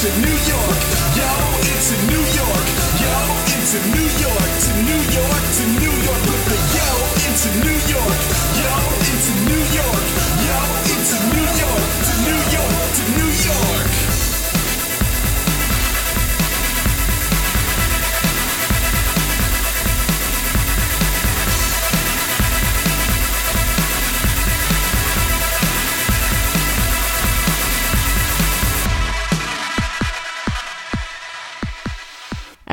into 0.00 0.16
New 0.20 0.32
York. 0.48 0.80
Yo, 1.12 1.28
into 1.60 1.96
New 2.08 2.24
York. 2.32 2.66
Yo, 3.04 3.12
into 3.52 3.78
New 3.92 4.08
York. 4.16 4.48
To 4.64 4.72
New 4.88 5.02
York, 5.12 5.29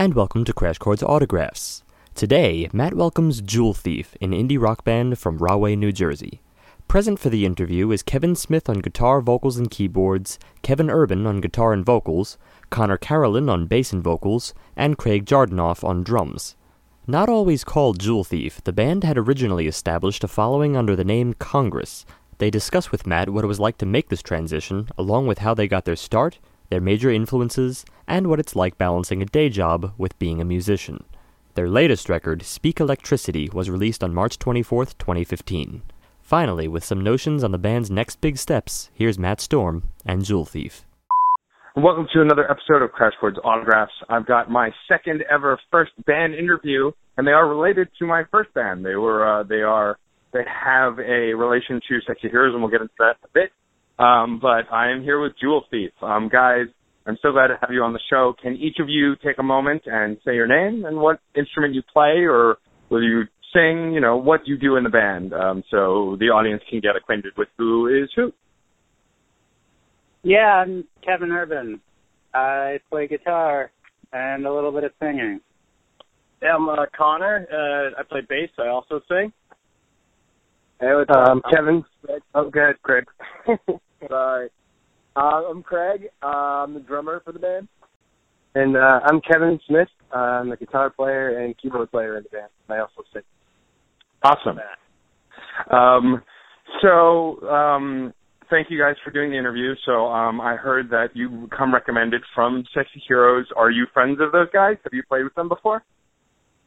and 0.08 0.16
welcome 0.16 0.46
to 0.46 0.54
Crash 0.54 0.78
Chords 0.78 1.04
Autographs. 1.04 1.84
Today, 2.16 2.70
Matt 2.72 2.94
welcomes 2.94 3.42
Jewel 3.42 3.74
Thief, 3.74 4.16
an 4.22 4.32
indie 4.32 4.58
rock 4.58 4.86
band 4.86 5.20
from 5.20 5.38
Rahway, 5.38 5.76
New 5.76 5.92
Jersey. 5.92 6.40
Present 6.88 7.20
for 7.20 7.28
the 7.28 7.46
interview 7.46 7.92
is 7.92 8.04
Kevin 8.04 8.34
Smith 8.34 8.70
on 8.70 8.80
guitar, 8.80 9.20
vocals, 9.20 9.58
and 9.58 9.70
keyboards, 9.70 10.40
Kevin 10.62 10.90
Urban 10.90 11.28
on 11.28 11.42
guitar 11.42 11.74
and 11.74 11.86
vocals, 11.86 12.38
Conor 12.70 12.96
Carolan 12.96 13.50
on 13.50 13.66
bass 13.66 13.92
and 13.92 14.02
vocals, 14.02 14.54
and 14.78 14.98
Craig 14.98 15.26
Jardonoff 15.26 15.84
on 15.84 16.04
drums. 16.04 16.56
Not 17.06 17.28
always 17.28 17.66
called 17.66 18.00
Jewel 18.00 18.24
Thief, 18.24 18.64
the 18.64 18.72
band 18.72 19.04
had 19.04 19.18
originally 19.18 19.68
established 19.68 20.24
a 20.24 20.30
following 20.30 20.78
under 20.78 20.96
the 20.96 21.04
name 21.04 21.34
Congress. 21.34 22.06
They 22.38 22.50
discuss 22.50 22.94
with 22.94 23.06
Matt 23.06 23.32
what 23.32 23.44
it 23.44 23.48
was 23.48 23.60
like 23.60 23.78
to 23.80 23.86
make 23.86 24.08
this 24.08 24.24
transition, 24.24 24.88
along 24.98 25.28
with 25.28 25.40
how 25.40 25.54
they 25.54 25.68
got 25.68 25.84
their 25.84 25.98
start, 25.98 26.40
their 26.70 26.82
major 26.82 27.10
influences, 27.10 27.86
and 28.08 28.28
what 28.28 28.40
it's 28.40 28.56
like 28.56 28.78
balancing 28.78 29.22
a 29.22 29.26
day 29.26 29.50
job 29.50 29.94
with 29.98 30.18
being 30.20 30.42
a 30.42 30.46
musician. 30.46 31.04
Their 31.56 31.70
latest 31.70 32.10
record, 32.10 32.44
Speak 32.44 32.80
Electricity, 32.80 33.50
was 33.52 33.70
released 33.70 34.04
on 34.04 34.14
March 34.14 34.38
24th, 34.38 34.98
2015. 34.98 35.82
Finally, 36.22 36.68
with 36.68 36.84
some 36.84 37.02
notions 37.02 37.44
on 37.44 37.52
the 37.52 37.58
band's 37.58 37.90
next 37.90 38.22
big 38.22 38.38
steps, 38.38 38.90
here's 38.94 39.18
Matt 39.18 39.40
Storm 39.42 39.84
and 40.06 40.26
Jewel 40.26 40.46
Thief. 40.46 40.86
Welcome 41.76 42.08
to 42.12 42.22
another 42.22 42.50
episode 42.50 42.82
of 42.82 42.92
Crash 42.92 43.14
Chords 43.20 43.38
Autographs. 43.44 43.94
I've 44.10 44.26
got 44.26 44.50
my 44.50 44.72
second 44.88 45.24
ever 45.32 45.60
first 45.72 45.92
band 46.06 46.34
interview, 46.34 46.92
and 47.18 47.28
they 47.28 47.32
are 47.32 47.48
related 47.48 47.88
to 48.00 48.06
my 48.06 48.24
first 48.32 48.54
band. 48.54 48.84
They 48.84 48.96
were, 48.96 49.26
uh, 49.26 49.44
they 49.44 49.62
are, 49.62 49.98
they 50.34 50.44
have 50.46 51.00
a 51.00 51.34
relation 51.34 51.80
to 51.88 52.00
Sexy 52.06 52.30
Heroes, 52.30 52.54
and 52.54 52.64
we'll 52.64 52.72
get 52.72 52.82
into 52.82 52.94
that 53.00 53.18
in 53.22 53.26
a 53.26 53.34
bit. 53.34 53.52
Um, 54.00 54.40
but 54.40 54.72
I 54.72 54.92
am 54.92 55.02
here 55.02 55.20
with 55.20 55.34
Jewel 55.42 55.64
Thief. 55.72 55.92
Um, 56.02 56.30
guys, 56.32 56.66
I'm 57.08 57.18
so 57.22 57.32
glad 57.32 57.48
to 57.48 57.58
have 57.62 57.72
you 57.72 57.82
on 57.82 57.94
the 57.94 58.00
show. 58.10 58.36
Can 58.42 58.56
each 58.56 58.78
of 58.80 58.90
you 58.90 59.16
take 59.26 59.40
a 59.40 59.44
moment 59.44 59.84
and 59.86 60.18
say 60.24 60.36
your 60.36 60.48
name 60.48 60.86
and 60.86 60.98
what 60.98 61.20
instrument 61.36 61.74
you 61.74 61.82
play, 61.92 62.26
or 62.26 62.58
will 62.90 63.02
you 63.02 63.24
sing? 63.54 63.94
You 63.94 64.02
know 64.02 64.18
what 64.18 64.42
you 64.46 64.58
do 64.58 64.76
in 64.76 64.84
the 64.84 64.90
band, 64.90 65.34
um, 65.34 65.64
so 65.72 66.16
the 66.20 66.26
audience 66.26 66.62
can 66.70 66.80
get 66.80 66.96
acquainted 66.96 67.34
with 67.38 67.48
who 67.58 67.88
is 67.88 68.10
who. 68.16 68.32
Yeah, 70.22 70.64
I'm 70.64 70.84
Kevin 71.04 71.32
Urban. 71.32 71.82
I 72.34 72.80
play 72.90 73.08
guitar 73.08 73.72
and 74.14 74.46
a 74.46 74.54
little 74.54 74.72
bit 74.72 74.84
of 74.84 74.92
singing. 75.00 75.40
Yeah, 76.42 76.56
I'm 76.56 76.70
uh, 76.70 76.86
Conor. 76.96 77.48
Uh, 77.52 78.00
I 78.00 78.04
play 78.04 78.22
bass. 78.28 78.50
I 78.60 78.68
also 78.68 79.02
sing. 79.08 79.32
Hey, 80.80 80.94
what's 80.94 81.10
up? 81.10 81.30
Um, 81.30 81.42
Kevin. 81.50 81.84
Oh, 82.36 82.50
good, 82.52 82.80
Craig. 82.84 83.06
Sorry. 84.08 84.50
Uh, 85.16 85.20
I'm 85.50 85.64
Craig. 85.64 86.10
Uh, 86.22 86.28
I'm 86.64 86.74
the 86.74 86.80
drummer 86.80 87.22
for 87.26 87.32
the 87.32 87.40
band. 87.40 87.68
And 88.56 88.78
uh, 88.78 89.00
I'm 89.04 89.22
Kevin 89.22 89.60
Smith. 89.68 89.88
Uh, 90.14 90.18
I'm 90.18 90.50
the 90.50 90.58
guitar 90.58 90.90
player 90.90 91.40
and 91.40 91.56
keyboard 91.58 91.92
player 91.92 92.18
in 92.18 92.24
the 92.24 92.30
band. 92.30 92.50
I 92.70 92.80
also 92.80 93.04
sing. 93.14 93.24
Awesome. 94.24 94.60
Um, 95.72 96.22
so, 96.82 97.48
um, 97.48 98.14
thank 98.50 98.70
you 98.70 98.80
guys 98.80 98.96
for 99.04 99.12
doing 99.12 99.32
the 99.32 99.38
interview. 99.38 99.74
So, 99.86 100.08
um, 100.08 100.42
I 100.42 100.56
heard 100.56 100.90
that 100.90 101.10
you 101.14 101.50
come 101.56 101.74
recommended 101.74 102.22
from 102.34 102.64
Sexy 102.74 103.02
Heroes. 103.08 103.46
Are 103.56 103.70
you 103.72 103.86
friends 103.94 104.20
of 104.22 104.32
those 104.32 104.48
guys? 104.54 104.78
Have 104.84 104.94
you 104.94 105.04
played 105.08 105.24
with 105.24 105.36
them 105.36 105.50
before? 105.50 105.84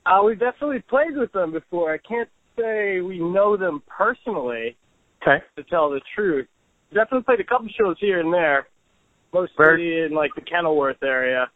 Uh, 0.06 0.22
we've 0.24 0.38
definitely 0.38 0.82
played 0.88 1.16
with 1.16 1.32
them 1.32 1.52
before. 1.52 1.92
I 1.92 1.98
can't 1.98 2.28
say 2.58 3.00
we 3.00 3.18
know 3.18 3.56
them 3.56 3.82
personally, 3.86 4.76
Okay. 5.22 5.44
to 5.56 5.62
tell 5.64 5.90
the 5.90 6.00
truth. 6.14 6.46
Definitely 6.92 7.22
played 7.22 7.40
a 7.40 7.44
couple 7.44 7.68
shows 7.78 7.96
here 8.00 8.20
and 8.20 8.32
there, 8.32 8.66
mostly 9.32 9.54
Very- 9.56 10.06
in 10.06 10.12
like 10.12 10.34
the 10.34 10.40
Kenilworth 10.40 11.02
area. 11.02 11.48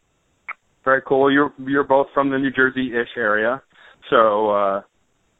Very 0.85 1.03
cool. 1.03 1.33
You're 1.33 1.53
you're 1.59 1.85
both 1.85 2.09
from 2.13 2.31
the 2.31 2.39
New 2.39 2.51
Jersey-ish 2.51 3.17
area, 3.17 3.63
so 4.11 4.51
uh, 4.51 4.83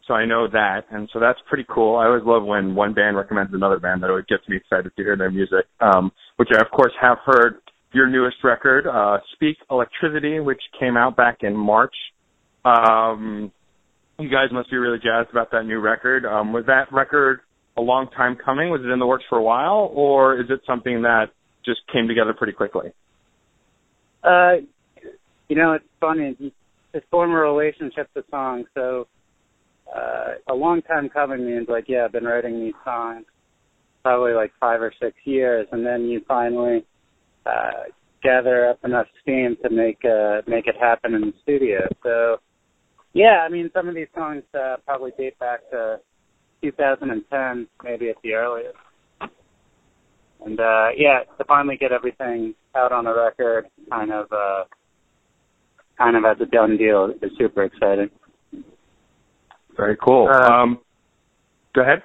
so 0.07 0.15
I 0.15 0.25
know 0.25 0.49
that, 0.49 0.85
and 0.91 1.09
so 1.13 1.21
that's 1.21 1.39
pretty 1.49 1.67
cool. 1.69 1.97
I 1.97 2.07
always 2.07 2.25
love 2.25 2.45
when 2.45 2.75
one 2.75 2.95
band 2.95 3.17
recommends 3.17 3.53
another 3.53 3.79
band. 3.79 4.03
That 4.03 4.11
always 4.11 4.25
gets 4.25 4.49
me 4.49 4.57
excited 4.57 4.91
to 4.97 5.03
hear 5.03 5.17
their 5.17 5.31
music. 5.31 5.67
Um, 5.81 6.11
which 6.37 6.49
I 6.53 6.61
of 6.61 6.71
course 6.71 6.93
have 7.01 7.19
heard 7.25 7.61
your 7.93 8.09
newest 8.09 8.43
record, 8.43 8.87
uh, 8.87 9.19
"Speak 9.35 9.59
Electricity," 9.71 10.41
which 10.41 10.61
came 10.81 10.97
out 10.97 11.15
back 11.15 11.43
in 11.43 11.55
March. 11.55 11.95
Um, 12.65 13.53
you 14.19 14.31
guys 14.31 14.51
must 14.51 14.71
be 14.71 14.79
really 14.79 14.99
jazzed 14.99 15.31
about 15.31 15.51
that 15.53 15.65
new 15.65 15.79
record. 15.79 16.25
Um, 16.25 16.53
was 16.53 16.65
that 16.67 16.91
record 16.91 17.41
a 17.77 17.83
long 17.83 18.09
time 18.17 18.37
coming? 18.37 18.71
Was 18.71 18.81
it 18.85 18.91
in 18.91 18.99
the 18.99 19.07
works 19.07 19.25
for 19.29 19.39
a 19.39 19.43
while, 19.43 19.91
or 19.95 20.41
is 20.41 20.47
it 20.51 20.61
something 20.67 21.03
that 21.03 21.27
just 21.65 21.81
came 21.93 22.07
together 22.07 22.35
pretty 22.35 22.53
quickly? 22.53 22.93
Uh, 24.23 24.57
you 25.49 25.57
know, 25.57 25.73
it's 25.73 25.85
funny. 26.01 26.37
It's 26.93 27.07
former 27.11 27.41
relationship 27.41 28.13
to 28.15 28.25
songs, 28.31 28.67
so 28.75 29.09
uh, 29.95 30.35
a 30.49 30.55
long 30.55 30.83
time 30.83 31.09
coming 31.09 31.45
means 31.45 31.67
like, 31.69 31.85
yeah, 31.89 32.05
I've 32.05 32.13
been 32.13 32.25
writing 32.25 32.61
these 32.61 32.75
songs 32.85 33.25
probably 34.03 34.33
like 34.33 34.53
five 34.61 34.81
or 34.81 34.93
six 35.01 35.17
years, 35.25 35.67
and 35.73 35.85
then 35.85 36.03
you 36.05 36.21
finally 36.29 36.85
uh, 37.47 37.85
gather 38.23 38.69
up 38.69 38.79
enough 38.85 39.07
steam 39.23 39.57
to 39.63 39.71
make 39.71 39.99
uh, 40.05 40.43
make 40.47 40.67
it 40.67 40.77
happen 40.81 41.15
in 41.15 41.23
the 41.23 41.33
studio. 41.43 41.81
So, 42.03 42.37
yeah, 43.15 43.45
I 43.47 43.49
mean, 43.49 43.71
some 43.75 43.89
of 43.89 43.95
these 43.95 44.09
songs 44.15 44.43
uh, 44.55 44.77
probably 44.87 45.13
date 45.19 45.39
back 45.39 45.69
to 45.71 46.01
2010, 46.71 47.69
maybe 47.83 48.09
at 48.09 48.17
the 48.23 48.33
earliest. 48.33 48.77
And 50.45 50.59
uh 50.61 50.89
yeah, 50.97 51.21
to 51.39 51.45
finally 51.47 51.77
get 51.77 51.93
everything 51.93 52.55
out 52.75 52.93
on 52.93 53.07
a 53.07 53.15
record, 53.15 53.67
kind 53.91 54.13
of 54.13 54.27
uh 54.33 54.65
kind 55.99 56.17
of 56.17 56.25
as 56.25 56.37
a 56.41 56.47
done 56.47 56.77
deal, 56.77 57.13
is 57.23 57.31
super 57.39 57.63
exciting. 57.65 58.11
Very 59.77 59.97
cool. 60.03 60.29
Uh, 60.31 60.51
um, 60.53 60.79
go 61.75 61.83
ahead. 61.83 62.03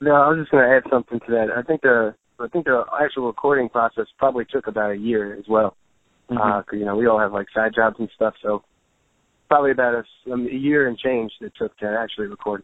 No, 0.00 0.12
I 0.14 0.28
was 0.28 0.38
just 0.40 0.50
going 0.50 0.64
to 0.68 0.76
add 0.76 0.82
something 0.90 1.20
to 1.20 1.32
that. 1.32 1.46
I 1.56 1.62
think 1.62 1.82
the 1.82 2.14
I 2.40 2.48
think 2.48 2.64
the 2.66 2.84
actual 3.00 3.26
recording 3.28 3.68
process 3.68 4.06
probably 4.18 4.44
took 4.50 4.66
about 4.66 4.90
a 4.90 4.96
year 4.96 5.34
as 5.38 5.44
well. 5.48 5.76
Mm-hmm. 6.30 6.38
Uh 6.40 6.62
'cause 6.62 6.78
you 6.78 6.84
know 6.84 6.96
we 6.96 7.06
all 7.06 7.18
have 7.18 7.32
like 7.32 7.46
side 7.54 7.72
jobs 7.74 7.96
and 7.98 8.08
stuff, 8.14 8.34
so 8.42 8.64
probably 9.48 9.70
about 9.72 9.94
a, 9.94 9.98
s- 9.98 10.32
um, 10.32 10.46
a 10.46 10.54
year 10.54 10.88
and 10.88 10.96
change 10.98 11.30
it 11.40 11.52
took 11.58 11.76
to 11.78 11.86
actually 11.86 12.26
record. 12.28 12.62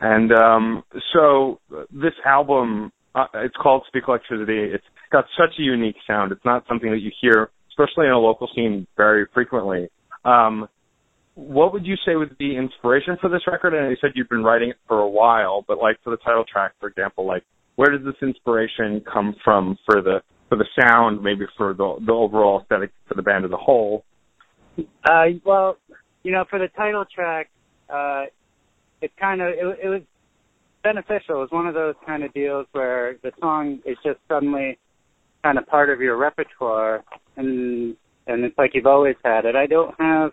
And 0.00 0.32
um, 0.32 0.82
so 1.12 1.60
this 1.90 2.14
album, 2.24 2.92
uh, 3.14 3.26
it's 3.34 3.56
called 3.56 3.84
Speak 3.88 4.04
Electricity. 4.08 4.70
It's 4.72 4.84
got 5.10 5.24
such 5.38 5.58
a 5.58 5.62
unique 5.62 5.96
sound. 6.06 6.32
It's 6.32 6.44
not 6.44 6.64
something 6.68 6.90
that 6.90 7.00
you 7.00 7.12
hear, 7.20 7.50
especially 7.70 8.06
in 8.06 8.12
a 8.12 8.18
local 8.18 8.48
scene, 8.54 8.86
very 8.96 9.26
frequently. 9.32 9.88
Um, 10.24 10.68
what 11.34 11.72
would 11.72 11.86
you 11.86 11.96
say 12.04 12.16
would 12.16 12.36
be 12.36 12.56
inspiration 12.56 13.16
for 13.20 13.30
this 13.30 13.42
record? 13.46 13.74
And 13.74 13.90
you 13.90 13.96
said 14.00 14.10
you've 14.14 14.28
been 14.28 14.44
writing 14.44 14.70
it 14.70 14.76
for 14.86 14.98
a 14.98 15.08
while, 15.08 15.64
but 15.66 15.78
like 15.78 15.96
for 16.04 16.10
the 16.10 16.18
title 16.18 16.44
track, 16.50 16.72
for 16.78 16.88
example, 16.88 17.26
like 17.26 17.44
where 17.76 17.90
does 17.90 18.04
this 18.04 18.14
inspiration 18.22 19.02
come 19.10 19.34
from 19.44 19.78
for 19.86 20.02
the 20.02 20.22
for 20.48 20.58
the 20.58 20.66
sound, 20.78 21.22
maybe 21.22 21.46
for 21.56 21.72
the 21.72 21.96
the 22.04 22.12
overall 22.12 22.60
aesthetic 22.60 22.90
for 23.08 23.14
the 23.14 23.22
band 23.22 23.44
as 23.44 23.50
a 23.50 23.56
whole? 23.56 24.04
Uh 24.78 25.24
well, 25.44 25.78
you 26.22 26.32
know, 26.32 26.44
for 26.50 26.58
the 26.58 26.68
title 26.68 27.04
track, 27.12 27.48
uh 27.88 28.24
it 29.02 29.12
kind 29.18 29.42
of 29.42 29.48
it, 29.48 29.78
it 29.84 29.88
was 29.88 30.02
beneficial. 30.82 31.36
It 31.36 31.40
was 31.40 31.50
one 31.50 31.66
of 31.66 31.74
those 31.74 31.94
kind 32.06 32.22
of 32.22 32.32
deals 32.32 32.66
where 32.72 33.16
the 33.22 33.32
song 33.40 33.80
is 33.84 33.96
just 34.04 34.18
suddenly 34.28 34.78
kind 35.42 35.58
of 35.58 35.66
part 35.66 35.90
of 35.90 36.00
your 36.00 36.16
repertoire 36.16 37.04
and 37.36 37.96
and 38.26 38.44
it's 38.44 38.56
like 38.56 38.70
you've 38.74 38.86
always 38.86 39.16
had 39.24 39.44
it. 39.44 39.56
I 39.56 39.66
don't 39.66 39.94
have 39.98 40.30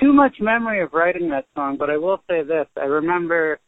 too 0.00 0.12
much 0.12 0.36
memory 0.40 0.82
of 0.82 0.92
writing 0.92 1.28
that 1.30 1.46
song, 1.54 1.76
but 1.78 1.90
I 1.90 1.96
will 1.96 2.22
say 2.28 2.42
this. 2.42 2.66
I 2.76 2.84
remember 2.84 3.58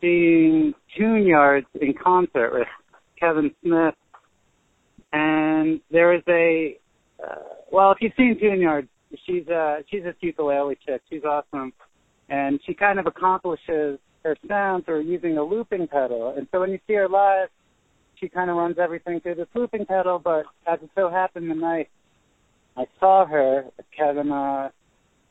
seeing 0.00 0.74
Tune 0.96 1.26
Yards 1.26 1.66
in 1.80 1.94
concert 2.02 2.52
with 2.52 2.68
Kevin 3.20 3.50
Smith 3.62 3.94
and 5.12 5.80
there 5.90 6.08
was 6.08 6.22
a 6.28 6.78
uh, 7.22 7.42
well, 7.70 7.92
if 7.92 7.98
you've 8.00 8.12
seen 8.16 8.36
Tune 8.38 8.60
Yards, 8.60 8.88
she's 9.24 9.46
uh 9.48 9.76
she's 9.90 10.02
a 10.04 10.14
ukulele 10.20 10.76
chick. 10.86 11.02
She's 11.08 11.22
awesome. 11.24 11.72
And 12.28 12.60
she 12.66 12.74
kind 12.74 12.98
of 12.98 13.06
accomplishes 13.06 13.98
her 14.24 14.36
sound 14.48 14.84
through 14.84 15.02
using 15.02 15.38
a 15.38 15.42
looping 15.42 15.86
pedal. 15.86 16.34
And 16.36 16.48
so 16.50 16.60
when 16.60 16.70
you 16.70 16.78
see 16.86 16.94
her 16.94 17.08
live, 17.08 17.48
she 18.18 18.28
kind 18.28 18.50
of 18.50 18.56
runs 18.56 18.76
everything 18.78 19.20
through 19.20 19.36
this 19.36 19.48
looping 19.54 19.86
pedal, 19.86 20.18
but 20.18 20.44
as 20.66 20.78
it 20.82 20.90
so 20.94 21.10
happened 21.10 21.50
the 21.50 21.54
night 21.54 21.88
I 22.76 22.84
saw 23.00 23.26
her, 23.26 23.64
Kevin, 23.96 24.30
uh, 24.30 24.68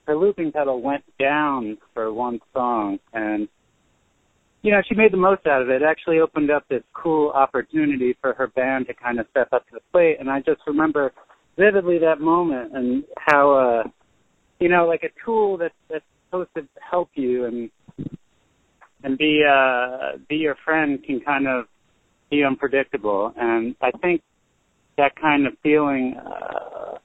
her 0.08 0.16
looping 0.16 0.52
pedal 0.52 0.82
went 0.82 1.04
down 1.20 1.78
for 1.94 2.12
one 2.12 2.40
song, 2.54 3.00
and 3.14 3.48
you 4.62 4.72
know 4.72 4.82
she 4.88 4.96
made 4.96 5.14
the 5.14 5.18
most 5.18 5.46
out 5.46 5.62
of 5.62 5.70
it. 5.70 5.82
It 5.82 5.86
actually 5.86 6.20
opened 6.20 6.50
up 6.50 6.68
this 6.70 6.84
cool 6.94 7.30
opportunity 7.32 8.16
for 8.20 8.34
her 8.34 8.48
band 8.48 8.88
to 8.88 8.94
kind 8.94 9.20
of 9.20 9.28
step 9.32 9.50
up 9.52 9.66
to 9.68 9.74
the 9.74 9.80
plate, 9.92 10.18
and 10.20 10.30
I 10.30 10.40
just 10.40 10.62
remember 10.66 11.14
vividly 11.58 12.00
that 12.00 12.20
moment 12.20 12.76
and 12.76 13.04
how, 13.18 13.52
uh, 13.52 13.90
you 14.60 14.70
know, 14.70 14.88
like 14.88 15.04
a 15.04 15.10
tool 15.24 15.58
that 15.58 15.72
that's 15.90 16.04
supposed 16.44 16.50
to 16.56 16.82
help 16.90 17.10
you 17.16 17.46
and 17.46 17.70
and 19.04 19.18
be 19.18 19.44
uh 19.50 20.18
be 20.28 20.36
your 20.36 20.56
friend 20.64 21.04
can 21.06 21.20
kind 21.20 21.48
of 21.48 21.66
be 22.30 22.44
unpredictable 22.44 23.34
and 23.38 23.76
I 23.82 23.92
think 24.02 24.22
that 24.98 25.16
kind 25.16 25.48
of 25.48 25.54
feeling 25.64 26.16
uh 26.18 26.98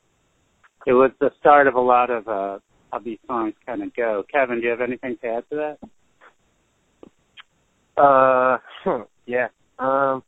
it 0.86 0.92
was 0.92 1.10
the 1.20 1.30
start 1.38 1.66
of 1.66 1.74
a 1.74 1.80
lot 1.80 2.10
of 2.10 2.28
uh 2.28 2.58
how 2.92 2.98
these 2.98 3.18
songs 3.26 3.54
kind 3.64 3.82
of 3.82 3.94
go. 3.94 4.24
Kevin, 4.32 4.56
do 4.56 4.64
you 4.64 4.70
have 4.70 4.80
anything 4.80 5.16
to 5.22 5.28
add 5.28 5.44
to 5.50 5.76
that? 7.96 8.00
Uh, 8.02 8.58
yeah. 9.26 9.48
Um, 9.78 10.22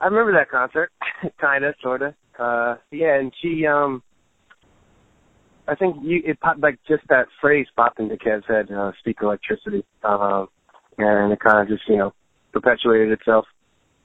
I 0.00 0.06
remember 0.06 0.32
that 0.32 0.50
concert, 0.50 0.90
kinda, 1.40 1.74
sorta. 1.82 2.14
Uh, 2.38 2.76
yeah, 2.90 3.18
and 3.18 3.32
she, 3.40 3.66
um, 3.66 4.02
I 5.68 5.74
think 5.74 5.96
you 6.02 6.22
it 6.24 6.40
popped 6.40 6.60
like 6.60 6.78
just 6.88 7.02
that 7.08 7.26
phrase 7.40 7.66
popped 7.76 7.98
into 7.98 8.16
Kev's 8.16 8.44
head, 8.46 8.70
uh, 8.70 8.92
speak 9.00 9.18
electricity, 9.20 9.84
um, 10.04 10.48
and 10.98 11.32
it 11.32 11.40
kind 11.40 11.60
of 11.60 11.68
just 11.68 11.88
you 11.88 11.96
know 11.96 12.12
perpetuated 12.52 13.12
itself. 13.12 13.46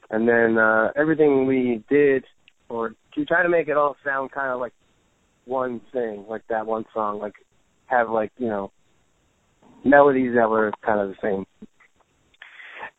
And 0.10 0.28
then 0.28 0.58
uh, 0.58 0.92
everything 0.96 1.46
we 1.46 1.84
did, 1.90 2.25
or 2.68 2.96
to 3.16 3.25
try 3.25 3.44
to 3.44 3.50
make 3.50 3.68
it 3.68 3.78
all 3.78 3.96
sound 4.04 4.31
kind 4.31 4.52
of 4.52 4.60
like 4.60 4.74
one 5.46 5.81
thing, 5.94 6.25
like 6.28 6.44
that 6.50 6.66
one 6.66 6.86
song, 6.94 7.19
like 7.19 7.34
have 7.86 8.10
like 8.10 8.31
you 8.38 8.48
know 8.48 8.72
melodies 9.86 10.34
that 10.36 10.50
were 10.50 10.72
kind 10.86 11.00
of 11.00 11.10
the 11.10 11.16
same. 11.22 11.46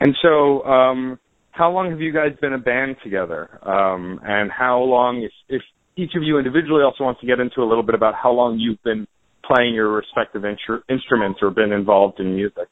And 0.00 0.16
so, 0.22 0.64
um, 0.64 1.18
how 1.52 1.70
long 1.70 1.90
have 1.90 2.00
you 2.00 2.12
guys 2.12 2.32
been 2.40 2.54
a 2.54 2.58
band 2.58 2.96
together? 3.04 3.60
Um, 3.62 4.20
and 4.24 4.50
how 4.50 4.80
long, 4.80 5.22
if, 5.22 5.32
if 5.48 5.62
each 5.96 6.12
of 6.16 6.22
you 6.22 6.38
individually 6.38 6.82
also 6.82 7.04
wants 7.04 7.20
to 7.20 7.26
get 7.26 7.40
into 7.40 7.60
a 7.60 7.68
little 7.68 7.82
bit 7.82 7.94
about 7.94 8.14
how 8.14 8.32
long 8.32 8.58
you've 8.58 8.82
been 8.82 9.06
playing 9.44 9.74
your 9.74 9.92
respective 9.92 10.42
instru- 10.42 10.82
instruments 10.88 11.40
or 11.42 11.50
been 11.50 11.72
involved 11.72 12.20
in 12.20 12.34
music? 12.34 12.68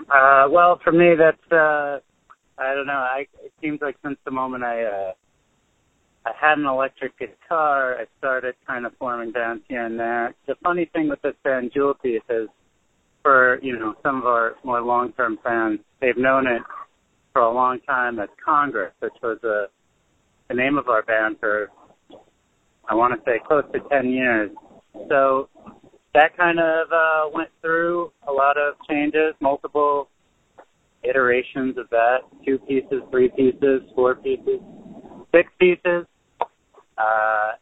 Uh, 0.00 0.46
well, 0.50 0.80
for 0.82 0.92
me, 0.92 1.14
that's 1.18 1.52
uh, 1.52 1.98
I 2.58 2.74
don't 2.74 2.86
know. 2.86 2.92
I 2.92 3.26
it 3.44 3.52
seems 3.60 3.80
like 3.80 3.96
since 4.02 4.16
the 4.24 4.30
moment 4.30 4.64
I 4.64 4.82
uh, 4.84 5.12
I 6.24 6.32
had 6.40 6.58
an 6.58 6.66
electric 6.66 7.18
guitar, 7.18 7.96
I 7.98 8.04
started 8.18 8.54
kind 8.66 8.86
of 8.86 8.92
forming 8.98 9.32
bands 9.32 9.62
here 9.68 9.84
and 9.84 9.98
there. 9.98 10.34
The 10.46 10.54
funny 10.62 10.90
thing 10.92 11.08
with 11.08 11.20
this 11.22 11.34
band, 11.44 11.70
Jewel 11.74 11.94
Thief, 12.02 12.22
is 12.28 12.48
for 13.22 13.58
you 13.62 13.78
know 13.78 13.94
some 14.02 14.16
of 14.16 14.24
our 14.24 14.56
more 14.64 14.80
long-term 14.80 15.38
fans, 15.44 15.80
they've 16.00 16.16
known 16.16 16.46
it 16.46 16.62
for 17.32 17.42
a 17.42 17.52
long 17.52 17.78
time 17.80 18.18
as 18.18 18.28
Congress, 18.44 18.92
which 19.00 19.12
was 19.22 19.38
a 19.44 19.66
the 20.48 20.54
name 20.54 20.78
of 20.78 20.88
our 20.88 21.02
band 21.02 21.36
for 21.38 21.70
I 22.90 22.94
want 22.94 23.14
to 23.14 23.20
say 23.24 23.38
close 23.46 23.62
to 23.72 23.78
10 23.88 24.10
years. 24.10 24.50
So 25.08 25.48
that 26.12 26.36
kind 26.36 26.58
of 26.58 26.88
uh, 26.92 27.30
went 27.32 27.50
through 27.62 28.10
a 28.26 28.32
lot 28.32 28.56
of 28.56 28.74
changes, 28.88 29.32
multiple 29.40 30.08
iterations 31.04 31.78
of 31.78 31.88
that, 31.90 32.18
two 32.44 32.58
pieces, 32.58 33.02
three 33.12 33.28
pieces, 33.28 33.82
four 33.94 34.16
pieces, 34.16 34.58
six 35.32 35.48
pieces, 35.60 36.04
uh, 36.98 37.52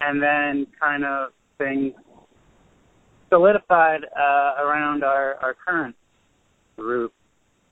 and 0.00 0.22
then 0.22 0.68
kind 0.80 1.04
of 1.04 1.30
things 1.58 1.92
solidified 3.30 4.04
uh, 4.16 4.62
around 4.62 5.02
our, 5.02 5.34
our 5.42 5.56
current 5.66 5.96
group. 6.76 7.12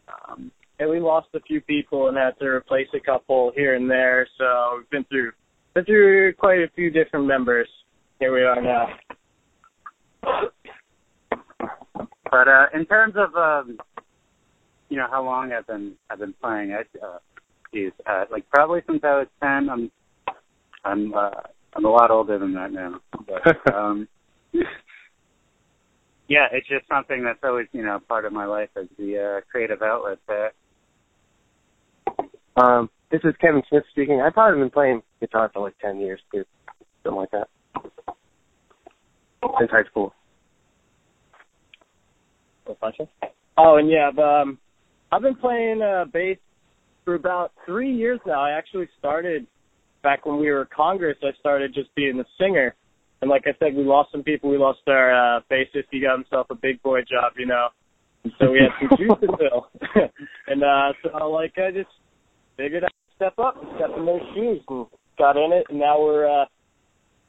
Um, 0.08 0.50
and 0.80 0.90
we 0.90 0.98
lost 0.98 1.28
a 1.34 1.40
few 1.40 1.60
people 1.60 2.08
and 2.08 2.16
had 2.16 2.36
to 2.40 2.46
replace 2.46 2.88
a 2.94 3.00
couple 3.00 3.52
here 3.54 3.76
and 3.76 3.88
there. 3.88 4.26
So 4.38 4.78
we've 4.78 4.90
been 4.90 5.04
through 5.04 5.32
been 5.74 5.84
through 5.84 6.34
quite 6.34 6.60
a 6.60 6.68
few 6.74 6.90
different 6.90 7.26
members. 7.26 7.68
Here 8.18 8.32
we 8.32 8.42
are 8.42 8.60
now. 8.60 8.88
But 12.30 12.48
uh, 12.48 12.66
in 12.74 12.86
terms 12.86 13.14
of 13.16 13.34
um, 13.34 13.78
you 14.88 14.96
know 14.96 15.06
how 15.10 15.24
long 15.24 15.52
I've 15.52 15.66
been 15.66 15.94
I've 16.10 16.18
been 16.18 16.34
playing, 16.40 16.72
I 16.72 16.80
uh, 17.04 17.18
geez, 17.72 17.92
uh, 18.06 18.24
like 18.30 18.48
probably 18.50 18.82
since 18.86 19.00
I 19.02 19.18
was 19.18 19.26
ten. 19.42 19.68
I'm 19.68 19.90
I'm 20.84 21.14
uh, 21.14 21.30
I'm 21.74 21.84
a 21.84 21.90
lot 21.90 22.10
older 22.10 22.38
than 22.38 22.54
that 22.54 22.72
now. 22.72 23.00
But 23.26 23.74
um, 23.74 24.08
yeah, 26.28 26.46
it's 26.52 26.68
just 26.68 26.86
something 26.88 27.24
that's 27.24 27.40
always 27.42 27.66
you 27.72 27.84
know 27.84 27.98
part 28.08 28.24
of 28.24 28.32
my 28.32 28.44
life 28.44 28.70
as 28.76 28.86
the 28.98 29.38
uh, 29.38 29.40
creative 29.50 29.82
outlet 29.82 30.18
there. 30.28 30.52
Um, 32.56 32.90
this 33.10 33.20
is 33.24 33.34
Kevin 33.40 33.62
Smith 33.68 33.84
speaking. 33.90 34.20
I've 34.20 34.34
probably 34.34 34.60
been 34.60 34.70
playing 34.70 35.02
guitar 35.20 35.50
for 35.52 35.60
like 35.60 35.78
ten 35.78 35.98
years 35.98 36.20
too, 36.32 36.44
something 37.02 37.18
like 37.18 37.30
that, 37.32 37.48
since 39.58 39.70
high 39.70 39.84
school. 39.90 40.14
Oh, 43.58 43.76
and 43.76 43.90
yeah, 43.90 44.10
but, 44.14 44.22
um, 44.22 44.58
I've 45.10 45.22
been 45.22 45.34
playing 45.34 45.82
uh, 45.82 46.04
bass 46.12 46.38
for 47.04 47.14
about 47.14 47.52
three 47.66 47.92
years 47.92 48.20
now. 48.26 48.40
I 48.40 48.52
actually 48.52 48.88
started 48.98 49.46
back 50.02 50.24
when 50.24 50.38
we 50.38 50.50
were 50.50 50.68
Congress. 50.74 51.16
I 51.22 51.30
started 51.40 51.74
just 51.74 51.92
being 51.96 52.16
the 52.16 52.24
singer, 52.38 52.74
and 53.20 53.28
like 53.28 53.42
I 53.46 53.58
said, 53.58 53.74
we 53.74 53.82
lost 53.82 54.12
some 54.12 54.22
people. 54.22 54.50
We 54.50 54.58
lost 54.58 54.80
our 54.86 55.38
uh, 55.38 55.40
bassist. 55.50 55.86
He 55.90 56.00
got 56.00 56.16
himself 56.16 56.46
a 56.50 56.54
big 56.54 56.80
boy 56.82 57.00
job, 57.00 57.32
you 57.36 57.46
know. 57.46 57.68
And 58.22 58.32
so 58.38 58.50
we 58.50 58.60
had 58.60 58.88
some 58.88 58.98
juice 58.98 59.18
to 59.20 59.36
fill. 59.36 59.66
and 60.46 60.62
uh 60.62 60.92
so 61.02 61.30
like 61.30 61.54
I 61.56 61.70
just 61.70 61.88
figured 62.56 62.84
I'd 62.84 62.90
step 63.20 63.38
up 63.38 63.60
and 63.60 63.70
step 63.76 63.90
in 63.98 64.06
those 64.06 64.20
shoes 64.34 64.62
and 64.68 64.86
got 65.18 65.36
in 65.36 65.52
it 65.52 65.66
and 65.68 65.78
now 65.78 66.00
we're 66.00 66.26
uh 66.26 66.46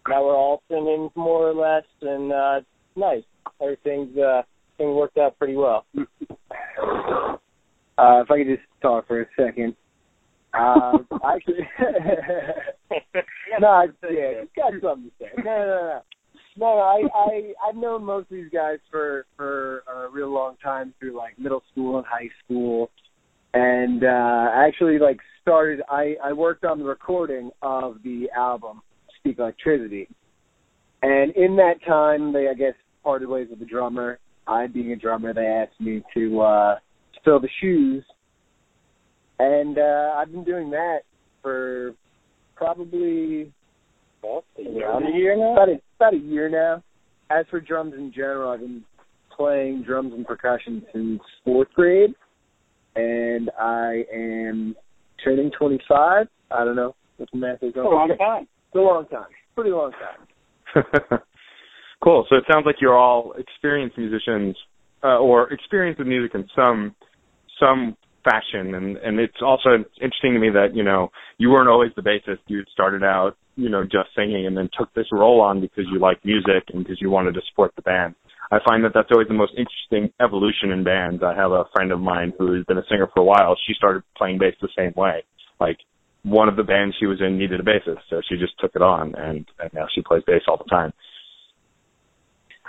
now 0.07 0.23
we're 0.23 0.37
all 0.37 0.63
singing 0.69 1.09
more 1.15 1.49
or 1.49 1.53
less 1.53 1.83
and 2.01 2.31
uh 2.31 2.59
it's 2.59 2.67
nice. 2.95 3.23
Everything's 3.61 4.17
uh 4.17 4.41
thing 4.77 4.95
worked 4.95 5.17
out 5.17 5.37
pretty 5.37 5.55
well. 5.55 5.85
Uh, 7.97 8.21
if 8.21 8.31
I 8.31 8.37
could 8.37 8.47
just 8.47 8.63
talk 8.81 9.07
for 9.07 9.21
a 9.21 9.25
second. 9.37 9.75
Um, 10.53 11.07
actually, 11.25 11.67
no, 13.59 13.67
I, 13.67 13.85
yeah, 14.09 14.43
got 14.55 14.73
something 14.81 15.11
to 15.11 15.11
say. 15.19 15.29
No, 15.37 15.43
no, 15.43 15.65
no, 15.65 16.01
no. 16.57 16.75
no 16.75 16.79
I, 16.79 17.03
I, 17.13 17.53
I've 17.67 17.75
known 17.75 18.03
most 18.03 18.23
of 18.23 18.37
these 18.37 18.49
guys 18.51 18.79
for 18.89 19.25
for 19.37 19.83
a 19.87 20.09
real 20.11 20.33
long 20.33 20.55
time 20.63 20.93
through 20.99 21.15
like 21.15 21.37
middle 21.37 21.63
school 21.71 21.97
and 21.97 22.05
high 22.07 22.29
school, 22.43 22.89
and 23.53 24.03
uh, 24.03 24.07
I 24.07 24.65
actually 24.67 24.99
like 24.99 25.19
started. 25.41 25.81
I 25.89 26.15
I 26.23 26.33
worked 26.33 26.63
on 26.63 26.79
the 26.79 26.85
recording 26.85 27.51
of 27.61 27.97
the 28.03 28.29
album 28.35 28.81
Speak 29.17 29.39
Electricity, 29.39 30.07
and 31.01 31.35
in 31.35 31.55
that 31.57 31.75
time, 31.87 32.33
they 32.33 32.47
I 32.49 32.53
guess 32.53 32.73
parted 33.03 33.27
ways 33.27 33.47
with 33.49 33.59
the 33.59 33.65
drummer. 33.65 34.19
I, 34.47 34.67
being 34.67 34.91
a 34.91 34.95
drummer, 34.95 35.33
they 35.33 35.45
asked 35.45 35.79
me 35.79 36.01
to 36.13 36.41
uh, 36.41 36.75
fill 37.23 37.39
the 37.39 37.49
shoes, 37.61 38.03
and 39.39 39.77
uh, 39.77 40.13
I've 40.15 40.31
been 40.31 40.43
doing 40.43 40.71
that 40.71 40.99
for 41.41 41.93
probably 42.55 43.51
Well, 44.23 44.43
around 44.57 45.07
a 45.07 45.17
year 45.17 45.35
now. 45.35 45.53
About 45.53 45.69
a, 45.69 45.81
about 45.97 46.13
a 46.13 46.17
year 46.17 46.49
now. 46.49 46.83
As 47.29 47.45
for 47.49 47.59
drums 47.61 47.93
in 47.97 48.11
general, 48.13 48.51
I've 48.51 48.59
been 48.59 48.83
playing 49.35 49.83
drums 49.83 50.13
and 50.13 50.25
percussion 50.25 50.85
since 50.93 51.21
fourth 51.45 51.69
grade, 51.73 52.13
and 52.95 53.49
I 53.59 54.03
am 54.13 54.75
turning 55.23 55.51
25. 55.57 56.27
I 56.51 56.65
don't 56.65 56.75
know 56.75 56.95
what 57.17 57.29
the 57.31 57.37
math 57.37 57.63
is. 57.63 57.73
a 57.75 57.79
long 57.79 58.15
time. 58.17 58.47
It's 58.67 58.75
a 58.75 58.79
long 58.79 59.05
time. 59.07 59.27
Pretty 59.55 59.71
long 59.71 59.91
time. 59.91 60.83
cool. 62.03 62.25
So 62.29 62.37
it 62.37 62.43
sounds 62.51 62.65
like 62.65 62.75
you're 62.81 62.97
all 62.97 63.33
experienced 63.37 63.97
musicians, 63.97 64.55
uh, 65.03 65.17
or 65.17 65.51
experienced 65.51 65.99
with 65.99 66.07
music 66.07 66.35
in 66.35 66.47
some 66.55 66.95
some 67.59 67.95
fashion, 68.23 68.75
and 68.75 68.97
and 68.97 69.19
it's 69.19 69.41
also 69.41 69.83
interesting 70.01 70.33
to 70.33 70.39
me 70.39 70.49
that 70.49 70.75
you 70.75 70.83
know 70.83 71.09
you 71.37 71.49
weren't 71.49 71.69
always 71.69 71.91
the 71.95 72.01
bassist. 72.01 72.39
You 72.47 72.63
started 72.71 73.03
out 73.03 73.35
you 73.55 73.69
know 73.69 73.83
just 73.83 74.09
singing, 74.15 74.47
and 74.47 74.55
then 74.55 74.69
took 74.77 74.93
this 74.93 75.07
role 75.11 75.41
on 75.41 75.61
because 75.61 75.85
you 75.91 75.99
like 75.99 76.23
music 76.23 76.63
and 76.73 76.83
because 76.83 76.99
you 77.01 77.09
wanted 77.09 77.33
to 77.33 77.41
support 77.49 77.73
the 77.75 77.81
band. 77.81 78.15
I 78.51 78.57
find 78.67 78.83
that 78.83 78.91
that's 78.93 79.07
always 79.11 79.29
the 79.29 79.33
most 79.33 79.53
interesting 79.57 80.13
evolution 80.19 80.71
in 80.71 80.83
bands. 80.83 81.23
I 81.23 81.33
have 81.33 81.51
a 81.51 81.63
friend 81.73 81.91
of 81.91 82.01
mine 82.01 82.33
who 82.37 82.53
has 82.55 82.65
been 82.65 82.77
a 82.77 82.85
singer 82.89 83.07
for 83.13 83.21
a 83.21 83.23
while. 83.23 83.55
She 83.65 83.73
started 83.73 84.03
playing 84.17 84.39
bass 84.39 84.55
the 84.61 84.67
same 84.77 84.91
way. 84.95 85.23
Like 85.59 85.77
one 86.23 86.49
of 86.49 86.57
the 86.57 86.63
bands 86.63 86.95
she 86.99 87.05
was 87.05 87.21
in 87.21 87.37
needed 87.37 87.61
a 87.61 87.63
bassist, 87.63 88.01
so 88.09 88.21
she 88.27 88.35
just 88.35 88.59
took 88.59 88.71
it 88.75 88.81
on, 88.81 89.15
and, 89.15 89.47
and 89.59 89.73
now 89.73 89.87
she 89.95 90.01
plays 90.01 90.23
bass 90.27 90.41
all 90.47 90.57
the 90.57 90.69
time. 90.69 90.91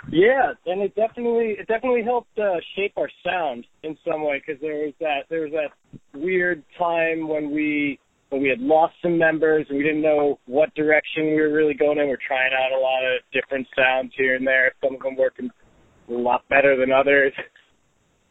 Yeah, 0.09 0.51
and 0.65 0.81
it 0.81 0.95
definitely 0.95 1.55
it 1.59 1.67
definitely 1.67 2.03
helped 2.03 2.37
uh, 2.37 2.59
shape 2.75 2.93
our 2.97 3.09
sound 3.23 3.65
in 3.83 3.97
some 4.05 4.23
way 4.23 4.41
because 4.45 4.61
there 4.61 4.75
was 4.75 4.93
that 4.99 5.23
there 5.29 5.41
was 5.41 5.51
that 5.51 5.71
weird 6.13 6.61
time 6.77 7.27
when 7.27 7.51
we 7.51 7.99
when 8.29 8.41
we 8.41 8.49
had 8.49 8.59
lost 8.59 8.95
some 9.01 9.17
members 9.17 9.65
and 9.69 9.77
we 9.77 9.83
didn't 9.83 10.01
know 10.01 10.39
what 10.45 10.73
direction 10.75 11.27
we 11.27 11.41
were 11.41 11.53
really 11.53 11.73
going 11.73 11.99
in. 11.99 12.07
We're 12.09 12.17
trying 12.27 12.51
out 12.51 12.77
a 12.77 12.81
lot 12.81 12.99
of 13.05 13.21
different 13.31 13.65
sounds 13.77 14.11
here 14.17 14.35
and 14.35 14.45
there. 14.45 14.73
Some 14.83 14.95
of 14.95 15.01
them 15.01 15.15
working 15.15 15.49
a 16.09 16.13
lot 16.13 16.47
better 16.49 16.77
than 16.77 16.91
others. 16.91 17.33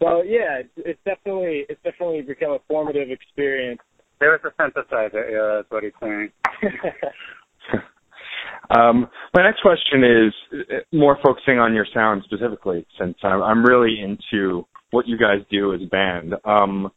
So 0.00 0.22
yeah, 0.22 0.60
it's, 0.60 0.70
it's 0.76 1.00
definitely 1.04 1.64
it's 1.68 1.80
definitely 1.84 2.22
become 2.22 2.52
a 2.52 2.58
formative 2.68 3.10
experience. 3.10 3.80
There 4.18 4.30
was 4.30 4.40
a 4.44 4.62
synthesizer 4.62 5.14
era, 5.14 5.60
is 5.60 5.66
what 5.68 5.84
he's 5.84 5.92
saying. 6.00 6.30
um, 8.70 9.08
my 9.34 9.42
next 9.42 9.62
question 9.62 10.04
is 10.04 10.32
uh, 10.52 10.74
more 10.96 11.18
focusing 11.22 11.58
on 11.58 11.74
your 11.74 11.86
sound 11.92 12.22
specifically, 12.24 12.86
since 13.00 13.16
I'm, 13.22 13.42
I'm 13.42 13.64
really 13.64 13.96
into 14.00 14.64
what 14.90 15.08
you 15.08 15.18
guys 15.18 15.44
do 15.50 15.74
as 15.74 15.80
a 15.82 15.88
band. 15.88 16.34
Um, 16.44 16.90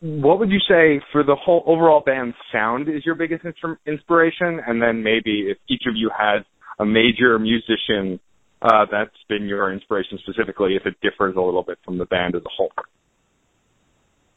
what 0.00 0.38
would 0.38 0.50
you 0.50 0.60
say 0.60 1.00
for 1.12 1.22
the 1.22 1.36
whole 1.36 1.62
overall 1.66 2.02
band 2.04 2.34
sound 2.52 2.88
is 2.88 3.04
your 3.04 3.14
biggest 3.14 3.44
inspiration, 3.86 4.60
and 4.66 4.80
then 4.80 5.02
maybe 5.02 5.46
if 5.50 5.58
each 5.68 5.82
of 5.86 5.94
you 5.94 6.10
has 6.16 6.42
a 6.78 6.86
major 6.86 7.38
musician 7.38 8.18
uh, 8.62 8.86
that's 8.90 9.10
been 9.28 9.46
your 9.46 9.72
inspiration 9.72 10.18
specifically, 10.18 10.76
if 10.76 10.86
it 10.86 10.94
differs 11.00 11.36
a 11.36 11.40
little 11.40 11.62
bit 11.62 11.78
from 11.84 11.98
the 11.98 12.06
band 12.06 12.34
as 12.34 12.42
a 12.42 12.48
whole. 12.56 12.72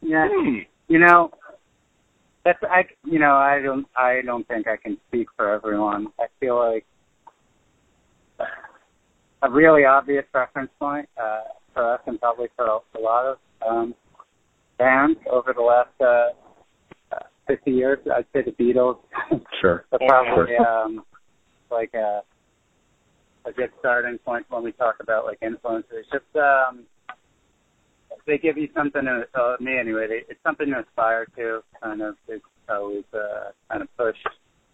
Yeah, 0.02 0.28
you 0.88 1.00
know, 1.00 1.32
that's 2.44 2.60
I. 2.64 2.84
You 3.06 3.20
know, 3.20 3.36
I 3.36 3.62
don't. 3.62 3.88
I 3.96 4.22
don't 4.26 4.48
think 4.48 4.68
I 4.68 4.78
can 4.78 4.98
speak 5.08 5.28
for 5.36 5.50
everyone. 5.50 6.08
I 6.20 6.26
feel 6.40 6.58
like 6.58 6.86
a 9.44 9.50
really 9.50 9.86
obvious 9.86 10.26
reference 10.34 10.72
point 10.80 11.08
uh, 11.22 11.42
for 11.74 11.94
us, 11.94 12.02
and 12.08 12.20
probably 12.20 12.48
for 12.56 12.66
a 12.66 13.00
lot 13.00 13.26
of 13.26 13.38
um, 13.68 13.96
bands 14.78 15.20
over 15.30 15.54
the 15.54 15.62
last 15.62 15.90
uh, 16.02 17.16
uh, 17.16 17.24
50 17.48 17.72
years. 17.72 18.00
I'd 18.06 18.26
say 18.34 18.42
the 18.44 18.52
Beatles. 18.52 18.98
Sure. 19.62 19.86
but 19.92 20.02
probably 20.08 20.56
um, 20.58 21.04
like 21.70 21.94
a, 21.94 22.22
a 23.46 23.52
good 23.52 23.72
starting 23.80 24.18
point 24.20 24.46
when 24.50 24.64
we 24.64 24.72
talk 24.74 24.96
about 25.00 25.26
like 25.26 25.40
influences. 25.42 26.06
Just 26.12 26.36
um, 26.36 26.84
they 28.26 28.38
give 28.38 28.58
you 28.58 28.70
something 28.76 29.04
to 29.04 29.26
uh, 29.40 29.56
me 29.60 29.78
anyway. 29.78 30.08
They, 30.08 30.22
it's 30.30 30.40
something 30.44 30.68
to 30.68 30.80
aspire 30.80 31.26
to. 31.38 31.62
Kind 31.82 32.02
of 32.02 32.16
they 32.28 32.36
always 32.70 33.04
uh, 33.14 33.52
kind 33.70 33.82
of 33.82 33.98
push 33.98 34.18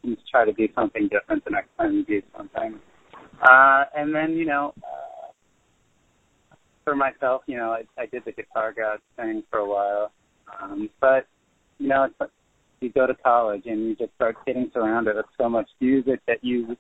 and 0.04 0.18
try 0.30 0.46
to 0.46 0.54
do 0.54 0.68
something 0.76 1.08
different 1.10 1.44
the 1.46 1.52
next 1.52 1.70
time 1.78 1.94
you 1.94 2.06
do 2.06 2.22
something. 2.36 2.80
Uh, 3.42 3.86
and 3.96 4.14
then 4.14 4.34
you 4.34 4.46
know. 4.46 4.74
Uh, 4.78 5.34
for 6.86 6.96
myself, 6.96 7.44
you 7.46 7.56
know, 7.56 7.72
I, 7.72 7.84
I 8.02 8.08
did 8.08 8.24
the 8.26 8.32
guitar 8.32 8.74
god 8.74 8.98
thing 9.16 9.44
for 9.52 9.60
a 9.60 9.70
while, 9.70 10.12
um, 10.60 10.90
but 11.00 11.28
you 11.78 11.88
know, 11.88 12.06
it's 12.06 12.32
you 12.82 12.90
go 12.92 13.08
to 13.08 13.16
college 13.16 13.64
and 13.66 13.82
you 13.82 13.96
just 13.96 14.14
start 14.16 14.38
getting 14.46 14.70
surrounded 14.74 15.16
with 15.16 15.26
so 15.38 15.50
much 15.50 15.70
music 15.80 16.20
that 16.28 16.44
you, 16.44 16.78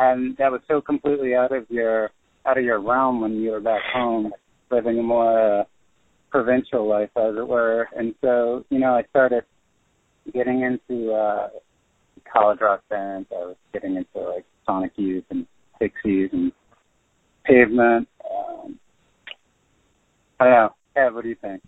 and 0.00 0.36
that 0.38 0.50
was 0.50 0.62
so 0.66 0.80
completely 0.80 1.34
out 1.34 1.52
of 1.52 1.66
your 1.68 2.10
out 2.46 2.56
of 2.56 2.64
your 2.64 2.80
realm 2.80 3.20
when 3.20 3.34
you 3.34 3.50
were 3.50 3.60
back 3.60 3.82
home, 3.92 4.32
living 4.70 4.98
a 4.98 5.02
more 5.02 5.60
uh, 5.60 5.64
provincial 6.30 6.88
life, 6.88 7.10
as 7.16 7.36
it 7.36 7.46
were. 7.46 7.86
And 7.94 8.14
so, 8.22 8.64
you 8.70 8.78
know, 8.78 8.94
I 8.94 9.02
started 9.10 9.44
getting 10.32 10.62
into 10.62 11.12
uh, 11.12 11.48
college 12.32 12.60
rock 12.62 12.82
bands. 12.88 13.28
I 13.30 13.40
was 13.40 13.56
getting 13.74 13.96
into 13.96 14.26
like 14.26 14.46
Sonic 14.64 14.92
Youth 14.96 15.24
and 15.28 15.46
Pixies 15.78 16.30
and 16.32 16.50
Pavement. 17.44 18.08
Um, 18.24 18.78
I 20.38 20.44
don't 20.44 20.52
know. 20.52 20.74
Kev, 20.96 21.14
what 21.14 21.22
do 21.24 21.28
you 21.28 21.36
think? 21.42 21.62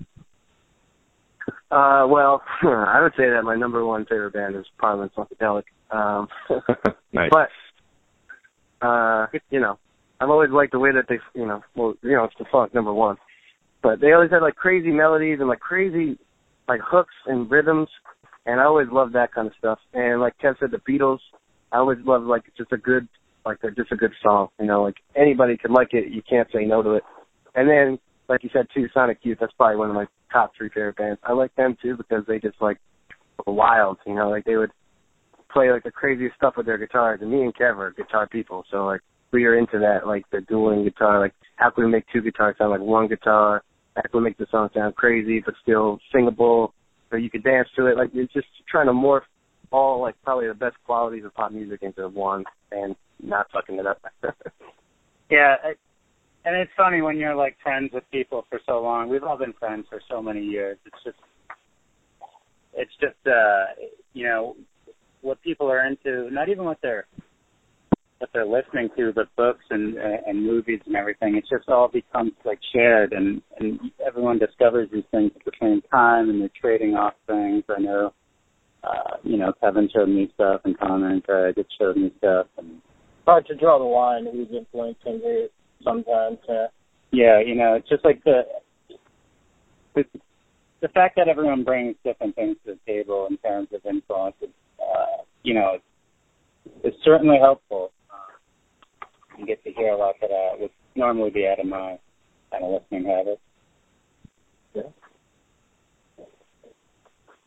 Uh, 1.70 2.06
well, 2.08 2.42
I 2.62 3.00
would 3.02 3.12
say 3.12 3.28
that 3.28 3.42
my 3.44 3.56
number 3.56 3.84
one 3.84 4.06
favorite 4.06 4.32
band 4.32 4.56
is 4.56 4.64
Parliament 4.78 5.12
Funkadelic. 5.14 5.64
Um, 5.90 6.28
nice. 7.12 7.30
but, 7.30 7.48
uh, 8.82 9.26
you 9.50 9.60
know, 9.60 9.78
I've 10.20 10.30
always 10.30 10.50
liked 10.50 10.72
the 10.72 10.78
way 10.78 10.90
that 10.92 11.06
they, 11.08 11.18
you 11.34 11.46
know, 11.46 11.62
well, 11.74 11.94
you 12.02 12.12
know, 12.12 12.24
it's 12.24 12.34
the 12.38 12.44
funk, 12.50 12.74
number 12.74 12.92
one. 12.92 13.16
But 13.82 14.00
they 14.00 14.12
always 14.12 14.30
had 14.30 14.42
like 14.42 14.54
crazy 14.54 14.90
melodies 14.90 15.38
and 15.40 15.48
like 15.48 15.60
crazy, 15.60 16.18
like 16.68 16.80
hooks 16.84 17.14
and 17.26 17.50
rhythms. 17.50 17.88
And 18.46 18.60
I 18.60 18.64
always 18.64 18.88
loved 18.90 19.14
that 19.14 19.32
kind 19.32 19.46
of 19.46 19.54
stuff. 19.58 19.78
And 19.94 20.20
like 20.20 20.34
Kev 20.38 20.58
said, 20.58 20.70
the 20.70 20.78
Beatles, 20.78 21.18
I 21.72 21.78
always 21.78 21.98
loved 22.04 22.26
like 22.26 22.42
just 22.56 22.72
a 22.72 22.76
good, 22.76 23.08
like 23.44 23.58
a, 23.64 23.70
just 23.70 23.92
a 23.92 23.96
good 23.96 24.12
song. 24.22 24.48
You 24.60 24.66
know, 24.66 24.82
like 24.82 24.96
anybody 25.16 25.56
could 25.56 25.70
like 25.70 25.88
it. 25.92 26.12
You 26.12 26.22
can't 26.28 26.48
say 26.52 26.64
no 26.64 26.82
to 26.82 26.92
it. 26.92 27.02
And 27.54 27.68
then 27.68 27.98
like 28.28 28.42
you 28.42 28.50
said 28.52 28.66
too, 28.74 28.88
Sonic 28.94 29.18
Youth. 29.22 29.38
That's 29.40 29.52
probably 29.54 29.76
one 29.76 29.90
of 29.90 29.94
my 29.94 30.06
top 30.32 30.52
three 30.56 30.68
favorite 30.68 30.96
bands. 30.96 31.20
I 31.24 31.32
like 31.32 31.54
them 31.56 31.76
too 31.82 31.96
because 31.96 32.24
they 32.26 32.38
just 32.38 32.60
like 32.60 32.78
wild. 33.46 33.98
You 34.06 34.14
know, 34.14 34.30
like 34.30 34.44
they 34.44 34.56
would 34.56 34.70
play 35.52 35.70
like 35.70 35.82
the 35.82 35.90
craziest 35.90 36.36
stuff 36.36 36.54
with 36.56 36.66
their 36.66 36.78
guitars. 36.78 37.20
And 37.22 37.30
me 37.30 37.42
and 37.42 37.54
Kev 37.54 37.76
are 37.78 37.92
guitar 37.92 38.26
people, 38.26 38.64
so 38.70 38.86
like 38.86 39.00
we 39.32 39.44
are 39.44 39.58
into 39.58 39.78
that, 39.78 40.06
like 40.06 40.24
the 40.30 40.40
dueling 40.42 40.84
guitar. 40.84 41.20
Like 41.20 41.34
how 41.56 41.70
can 41.70 41.84
we 41.84 41.90
make 41.90 42.04
two 42.12 42.22
guitars 42.22 42.56
sound 42.58 42.70
like 42.70 42.80
one 42.80 43.08
guitar? 43.08 43.62
How 43.96 44.02
can 44.02 44.20
we 44.20 44.24
make 44.24 44.38
the 44.38 44.46
song 44.50 44.70
sound 44.74 44.94
crazy 44.94 45.42
but 45.44 45.54
still 45.62 45.98
singable, 46.12 46.74
so 47.10 47.16
you 47.16 47.30
could 47.30 47.44
dance 47.44 47.68
to 47.76 47.86
it? 47.86 47.96
Like 47.96 48.10
it's 48.14 48.32
just 48.32 48.48
trying 48.68 48.86
to 48.86 48.92
morph 48.92 49.22
all 49.70 50.00
like 50.00 50.14
probably 50.22 50.48
the 50.48 50.54
best 50.54 50.76
qualities 50.84 51.24
of 51.24 51.34
pop 51.34 51.52
music 51.52 51.82
into 51.82 52.06
one 52.08 52.44
and 52.70 52.94
not 53.22 53.46
fucking 53.52 53.78
it 53.78 53.86
up. 53.86 54.02
Yeah, 55.32 55.56
I, 55.64 55.68
and 56.44 56.54
it's 56.56 56.70
funny 56.76 57.00
when 57.00 57.16
you're 57.16 57.34
like 57.34 57.56
friends 57.62 57.90
with 57.94 58.04
people 58.12 58.44
for 58.50 58.60
so 58.66 58.82
long. 58.82 59.08
We've 59.08 59.22
all 59.22 59.38
been 59.38 59.54
friends 59.54 59.86
for 59.88 59.98
so 60.10 60.20
many 60.20 60.42
years. 60.44 60.76
It's 60.84 61.02
just, 61.02 61.16
it's 62.74 62.92
just, 63.00 63.26
uh, 63.26 63.64
you 64.12 64.26
know, 64.26 64.56
what 65.22 65.40
people 65.42 65.70
are 65.70 65.86
into. 65.86 66.30
Not 66.30 66.48
even 66.48 66.64
what 66.64 66.78
they're, 66.82 67.06
what 68.18 68.30
they're 68.32 68.46
listening 68.46 68.90
to, 68.96 69.12
but 69.14 69.34
books 69.36 69.64
and 69.70 69.96
and 69.96 70.46
movies 70.46 70.80
and 70.86 70.94
everything. 70.94 71.36
It 71.36 71.44
just 71.50 71.68
all 71.68 71.88
becomes 71.88 72.32
like 72.44 72.58
shared, 72.74 73.12
and 73.12 73.42
and 73.58 73.80
everyone 74.06 74.38
discovers 74.38 74.88
these 74.92 75.04
things 75.10 75.32
at 75.34 75.44
the 75.44 75.52
same 75.60 75.82
time, 75.90 76.30
and 76.30 76.40
they're 76.40 76.50
trading 76.60 76.94
off 76.94 77.14
things. 77.26 77.64
I 77.68 77.80
know, 77.80 78.12
uh, 78.84 79.16
you 79.22 79.38
know, 79.38 79.52
Kevin 79.60 79.88
showed 79.92 80.08
me 80.08 80.30
stuff, 80.34 80.60
and 80.64 80.78
Conor 80.78 81.10
and 81.10 81.24
Craig 81.24 81.56
had 81.56 81.66
showed 81.78 81.96
me 81.96 82.12
stuff, 82.18 82.46
and 82.58 82.80
Hard 83.24 83.46
to 83.46 83.54
draw 83.54 83.78
the 83.78 83.84
line 83.84 84.26
who's 84.30 84.48
influencing 84.50 85.20
who 85.22 85.46
sometimes. 85.84 86.38
Uh, 86.48 86.66
Yeah, 87.12 87.40
you 87.40 87.54
know, 87.54 87.74
it's 87.74 87.88
just 87.88 88.04
like 88.04 88.22
the 88.24 88.42
the, 89.94 90.04
the 90.80 90.88
fact 90.88 91.16
that 91.16 91.28
everyone 91.28 91.62
brings 91.62 91.94
different 92.04 92.34
things 92.34 92.56
to 92.66 92.72
the 92.74 92.78
table 92.86 93.28
in 93.30 93.36
terms 93.36 93.68
of 93.72 93.84
influence, 93.86 94.34
is, 94.42 94.48
uh, 94.94 95.22
you 95.42 95.54
know, 95.54 95.78
it's 96.84 96.96
certainly 97.04 97.38
helpful. 97.40 97.92
Uh, 98.10 99.06
you 99.38 99.46
get 99.46 99.62
to 99.64 99.72
hear 99.72 99.88
a 99.90 99.96
lot 99.96 100.14
that 100.20 100.30
uh, 100.30 100.56
would 100.58 100.70
normally 100.94 101.30
be 101.30 101.46
out 101.46 101.60
of 101.60 101.66
my 101.66 101.98
kind 102.50 102.64
of 102.64 102.80
listening 102.80 103.04
habits. 103.04 103.40
Yeah. 104.74 104.82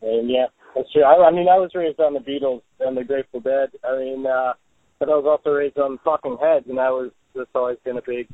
And 0.02 0.30
yeah, 0.30 0.46
that's 0.74 0.92
true. 0.92 1.04
I, 1.04 1.28
I 1.28 1.30
mean, 1.30 1.48
I 1.48 1.58
was 1.58 1.70
raised 1.74 2.00
on 2.00 2.14
the 2.14 2.20
Beatles 2.20 2.62
and 2.80 2.96
the 2.96 3.04
Grateful 3.04 3.40
Dead. 3.40 3.70
I 3.84 3.96
mean, 3.98 4.26
uh, 4.26 4.52
but 4.98 5.08
I 5.08 5.12
was 5.12 5.24
also 5.26 5.54
raised 5.54 5.78
on 5.78 5.98
Talking 6.04 6.36
Heads, 6.40 6.66
and 6.68 6.78
that 6.78 6.90
was 6.90 7.10
that's 7.34 7.50
always 7.54 7.78
been 7.84 7.98
a 7.98 8.02
big, 8.06 8.28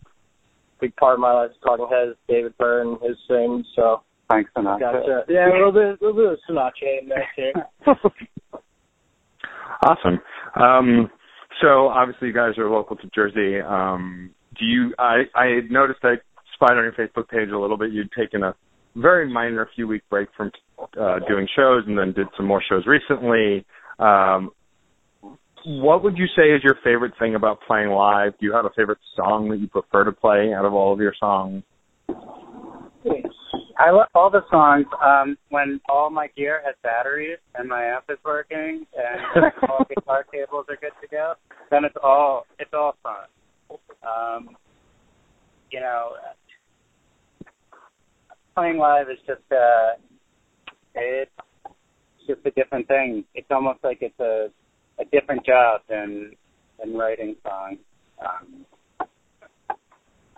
big 0.80 0.94
part 0.96 1.14
of 1.14 1.20
my 1.20 1.32
life. 1.32 1.50
Talking 1.64 1.88
Heads, 1.90 2.16
David 2.28 2.56
Byrne, 2.58 2.98
his 3.02 3.16
things. 3.28 3.66
So 3.76 4.02
Thanks, 4.30 4.50
Sinatra. 4.56 4.80
gotcha. 4.80 5.24
Yeah, 5.28 5.48
a 5.48 5.52
little 5.52 5.72
bit, 5.72 6.00
a 6.00 6.04
little 6.04 6.14
bit 6.14 6.32
of 6.32 6.38
Sinatra 6.48 7.02
in 7.02 7.08
there 7.08 7.28
too. 7.36 7.52
Awesome. 9.84 10.20
Um, 10.60 11.10
so 11.60 11.88
obviously 11.88 12.28
you 12.28 12.34
guys 12.34 12.58
are 12.58 12.68
local 12.68 12.96
to 12.96 13.08
Jersey. 13.14 13.60
Um, 13.60 14.30
do 14.58 14.64
you? 14.64 14.94
I 14.98 15.22
I 15.34 15.60
noticed 15.70 16.00
I 16.02 16.14
spied 16.54 16.76
on 16.76 16.84
your 16.84 16.92
Facebook 16.92 17.28
page 17.28 17.50
a 17.50 17.58
little 17.58 17.76
bit. 17.76 17.92
You'd 17.92 18.10
taken 18.12 18.42
a 18.42 18.54
very 18.96 19.30
minor 19.30 19.68
few 19.74 19.86
week 19.86 20.02
break 20.10 20.28
from 20.36 20.50
uh, 21.00 21.18
doing 21.28 21.48
shows, 21.56 21.84
and 21.86 21.98
then 21.98 22.12
did 22.12 22.26
some 22.36 22.46
more 22.46 22.62
shows 22.68 22.84
recently. 22.86 23.64
Um, 23.98 24.50
what 25.64 26.02
would 26.02 26.18
you 26.18 26.26
say 26.36 26.50
is 26.50 26.62
your 26.64 26.76
favorite 26.82 27.12
thing 27.18 27.34
about 27.34 27.60
playing 27.66 27.90
live? 27.90 28.32
Do 28.38 28.46
you 28.46 28.52
have 28.52 28.64
a 28.64 28.70
favorite 28.76 28.98
song 29.16 29.48
that 29.50 29.58
you 29.58 29.68
prefer 29.68 30.04
to 30.04 30.12
play 30.12 30.52
out 30.52 30.64
of 30.64 30.74
all 30.74 30.92
of 30.92 31.00
your 31.00 31.14
songs? 31.18 31.62
I 33.82 33.90
love 33.90 34.06
all 34.14 34.30
the 34.30 34.42
songs. 34.48 34.86
Um, 35.04 35.36
when 35.48 35.80
all 35.88 36.08
my 36.08 36.28
gear 36.36 36.62
has 36.64 36.76
batteries 36.84 37.38
and 37.56 37.68
my 37.68 37.82
amp 37.84 38.04
is 38.08 38.18
working 38.24 38.86
and 38.96 39.52
all 39.68 39.84
guitar 39.88 40.24
cables 40.32 40.66
are 40.68 40.76
good 40.76 40.92
to 41.00 41.08
go, 41.10 41.34
then 41.68 41.84
it's 41.84 41.96
all 42.00 42.46
it's 42.60 42.70
all 42.72 42.94
fun. 43.02 43.26
Um, 44.06 44.50
you 45.72 45.80
know, 45.80 46.12
playing 48.54 48.78
live 48.78 49.08
is 49.10 49.18
just 49.26 49.40
uh, 49.50 49.98
it's 50.94 51.30
just 52.28 52.40
a 52.44 52.52
different 52.52 52.86
thing. 52.86 53.24
It's 53.34 53.48
almost 53.50 53.80
like 53.82 53.98
it's 54.00 54.20
a 54.20 54.48
a 55.00 55.04
different 55.06 55.44
job 55.44 55.80
than 55.88 56.36
than 56.78 56.94
writing 56.94 57.34
songs. 57.42 57.78
Um, 58.24 58.64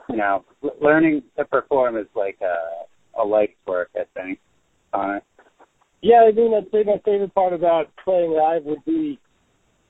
you 0.08 0.16
know, 0.16 0.46
learning 0.80 1.24
to 1.36 1.44
perform 1.44 1.98
is 1.98 2.06
like 2.14 2.38
a 2.40 2.84
a 3.20 3.24
life's 3.24 3.54
work. 3.66 3.90
I 3.94 4.04
think. 4.14 4.38
Uh, 4.92 5.18
Yeah, 6.02 6.28
I 6.28 6.32
mean, 6.32 6.54
I'd 6.54 6.70
say 6.70 6.84
my 6.84 7.00
favorite 7.04 7.34
part 7.34 7.52
about 7.52 7.90
playing 8.04 8.32
live 8.32 8.64
would 8.64 8.84
be 8.84 9.18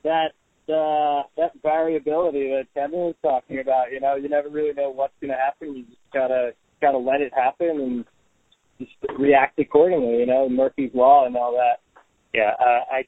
that 0.03 0.31
uh, 0.69 1.23
that 1.37 1.51
variability 1.61 2.49
that 2.49 2.65
Kevin 2.73 2.99
was 2.99 3.15
talking 3.21 3.59
about. 3.59 3.91
You 3.91 3.99
know, 3.99 4.15
you 4.15 4.29
never 4.29 4.49
really 4.49 4.73
know 4.73 4.89
what's 4.89 5.13
going 5.21 5.31
to 5.31 5.37
happen. 5.37 5.75
You 5.75 5.83
just 5.83 5.97
gotta 6.13 6.51
gotta 6.81 6.97
let 6.97 7.21
it 7.21 7.33
happen 7.35 7.79
and 7.81 8.05
just 8.79 8.91
react 9.19 9.59
accordingly. 9.59 10.19
You 10.19 10.25
know, 10.25 10.49
Murphy's 10.49 10.91
law 10.93 11.25
and 11.25 11.35
all 11.35 11.51
that. 11.53 11.81
Yeah, 12.33 12.51
uh, 12.59 12.81
I 12.91 13.05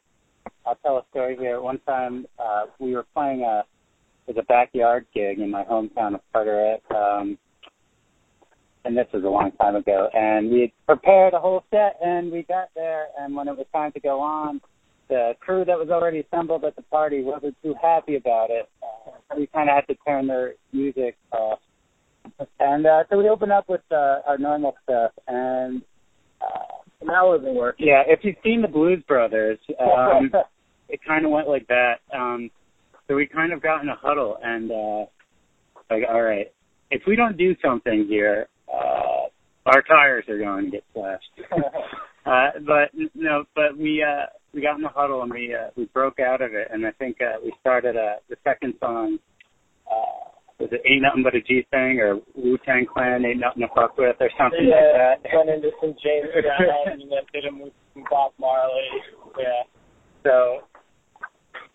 I'll 0.66 0.76
tell 0.76 0.98
a 0.98 1.06
story 1.12 1.38
here. 1.38 1.62
One 1.62 1.80
time 1.80 2.26
uh, 2.40 2.66
we 2.80 2.94
were 2.94 3.06
playing 3.14 3.42
a 3.42 3.64
it 4.28 4.36
was 4.36 4.44
a 4.44 4.46
backyard 4.46 5.06
gig 5.14 5.40
in 5.40 5.50
my 5.50 5.64
hometown 5.64 6.14
of 6.14 6.22
Carteret, 6.34 6.84
um, 6.94 7.38
and 8.88 8.98
this 8.98 9.08
was 9.14 9.24
a 9.24 9.28
long 9.28 9.52
time 9.60 9.76
ago. 9.76 10.08
And 10.14 10.50
we 10.50 10.62
had 10.62 10.72
prepared 10.86 11.34
a 11.34 11.40
whole 11.40 11.64
set, 11.70 11.98
and 12.02 12.32
we 12.32 12.44
got 12.44 12.70
there, 12.74 13.08
and 13.20 13.36
when 13.36 13.48
it 13.50 13.58
was 13.58 13.68
time 13.74 13.92
to 13.92 14.00
go 14.00 14.22
on, 14.22 14.62
the 15.10 15.34
crew 15.42 15.66
that 15.66 15.78
was 15.78 15.90
already 15.90 16.20
assembled 16.20 16.64
at 16.64 16.76
the 16.76 16.82
party 16.84 17.22
wasn't 17.22 17.56
too 17.62 17.76
happy 17.82 18.16
about 18.16 18.50
it. 18.50 18.70
Uh, 18.82 19.12
we 19.38 19.48
kind 19.48 19.70
of 19.70 19.76
had 19.76 19.88
to 19.94 19.96
turn 20.08 20.28
their 20.28 20.54
music 20.72 21.18
off, 21.32 21.60
and 22.60 22.86
uh, 22.86 23.04
so 23.10 23.18
we 23.18 23.28
opened 23.30 23.52
up 23.52 23.68
with 23.70 23.82
uh, 23.92 24.20
our 24.26 24.38
normal 24.38 24.76
stuff, 24.84 25.12
and 25.28 25.82
uh, 26.42 26.80
And 27.02 27.10
that 27.10 27.24
wasn't 27.24 27.56
working. 27.56 27.88
yeah, 27.88 28.04
if 28.08 28.20
you've 28.24 28.36
seen 28.44 28.62
the 28.62 28.68
Blues 28.68 29.04
Brothers, 29.08 29.60
um, 29.80 30.32
it 30.90 31.00
kind 31.06 31.26
of 31.26 31.32
went 31.32 31.48
like 31.50 31.68
that. 31.68 31.96
Um, 32.14 32.50
so 33.08 33.16
we 33.16 33.28
kind 33.28 33.54
of 33.54 33.62
got 33.62 33.82
in 33.82 33.90
a 33.90 33.96
huddle 33.96 34.38
and 34.44 34.72
uh, 34.72 35.06
like, 35.90 36.04
all 36.10 36.22
right, 36.22 36.48
if 36.92 37.02
we 37.08 37.16
don't 37.16 37.38
do 37.38 37.56
something 37.64 38.06
here, 38.10 38.48
uh, 38.74 39.28
our 39.66 39.82
tires 39.84 40.26
are 40.30 40.38
going 40.38 40.66
to 40.66 40.72
get 40.72 40.84
slashed. 40.94 41.32
uh, 42.26 42.50
but 42.66 42.90
no, 43.16 43.44
but 43.56 43.78
we 43.78 44.04
uh, 44.04 44.26
we 44.54 44.62
got 44.62 44.78
in 44.78 44.82
the 44.82 44.90
huddle 44.90 45.22
and 45.24 45.32
we 45.32 45.54
uh, 45.54 45.70
we 45.76 45.86
broke 45.86 46.20
out 46.20 46.42
of 46.42 46.54
it, 46.54 46.68
and 46.72 46.86
I 46.86 46.92
think 46.92 47.18
uh, 47.22 47.40
we 47.44 47.54
started 47.60 47.96
uh, 47.96 48.16
the 48.30 48.38
second 48.44 48.76
song. 48.80 49.20
Uh, 49.90 50.28
was 50.60 50.70
it 50.72 50.82
Ain't 50.90 51.04
Nothing 51.04 51.24
But 51.24 51.36
a 51.36 51.42
G 51.42 51.66
Thing 51.70 52.00
or 52.00 52.20
Wu 52.36 52.58
Tang 52.66 52.86
Clan 52.92 53.24
Ain't 53.26 53.40
Nothing 53.40 53.62
to 53.62 53.68
Fuck 53.76 53.98
With 53.98 54.16
or 54.20 54.30
something 54.40 54.66
like 54.66 54.74
yeah, 54.74 55.16
that? 55.22 55.30
went 55.34 55.50
into 55.50 55.70
some 55.80 55.94
James 56.02 56.28
Brown 56.34 57.00
and 57.00 57.02
then 57.02 57.22
did 57.32 57.46
him 57.46 57.60
with 57.60 57.74
some 57.94 58.04
Bob 58.10 58.32
Marley. 58.40 58.82
Yeah. 59.38 59.64
So, 60.24 60.62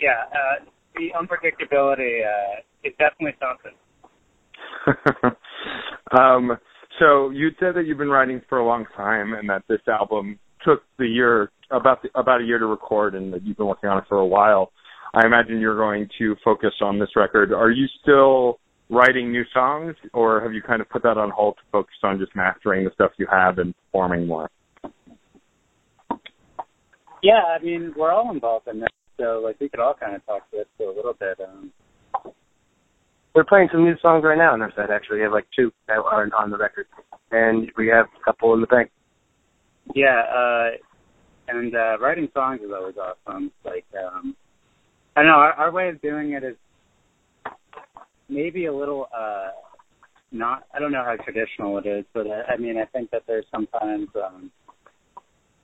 yeah, 0.00 0.26
uh, 0.34 0.64
the 0.96 1.12
unpredictability 1.14 2.26
uh, 2.26 2.60
is 2.82 2.92
definitely 2.98 3.38
something. 3.38 3.76
um, 6.18 6.58
so 7.02 7.30
you 7.30 7.50
said 7.58 7.74
that 7.74 7.84
you've 7.86 7.98
been 7.98 8.10
writing 8.10 8.40
for 8.48 8.58
a 8.58 8.64
long 8.64 8.86
time, 8.96 9.32
and 9.32 9.48
that 9.50 9.62
this 9.68 9.80
album 9.88 10.38
took 10.64 10.82
the 10.98 11.06
year 11.06 11.50
about 11.72 12.00
the, 12.02 12.08
about 12.14 12.40
a 12.40 12.44
year 12.44 12.58
to 12.58 12.66
record, 12.66 13.16
and 13.16 13.32
that 13.32 13.44
you've 13.44 13.56
been 13.56 13.66
working 13.66 13.90
on 13.90 13.98
it 13.98 14.04
for 14.08 14.18
a 14.18 14.26
while. 14.26 14.70
I 15.12 15.26
imagine 15.26 15.58
you're 15.58 15.76
going 15.76 16.08
to 16.18 16.36
focus 16.44 16.74
on 16.80 17.00
this 17.00 17.10
record. 17.16 17.52
Are 17.52 17.70
you 17.70 17.86
still 18.00 18.60
writing 18.88 19.32
new 19.32 19.42
songs, 19.52 19.96
or 20.14 20.40
have 20.42 20.52
you 20.52 20.62
kind 20.62 20.80
of 20.80 20.88
put 20.88 21.02
that 21.02 21.18
on 21.18 21.30
hold 21.30 21.56
to 21.56 21.62
focus 21.72 21.94
on 22.04 22.20
just 22.20 22.36
mastering 22.36 22.84
the 22.84 22.90
stuff 22.94 23.10
you 23.18 23.26
have 23.30 23.58
and 23.58 23.74
performing 23.86 24.26
more? 24.26 24.48
Yeah, 27.22 27.42
I 27.58 27.62
mean, 27.62 27.94
we're 27.96 28.12
all 28.12 28.30
involved 28.30 28.68
in 28.68 28.80
this, 28.80 28.88
so 29.18 29.42
like 29.44 29.56
we 29.60 29.68
could 29.68 29.80
all 29.80 29.94
kind 29.94 30.14
of 30.14 30.24
talk 30.24 30.48
to 30.50 30.58
this 30.58 30.66
for 30.76 30.90
a 30.90 30.94
little 30.94 31.14
bit. 31.14 31.38
Um, 31.40 31.72
We're 33.34 33.44
playing 33.44 33.68
some 33.72 33.84
new 33.84 33.96
songs 34.02 34.24
right 34.24 34.36
now 34.36 34.52
on 34.52 34.60
our 34.60 34.72
side. 34.76 34.90
Actually, 34.90 35.18
we 35.18 35.22
have 35.22 35.32
like 35.32 35.46
two 35.56 35.72
that 35.88 35.98
aren't 35.98 36.34
on 36.34 36.50
the 36.50 36.58
record, 36.58 36.86
and 37.30 37.70
we 37.78 37.88
have 37.88 38.06
a 38.20 38.24
couple 38.24 38.52
in 38.54 38.60
the 38.60 38.66
bank. 38.66 38.90
yeah, 39.94 40.22
uh, 40.34 40.70
and 41.48 41.74
uh, 41.74 41.98
writing 41.98 42.28
songs 42.34 42.60
is 42.60 42.70
always 42.74 42.94
awesome. 42.96 43.50
Like, 43.64 43.86
um, 43.98 44.36
I 45.16 45.20
don't 45.20 45.28
know, 45.28 45.38
our, 45.38 45.52
our 45.54 45.72
way 45.72 45.88
of 45.88 46.00
doing 46.02 46.32
it 46.32 46.44
is 46.44 46.56
maybe 48.28 48.66
a 48.66 48.74
little 48.74 49.06
uh, 49.16 49.50
not. 50.30 50.64
I 50.74 50.78
don't 50.78 50.92
know 50.92 51.04
how 51.04 51.16
traditional 51.24 51.78
it 51.78 51.86
is, 51.86 52.04
but 52.12 52.26
I, 52.26 52.54
I 52.54 52.56
mean, 52.58 52.76
I 52.78 52.84
think 52.86 53.10
that 53.10 53.22
there's 53.26 53.46
sometimes. 53.50 54.08
Um, 54.14 54.50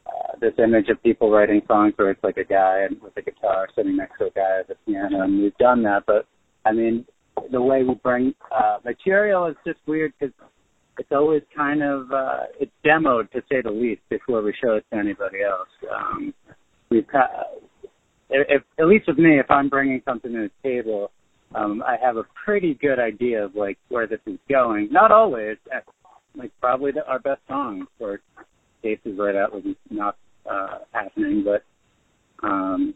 uh, 0.09 0.39
this 0.41 0.55
image 0.59 0.89
of 0.89 1.03
people 1.03 1.31
writing 1.31 1.61
songs 1.67 1.93
where 1.97 2.11
it's 2.11 2.25
like 2.25 2.39
a 2.39 2.45
guy 2.45 2.87
with 3.03 3.15
a 3.19 3.21
guitar 3.23 3.69
sitting 3.77 3.95
next 3.97 4.17
to 4.19 4.25
a 4.25 4.31
guy 4.31 4.61
at 4.61 4.69
the 4.69 4.75
piano, 4.87 5.21
and 5.21 5.43
we've 5.43 5.57
done 5.59 5.83
that. 5.83 6.05
But 6.07 6.27
I 6.65 6.73
mean, 6.73 7.05
the 7.51 7.61
way 7.61 7.83
we 7.83 7.95
bring 7.95 8.35
uh, 8.51 8.79
material 8.85 9.47
is 9.47 9.57
just 9.67 9.79
weird 9.87 10.13
because 10.19 10.35
it's 10.99 11.13
always 11.13 11.43
kind 11.57 11.83
of 11.83 12.11
uh, 12.11 12.45
it's 12.61 12.73
demoed 12.85 13.31
to 13.31 13.43
say 13.51 13.63
the 13.63 13.71
least 13.71 14.03
before 14.09 14.43
we 14.43 14.53
show 14.63 14.75
it 14.75 14.85
to 14.91 14.99
anybody 14.99 15.39
else. 15.43 15.69
Um, 15.95 16.35
we've 16.91 17.07
got, 17.11 17.31
if, 18.31 18.63
at 18.79 18.87
least 18.87 19.07
with 19.07 19.19
me, 19.19 19.39
if 19.39 19.51
I'm 19.51 19.69
bringing 19.69 20.03
something 20.05 20.33
to 20.33 20.49
the 20.49 20.69
table, 20.69 21.11
um, 21.55 21.83
I 21.87 21.97
have 22.03 22.17
a 22.17 22.25
pretty 22.45 22.75
good 22.75 22.99
idea 22.99 23.45
of 23.45 23.55
like 23.55 23.79
where 23.89 24.07
this 24.07 24.21
is 24.27 24.39
going. 24.49 24.89
Not 24.91 25.13
always, 25.13 25.57
uh, 25.75 25.81
like 26.37 26.51
probably 26.61 26.93
the, 26.93 27.07
our 27.07 27.19
best 27.21 27.41
song 27.49 27.87
for 27.99 28.21
cases 28.83 29.17
where 29.19 29.33
that 29.33 29.53
was 29.53 29.65
not 29.91 30.17
uh, 30.51 30.79
happening, 30.93 31.45
but 31.45 31.65
um, 32.47 32.95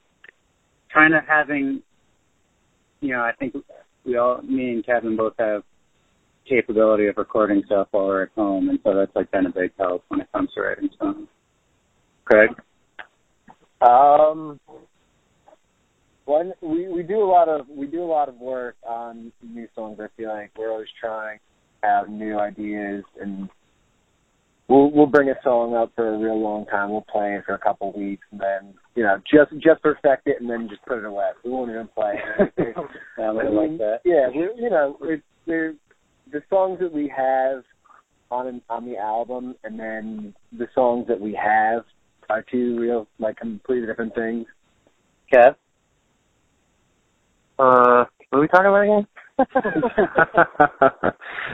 kind 0.93 1.15
of 1.15 1.23
having, 1.27 1.83
you 3.01 3.13
know, 3.13 3.21
I 3.21 3.33
think 3.39 3.55
we 4.13 4.19
all, 4.19 4.43
me 4.43 4.73
and 4.73 4.85
Kevin 4.85 5.17
both 5.17 5.33
have 5.39 5.63
capability 6.49 7.07
of 7.07 7.17
recording 7.17 7.63
stuff 7.67 7.89
while 7.93 8.07
we're 8.07 8.25
at 8.25 8.31
home, 8.35 8.69
and 8.69 8.79
so 8.85 8.95
that's 8.95 9.15
like 9.17 9.31
been 9.31 9.47
a 9.47 9.51
big 9.51 9.73
help 9.79 10.05
when 10.09 10.21
it 10.21 10.31
comes 10.33 10.51
to 10.55 10.61
writing 10.61 10.91
songs. 10.99 11.29
Craig? 12.25 12.51
Um, 13.81 14.61
one 16.27 16.53
we 16.61 16.89
we 16.89 17.03
do 17.03 17.23
a 17.23 17.25
lot 17.25 17.49
of 17.49 17.67
we 17.69 17.87
do 17.87 18.03
a 18.03 18.05
lot 18.05 18.29
of 18.29 18.37
work 18.37 18.77
on 18.87 19.33
new 19.43 19.67
songs. 19.75 19.99
I 19.99 20.09
feel 20.17 20.29
like 20.29 20.51
we're 20.59 20.71
always 20.71 20.89
trying 21.01 21.39
to 21.83 21.89
have 21.89 22.09
new 22.11 22.39
ideas, 22.39 23.05
and 23.21 23.49
we'll 24.69 24.91
we'll 24.91 25.07
bring 25.07 25.31
a 25.31 25.35
song 25.43 25.75
up 25.75 25.93
for 25.97 26.15
a 26.15 26.19
real 26.19 26.41
long 26.41 26.67
time. 26.67 26.91
We'll 26.91 27.07
play 27.11 27.35
it 27.35 27.45
for 27.47 27.55
a 27.55 27.59
couple 27.59 27.93
weeks, 27.93 28.27
and 28.31 28.41
then 28.41 28.75
you 28.95 29.03
know 29.03 29.17
just 29.31 29.53
just 29.63 29.83
perfect 29.83 30.27
it, 30.27 30.41
and 30.41 30.49
then 30.49 30.69
just 30.69 30.85
put 30.87 30.99
it 30.99 31.05
away. 31.05 31.31
We 31.45 31.51
won't 31.51 31.71
even 31.71 31.89
play 31.89 32.15
it. 32.39 32.77
I 33.19 33.31
would 33.31 33.51
like 33.51 33.79
that. 33.79 34.01
Yeah, 34.05 34.29
we, 34.29 34.63
you 34.63 34.71
know, 34.71 34.97
it's 35.03 35.23
they're 35.47 35.75
the 36.33 36.43
songs 36.49 36.79
that 36.81 36.93
we 36.93 37.13
have 37.15 37.65
on 38.31 38.61
on 38.69 38.85
the 38.87 38.97
album, 38.97 39.55
and 39.65 39.79
then 39.79 40.35
the 40.57 40.67
songs 40.75 41.07
that 41.09 41.21
we 41.21 41.35
have 41.35 41.85
are 42.31 42.45
two 42.51 42.79
real 42.79 43.07
like 43.19 43.37
completely 43.37 43.87
different 43.87 44.15
things. 44.15 44.47
Kev? 45.33 45.55
Uh, 47.59 48.05
what 48.31 48.39
are 48.39 48.41
we 48.41 48.49
talking 48.49 48.67
about 48.67 48.83
again? 48.83 49.07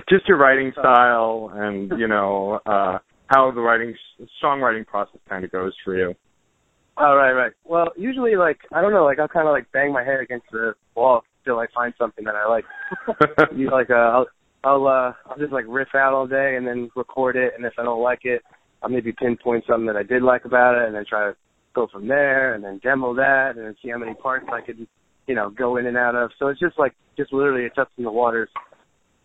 just 0.09 0.27
your 0.29 0.37
writing 0.37 0.73
style 0.73 1.51
and 1.55 1.93
you 1.99 2.09
know 2.09 2.61
uh 2.67 2.99
how 3.29 3.51
the 3.53 3.61
writing 3.61 3.95
songwriting 4.43 4.85
process 4.87 5.21
kind 5.29 5.45
of 5.45 5.53
goes 5.53 5.73
for 5.85 5.97
you 5.97 6.15
Oh, 7.01 7.15
right, 7.15 7.33
right. 7.33 7.53
Well, 7.65 7.93
usually, 7.97 8.35
like, 8.35 8.59
I 8.73 8.81
don't 8.81 8.93
know, 8.93 9.05
like, 9.05 9.19
I'll 9.19 9.29
kind 9.29 9.47
of, 9.47 9.53
like, 9.53 9.71
bang 9.73 9.93
my 9.93 10.03
head 10.03 10.21
against 10.21 10.47
the 10.51 10.75
wall 10.97 11.23
till 11.45 11.59
I 11.59 11.67
find 11.75 11.95
something 11.97 12.25
that 12.25 12.35
I 12.35 12.47
like. 12.49 12.65
you 13.57 13.71
like, 13.71 13.91
uh, 13.91 13.95
I'll, 13.95 14.27
I'll, 14.65 14.87
uh, 14.87 15.13
I'll 15.27 15.39
just, 15.39 15.53
like, 15.53 15.65
riff 15.69 15.89
out 15.95 16.13
all 16.13 16.27
day 16.27 16.57
and 16.57 16.67
then 16.67 16.91
record 16.97 17.37
it, 17.37 17.53
and 17.57 17.65
if 17.65 17.75
I 17.79 17.85
don't 17.85 18.03
like 18.03 18.21
it, 18.25 18.43
I'll 18.83 18.89
maybe 18.91 19.13
pinpoint 19.13 19.65
something 19.69 19.87
that 19.87 19.97
I 19.97 20.03
did 20.03 20.23
like 20.23 20.45
about 20.45 20.77
it, 20.77 20.87
and 20.87 20.95
then 20.95 21.05
try 21.09 21.27
to 21.31 21.37
go 21.75 21.87
from 21.93 22.09
there, 22.09 22.55
and 22.55 22.65
then 22.65 22.81
demo 22.83 23.15
that, 23.15 23.53
and 23.57 23.65
then 23.65 23.77
see 23.81 23.91
how 23.91 23.99
many 23.99 24.15
parts 24.15 24.47
I 24.53 24.61
could, 24.61 24.85
you 25.29 25.35
know, 25.37 25.51
go 25.51 25.77
in 25.77 25.87
and 25.87 25.97
out 25.97 26.17
of. 26.17 26.31
So 26.39 26.49
it's 26.49 26.61
just, 26.61 26.79
like, 26.79 26.95
just 27.17 27.33
literally 27.33 27.67
a 27.67 27.71
touch 27.71 27.91
in 27.97 28.05
the 28.05 28.11
waters, 28.11 28.51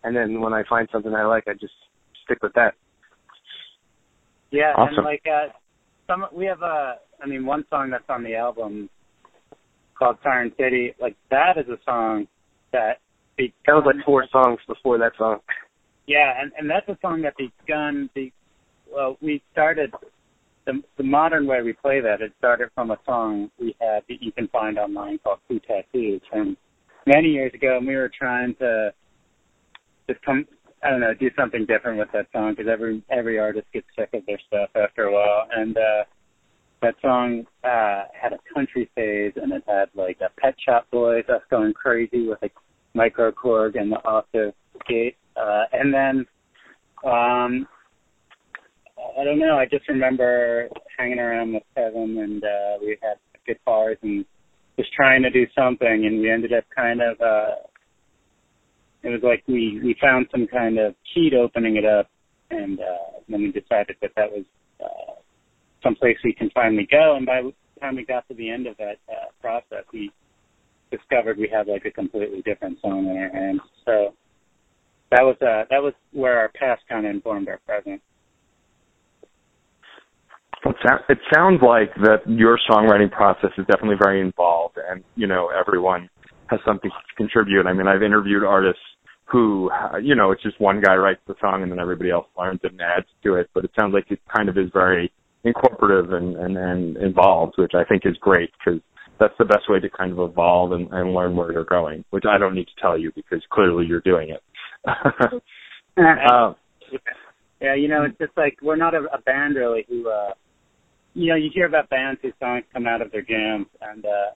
and 0.04 0.14
then 0.14 0.40
when 0.40 0.52
I 0.52 0.62
find 0.68 0.88
something 0.92 1.12
I 1.12 1.24
like, 1.24 1.48
I 1.48 1.54
just 1.54 1.74
stick 2.24 2.40
with 2.40 2.52
that. 2.54 2.74
Yeah, 4.50 4.72
Awesome. 4.76 4.98
and 4.98 5.04
like 5.04 5.22
uh 5.26 5.48
some 6.06 6.26
we 6.32 6.46
have 6.46 6.62
a 6.62 6.96
I 7.22 7.26
mean 7.26 7.46
one 7.46 7.64
song 7.70 7.90
that's 7.90 8.04
on 8.08 8.22
the 8.22 8.34
album 8.36 8.88
called 9.98 10.16
Siren 10.22 10.52
City, 10.58 10.92
like 11.00 11.16
that 11.30 11.56
is 11.56 11.68
a 11.68 11.78
song 11.84 12.26
that 12.72 12.98
be 13.36 13.52
That 13.66 13.74
was, 13.74 13.84
like, 13.86 14.04
four 14.04 14.26
songs 14.30 14.58
before 14.66 14.98
that 14.98 15.12
song. 15.18 15.38
yeah, 16.06 16.34
and 16.40 16.52
and 16.58 16.68
that's 16.68 16.88
a 16.88 16.98
song 17.00 17.22
that 17.22 17.34
begun 17.36 18.10
the 18.14 18.32
well, 18.92 19.16
we 19.20 19.42
started 19.52 19.92
the 20.66 20.82
the 20.96 21.02
modern 21.02 21.46
way 21.46 21.62
we 21.62 21.72
play 21.72 22.00
that, 22.00 22.20
it 22.20 22.32
started 22.38 22.70
from 22.74 22.90
a 22.90 22.98
song 23.04 23.50
we 23.58 23.74
had 23.80 24.02
that 24.08 24.22
you 24.22 24.32
can 24.32 24.48
find 24.48 24.78
online 24.78 25.18
called 25.18 25.38
Two 25.48 25.60
Tattoos 25.60 26.20
from 26.30 26.56
many 27.06 27.28
years 27.28 27.52
ago 27.54 27.76
and 27.78 27.86
we 27.86 27.96
were 27.96 28.10
trying 28.16 28.54
to 28.56 28.92
just 30.08 30.22
come 30.22 30.46
I 30.84 30.90
don't 30.90 31.00
know, 31.00 31.14
do 31.14 31.30
something 31.36 31.64
different 31.66 31.98
with 31.98 32.08
that 32.12 32.26
song 32.32 32.54
because 32.56 32.70
every 32.70 33.02
every 33.10 33.38
artist 33.38 33.66
gets 33.72 33.86
sick 33.98 34.10
of 34.12 34.26
their 34.26 34.38
stuff 34.46 34.68
after 34.76 35.04
a 35.04 35.12
while. 35.12 35.48
And 35.56 35.76
uh 35.76 36.04
that 36.82 36.94
song 37.00 37.46
uh 37.64 38.04
had 38.12 38.32
a 38.32 38.38
country 38.54 38.90
phase 38.94 39.32
and 39.36 39.52
it 39.52 39.64
had 39.66 39.86
like 39.94 40.18
a 40.20 40.28
Pet 40.40 40.54
Shop 40.64 40.86
Boys 40.90 41.24
us 41.28 41.42
going 41.50 41.72
crazy 41.72 42.28
with 42.28 42.38
like 42.42 42.52
microKORG 42.96 43.78
and 43.80 43.92
the 43.92 44.04
octave 44.04 44.52
gate. 44.88 45.16
Uh, 45.36 45.64
and 45.72 45.92
then, 45.92 46.26
um, 47.04 47.66
I 49.18 49.24
don't 49.24 49.38
know. 49.38 49.56
I 49.58 49.66
just 49.66 49.88
remember 49.88 50.68
hanging 50.96 51.18
around 51.18 51.54
with 51.54 51.64
Kevin, 51.74 52.18
and 52.18 52.44
uh, 52.44 52.78
we 52.80 52.96
had 53.02 53.16
guitars 53.46 53.98
and 54.02 54.24
was 54.78 54.86
trying 54.94 55.22
to 55.22 55.30
do 55.30 55.44
something, 55.56 56.06
and 56.06 56.20
we 56.20 56.30
ended 56.30 56.52
up 56.52 56.64
kind 56.74 57.00
of. 57.02 57.20
uh 57.20 57.54
It 59.04 59.10
was 59.10 59.20
like 59.22 59.44
we 59.46 59.80
we 59.84 59.94
found 60.00 60.26
some 60.30 60.46
kind 60.46 60.78
of 60.78 60.94
key 61.12 61.30
to 61.30 61.36
opening 61.36 61.76
it 61.76 61.84
up, 61.84 62.08
and 62.50 62.80
uh, 62.80 63.20
then 63.28 63.42
we 63.42 63.52
decided 63.52 63.96
that 64.00 64.12
that 64.16 64.30
was 64.32 64.44
uh, 64.82 65.20
someplace 65.82 66.16
we 66.24 66.32
can 66.32 66.50
finally 66.54 66.88
go. 66.90 67.14
And 67.16 67.26
by 67.26 67.42
the 67.42 67.52
time 67.80 67.96
we 67.96 68.04
got 68.04 68.26
to 68.28 68.34
the 68.34 68.48
end 68.50 68.66
of 68.66 68.76
that 68.78 68.96
uh, 69.08 69.30
process, 69.42 69.84
we 69.92 70.10
discovered 70.90 71.36
we 71.38 71.48
had 71.52 71.66
like 71.66 71.84
a 71.84 71.90
completely 71.90 72.40
different 72.42 72.80
song 72.80 73.06
in 73.06 73.16
our 73.16 73.28
hands. 73.28 73.60
So 73.84 74.14
that 75.10 75.22
was 75.22 75.36
uh 75.42 75.64
that 75.70 75.82
was 75.82 75.92
where 76.12 76.38
our 76.38 76.50
past 76.54 76.82
kind 76.88 77.06
of 77.06 77.14
informed 77.14 77.48
our 77.48 77.60
present. 77.66 78.00
It 80.64 80.76
sou- 80.82 81.04
It 81.08 81.18
sounds 81.32 81.60
like 81.62 81.94
that 81.96 82.22
your 82.26 82.58
songwriting 82.70 83.10
process 83.10 83.50
is 83.58 83.66
definitely 83.66 83.96
very 84.02 84.20
involved, 84.20 84.78
and 84.88 85.04
you 85.14 85.26
know 85.26 85.50
everyone 85.50 86.08
has 86.48 86.60
something 86.66 86.90
to 86.90 87.16
contribute. 87.16 87.66
I 87.66 87.72
mean, 87.72 87.86
I've 87.86 88.02
interviewed 88.02 88.44
artists 88.44 88.82
who, 89.24 89.70
uh, 89.70 89.96
you 89.96 90.14
know, 90.14 90.30
it's 90.30 90.42
just 90.42 90.60
one 90.60 90.80
guy 90.80 90.94
writes 90.94 91.20
the 91.26 91.34
song 91.40 91.62
and 91.62 91.72
then 91.72 91.80
everybody 91.80 92.10
else 92.10 92.26
learns 92.38 92.60
it 92.62 92.72
and 92.72 92.80
adds 92.80 93.06
to 93.24 93.34
it. 93.36 93.48
But 93.54 93.64
it 93.64 93.70
sounds 93.78 93.94
like 93.94 94.10
it 94.10 94.20
kind 94.34 94.48
of 94.48 94.58
is 94.58 94.70
very 94.72 95.12
incorporative 95.44 96.12
and 96.12 96.36
and, 96.36 96.56
and 96.56 96.96
involved, 96.98 97.54
which 97.56 97.72
I 97.74 97.84
think 97.84 98.02
is 98.04 98.16
great 98.20 98.50
because 98.58 98.80
that's 99.18 99.34
the 99.38 99.44
best 99.44 99.68
way 99.68 99.80
to 99.80 99.88
kind 99.90 100.12
of 100.12 100.18
evolve 100.18 100.72
and, 100.72 100.92
and 100.92 101.14
learn 101.14 101.36
where 101.36 101.52
you're 101.52 101.64
going. 101.64 102.04
Which 102.10 102.24
I 102.28 102.38
don't 102.38 102.54
need 102.54 102.66
to 102.66 102.80
tell 102.80 102.98
you 102.98 103.12
because 103.14 103.42
clearly 103.50 103.86
you're 103.86 104.00
doing 104.00 104.30
it. 104.30 104.42
uh, 105.96 106.52
yeah, 107.60 107.74
you 107.74 107.88
know, 107.88 108.04
it's 108.04 108.18
just 108.18 108.36
like 108.36 108.58
we're 108.62 108.76
not 108.76 108.94
a, 108.94 109.06
a 109.12 109.20
band 109.22 109.56
really 109.56 109.86
who 109.88 110.08
uh 110.08 110.32
you 111.16 111.28
know, 111.28 111.36
you 111.36 111.48
hear 111.54 111.66
about 111.66 111.88
bands 111.90 112.20
whose 112.22 112.34
songs 112.40 112.64
come 112.72 112.86
out 112.86 113.00
of 113.00 113.10
their 113.12 113.22
jams 113.22 113.66
and 113.80 114.04
uh 114.04 114.34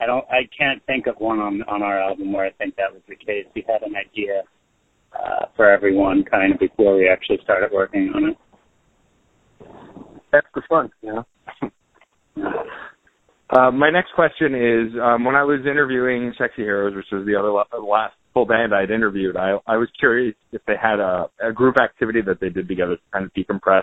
I 0.00 0.06
don't 0.06 0.24
I 0.30 0.48
can't 0.56 0.84
think 0.86 1.06
of 1.06 1.16
one 1.18 1.38
on 1.38 1.62
on 1.62 1.82
our 1.82 2.00
album 2.00 2.32
where 2.32 2.46
I 2.46 2.52
think 2.52 2.76
that 2.76 2.92
was 2.92 3.02
the 3.08 3.16
case. 3.16 3.46
We 3.54 3.64
had 3.68 3.82
an 3.82 3.94
idea 3.96 4.42
uh 5.12 5.46
for 5.56 5.70
everyone 5.70 6.24
kind 6.24 6.52
of 6.52 6.60
before 6.60 6.96
we 6.96 7.08
actually 7.08 7.38
started 7.42 7.70
working 7.72 8.12
on 8.14 8.30
it. 8.30 8.36
That's 10.32 10.46
the 10.54 10.62
fun, 10.68 10.90
you 11.02 11.12
know. 11.12 11.24
Uh, 13.50 13.68
my 13.70 13.90
next 13.90 14.12
question 14.14 14.54
is, 14.54 14.92
um, 15.02 15.24
when 15.24 15.34
I 15.34 15.42
was 15.42 15.60
interviewing 15.68 16.32
Sexy 16.38 16.62
Heroes, 16.62 16.94
which 16.94 17.06
was 17.10 17.26
the 17.26 17.34
other 17.34 17.50
the 17.72 17.84
last 17.84 18.14
full 18.32 18.46
band 18.46 18.72
I'd 18.72 18.92
interviewed, 18.92 19.36
I, 19.36 19.58
I 19.66 19.76
was 19.76 19.88
curious 19.98 20.36
if 20.52 20.62
they 20.68 20.76
had 20.80 21.00
a, 21.00 21.28
a 21.42 21.52
group 21.52 21.74
activity 21.82 22.20
that 22.22 22.38
they 22.40 22.48
did 22.48 22.68
together 22.68 22.94
to 22.94 23.02
kind 23.12 23.24
of 23.24 23.32
decompress 23.34 23.82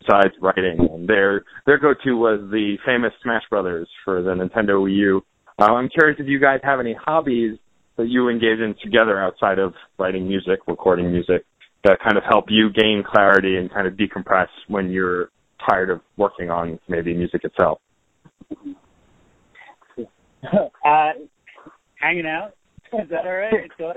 besides 0.00 0.34
writing. 0.42 0.86
And 0.92 1.08
their 1.08 1.44
their 1.64 1.78
go-to 1.78 2.12
was 2.12 2.40
the 2.50 2.76
famous 2.84 3.12
Smash 3.22 3.44
Brothers 3.48 3.88
for 4.04 4.22
the 4.22 4.30
Nintendo 4.32 4.84
Wii 4.84 4.96
U. 4.96 5.24
Uh, 5.58 5.64
I'm 5.64 5.88
curious 5.88 6.18
if 6.20 6.26
you 6.26 6.38
guys 6.38 6.60
have 6.64 6.80
any 6.80 6.94
hobbies 6.94 7.58
that 7.96 8.08
you 8.08 8.28
engage 8.28 8.58
in 8.58 8.74
together 8.82 9.18
outside 9.20 9.58
of 9.58 9.72
writing 9.98 10.28
music, 10.28 10.60
recording 10.66 11.10
music, 11.10 11.44
that 11.84 11.98
kind 12.04 12.18
of 12.18 12.24
help 12.28 12.46
you 12.48 12.68
gain 12.70 13.02
clarity 13.06 13.56
and 13.56 13.72
kind 13.72 13.86
of 13.86 13.94
decompress 13.94 14.48
when 14.68 14.90
you're 14.90 15.30
tired 15.68 15.88
of 15.88 16.00
working 16.18 16.50
on 16.50 16.78
maybe 16.88 17.14
music 17.14 17.42
itself. 17.44 17.80
uh 20.84 21.12
hanging 22.00 22.26
out. 22.26 22.52
Is 22.92 23.08
that 23.10 23.24
all 23.24 23.32
right? 23.32 23.68
Go, 23.78 23.92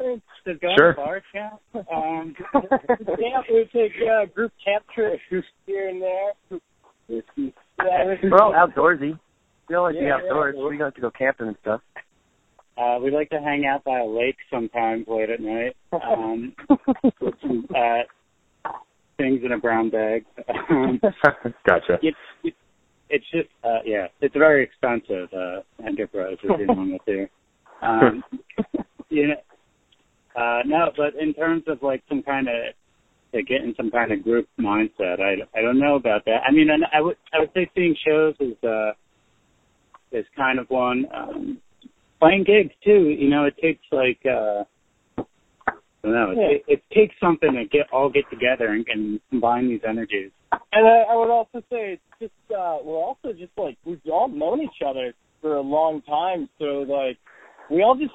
going 0.45 0.75
Sure. 0.77 0.93
to 0.93 0.95
bars 0.95 1.23
count? 1.33 1.59
Um 1.93 2.35
Camp, 2.53 3.45
we 3.51 3.69
take 3.73 3.91
uh, 4.01 4.25
group 4.33 4.51
camp 4.63 4.85
trips 4.95 5.21
here 5.65 5.89
and 5.89 6.01
there. 6.01 6.59
Yeah, 7.07 8.15
We're 8.23 8.41
all 8.41 8.53
outdoorsy. 8.53 9.19
We 9.69 9.75
all 9.75 9.83
like 9.83 9.95
Yeah, 9.99 10.15
outdoors. 10.15 10.55
yeah. 10.57 10.67
We 10.67 10.77
like 10.77 10.95
to 10.95 11.01
go 11.01 11.11
camping 11.11 11.47
and 11.47 11.57
stuff. 11.61 11.81
Uh, 12.77 12.97
we 13.03 13.11
like 13.11 13.29
to 13.29 13.39
hang 13.39 13.65
out 13.65 13.83
by 13.83 13.99
a 13.99 14.05
lake 14.05 14.37
sometimes 14.49 15.05
late 15.07 15.29
at 15.29 15.41
night. 15.41 15.75
Um, 15.91 16.53
with 17.21 17.35
some 17.41 17.67
uh, 17.75 18.03
things 19.17 19.41
in 19.43 19.51
a 19.51 19.57
brown 19.59 19.89
bag. 19.89 20.25
Um, 20.69 20.99
gotcha. 21.67 21.99
it, 22.01 22.15
it, 22.43 22.53
it's 23.09 23.25
just, 23.31 23.49
uh, 23.63 23.79
yeah, 23.85 24.07
it's 24.21 24.35
a 24.35 24.39
very 24.39 24.63
expensive 24.63 25.29
uh, 25.33 25.61
enterprise 25.85 26.37
we're 26.43 26.57
dealing 26.57 26.93
with 26.93 27.01
here. 27.05 27.29
Um, 27.81 28.23
you 29.09 29.27
know, 29.27 29.35
uh, 30.41 30.61
no, 30.65 30.91
but 30.95 31.15
in 31.21 31.33
terms 31.33 31.63
of 31.67 31.83
like 31.83 32.01
some 32.07 32.23
kind 32.23 32.47
of 32.47 32.53
to 33.33 33.43
get 33.43 33.61
in 33.61 33.73
some 33.75 33.91
kind 33.91 34.11
of 34.11 34.23
group 34.23 34.47
mindset, 34.59 35.19
I 35.19 35.35
I 35.57 35.61
don't 35.61 35.79
know 35.79 35.95
about 35.95 36.25
that. 36.25 36.39
I 36.47 36.51
mean, 36.51 36.69
I, 36.71 36.97
I 36.97 37.01
would 37.01 37.17
I 37.33 37.39
would 37.39 37.51
say 37.53 37.69
seeing 37.75 37.95
shows 38.07 38.35
is 38.39 38.55
uh 38.63 38.91
is 40.11 40.25
kind 40.35 40.59
of 40.59 40.69
one. 40.69 41.05
Um, 41.15 41.57
playing 42.19 42.43
gigs 42.43 42.73
too, 42.83 43.15
you 43.17 43.29
know, 43.29 43.45
it 43.45 43.55
takes 43.61 43.83
like 43.91 44.19
uh 44.25 44.63
I 45.17 46.07
don't 46.07 46.13
know, 46.13 46.31
it, 46.31 46.63
it, 46.67 46.79
it 46.79 46.83
takes 46.93 47.15
something 47.19 47.51
to 47.53 47.65
get 47.65 47.87
all 47.91 48.09
get 48.09 48.23
together 48.29 48.67
and, 48.67 48.85
and 48.87 49.19
combine 49.29 49.67
these 49.67 49.81
energies. 49.87 50.31
And 50.51 50.87
I, 50.87 51.11
I 51.11 51.15
would 51.15 51.29
also 51.29 51.59
say 51.69 51.99
it's 51.99 52.01
just 52.19 52.57
uh 52.57 52.77
we're 52.83 52.97
also 52.97 53.33
just 53.33 53.51
like 53.57 53.77
we've 53.85 53.99
all 54.11 54.27
known 54.27 54.61
each 54.61 54.81
other 54.85 55.13
for 55.41 55.55
a 55.55 55.61
long 55.61 56.01
time, 56.01 56.49
so 56.57 56.85
like 56.87 57.17
we 57.69 57.81
all 57.83 57.95
just 57.95 58.13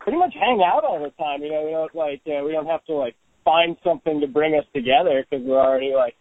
pretty 0.00 0.18
much 0.18 0.34
hang 0.34 0.62
out 0.64 0.84
all 0.84 1.02
the 1.02 1.10
time. 1.22 1.42
You 1.42 1.50
know, 1.50 1.64
we 1.64 1.70
don't 1.70 1.94
like 1.94 2.22
uh, 2.26 2.44
we 2.44 2.52
don't 2.52 2.66
have 2.66 2.84
to 2.86 2.94
like 2.94 3.14
find 3.44 3.76
something 3.84 4.20
to 4.20 4.26
bring 4.26 4.54
us 4.54 4.64
together 4.74 5.24
because 5.28 5.44
we're 5.46 5.60
already 5.60 5.92
like 5.94 6.14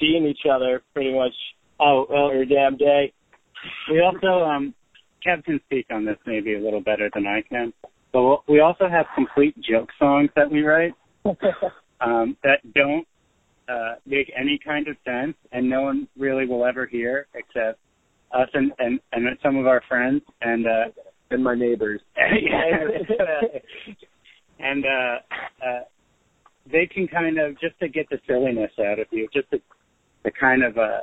seeing 0.00 0.26
each 0.26 0.44
other 0.50 0.82
pretty 0.94 1.14
much 1.14 1.32
Oh, 1.80 2.06
well, 2.10 2.30
every 2.30 2.46
damn 2.46 2.76
day. 2.76 3.12
We 3.90 4.00
also 4.00 4.44
um 4.44 4.74
Kev 5.26 5.44
can 5.44 5.60
speak 5.66 5.86
on 5.90 6.04
this 6.04 6.16
maybe 6.26 6.54
a 6.54 6.60
little 6.60 6.80
better 6.80 7.10
than 7.12 7.26
I 7.26 7.42
can. 7.42 7.72
But 8.12 8.22
we'll- 8.22 8.44
we 8.48 8.60
also 8.60 8.88
have 8.88 9.06
complete 9.14 9.54
joke 9.60 9.88
songs 9.98 10.30
that 10.36 10.50
we 10.50 10.62
write 10.62 10.94
um, 12.00 12.36
that 12.44 12.60
don't 12.74 13.06
uh, 13.68 13.96
make 14.06 14.32
any 14.34 14.58
kind 14.64 14.88
of 14.88 14.96
sense, 15.04 15.36
and 15.52 15.68
no 15.68 15.82
one 15.82 16.08
really 16.16 16.46
will 16.46 16.64
ever 16.64 16.86
hear 16.86 17.26
except 17.34 17.78
us 18.32 18.48
and 18.54 18.72
and, 18.78 19.00
and 19.12 19.26
some 19.42 19.56
of 19.56 19.66
our 19.66 19.82
friends. 19.88 20.22
And 20.40 20.66
uh, 20.66 20.84
And 21.30 21.44
my 21.44 21.54
neighbors. 21.54 22.00
and 24.58 24.84
uh, 24.86 25.18
uh, 25.66 25.80
they 26.72 26.86
can 26.86 27.06
kind 27.08 27.38
of 27.38 27.60
just 27.60 27.78
to 27.80 27.88
get 27.88 28.08
the 28.10 28.18
silliness 28.26 28.70
out 28.78 28.98
of 28.98 29.06
you, 29.10 29.28
just 29.34 29.50
to, 29.50 29.58
to 30.24 30.30
kind 30.30 30.64
of 30.64 30.78
uh, 30.78 31.00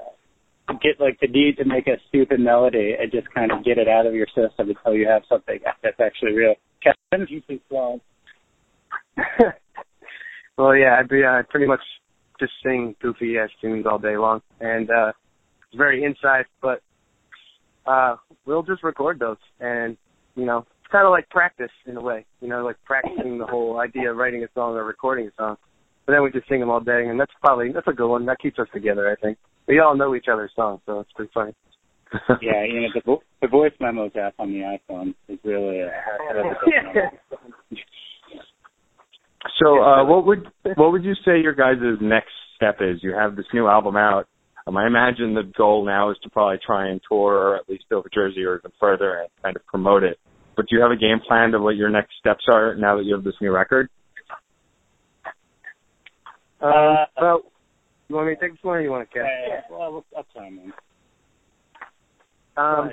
get 0.81 0.99
like 0.99 1.19
the 1.19 1.27
need 1.27 1.57
to 1.57 1.65
make 1.65 1.87
a 1.87 1.97
stupid 2.09 2.39
melody 2.39 2.95
and 2.99 3.11
just 3.11 3.31
kind 3.33 3.51
of 3.51 3.63
get 3.63 3.77
it 3.77 3.87
out 3.87 4.05
of 4.05 4.13
your 4.13 4.27
system 4.27 4.69
until 4.69 4.93
you 4.93 5.07
have 5.07 5.21
something 5.29 5.59
that's 5.83 5.99
actually 5.99 6.33
real. 6.33 6.55
Kevin, 6.81 7.27
you 7.29 7.41
think 7.47 7.61
song? 7.69 8.01
well, 10.57 10.75
yeah, 10.75 10.97
I'd 10.99 11.09
be 11.09 11.23
uh, 11.23 11.43
pretty 11.49 11.67
much 11.67 11.81
just 12.39 12.51
sing 12.63 12.95
goofy 13.01 13.37
ass 13.37 13.49
tunes 13.61 13.85
all 13.89 13.99
day 13.99 14.17
long, 14.17 14.41
and 14.59 14.89
uh 14.89 15.11
it's 15.67 15.77
very 15.77 16.03
inside, 16.03 16.45
but 16.61 16.81
uh 17.85 18.15
we'll 18.45 18.63
just 18.63 18.83
record 18.83 19.19
those, 19.19 19.37
and 19.59 19.97
you 20.35 20.45
know, 20.45 20.59
it's 20.59 20.91
kind 20.91 21.05
of 21.05 21.11
like 21.11 21.29
practice 21.29 21.71
in 21.85 21.95
a 21.95 22.01
way, 22.01 22.25
you 22.41 22.47
know, 22.47 22.65
like 22.65 22.75
practicing 22.85 23.37
the 23.37 23.45
whole 23.45 23.79
idea 23.79 24.11
of 24.11 24.17
writing 24.17 24.43
a 24.43 24.47
song 24.53 24.73
or 24.73 24.83
recording 24.83 25.27
a 25.27 25.31
song. 25.37 25.55
But 26.05 26.13
then 26.13 26.23
we 26.23 26.31
just 26.31 26.47
sing 26.47 26.59
them 26.59 26.69
all 26.69 26.81
day, 26.81 27.05
and 27.07 27.19
that's 27.19 27.31
probably 27.41 27.71
that's 27.71 27.87
a 27.87 27.93
good 27.93 28.09
one. 28.09 28.25
That 28.25 28.39
keeps 28.39 28.59
us 28.59 28.67
together, 28.73 29.09
I 29.09 29.15
think. 29.19 29.37
We 29.67 29.79
all 29.79 29.95
know 29.95 30.15
each 30.15 30.25
other's 30.31 30.51
songs, 30.55 30.81
so 30.85 30.99
it's 30.99 31.11
pretty 31.13 31.31
funny. 31.33 31.53
Yeah, 32.41 32.63
you 32.63 32.81
know 32.81 32.87
the 32.93 33.01
vo- 33.05 33.23
the 33.41 33.47
voice 33.47 33.73
memos 33.79 34.11
app 34.15 34.35
on 34.39 34.51
the 34.51 34.59
iPhone 34.59 35.15
is 35.27 35.39
really 35.43 35.79
a 35.81 35.89
head 35.89 36.37
of 36.37 36.45
the 37.69 37.77
So, 39.59 39.81
uh, 39.81 40.05
what 40.05 40.25
would 40.25 40.47
what 40.75 40.91
would 40.91 41.03
you 41.03 41.15
say 41.25 41.39
your 41.41 41.55
guys' 41.55 41.97
next 41.99 42.31
step 42.55 42.77
is? 42.79 42.99
You 43.01 43.13
have 43.13 43.35
this 43.35 43.47
new 43.53 43.67
album 43.67 43.97
out. 43.97 44.27
Um, 44.67 44.77
I 44.77 44.87
imagine 44.87 45.33
the 45.33 45.51
goal 45.57 45.85
now 45.85 46.11
is 46.11 46.17
to 46.23 46.29
probably 46.29 46.59
try 46.65 46.89
and 46.89 47.01
tour, 47.09 47.33
or 47.33 47.55
at 47.55 47.67
least 47.67 47.85
over 47.91 48.09
Jersey, 48.13 48.43
or 48.43 48.57
even 48.57 48.71
further, 48.79 49.19
and 49.19 49.29
kind 49.43 49.55
of 49.55 49.65
promote 49.65 50.03
it. 50.03 50.17
But 50.55 50.67
do 50.69 50.75
you 50.75 50.81
have 50.81 50.91
a 50.91 50.95
game 50.95 51.19
plan 51.27 51.53
of 51.53 51.61
what 51.61 51.75
your 51.75 51.89
next 51.89 52.13
steps 52.19 52.45
are 52.49 52.75
now 52.75 52.97
that 52.97 53.03
you 53.03 53.13
have 53.13 53.23
this 53.23 53.35
new 53.41 53.51
record? 53.51 53.89
Uh, 56.61 57.05
well, 57.21 57.41
you 58.09 58.15
want 58.15 58.27
me 58.27 58.35
to 58.35 58.41
take 58.41 58.51
this 58.53 58.63
one, 58.63 58.77
or 58.77 58.81
you 58.81 58.91
want 58.91 59.07
to 59.09 59.13
catch? 59.19 59.27
Yeah, 59.47 59.61
well, 59.69 60.05
that's 60.13 60.27
fine, 60.33 60.55
man. 60.55 60.73
Um, 62.57 62.91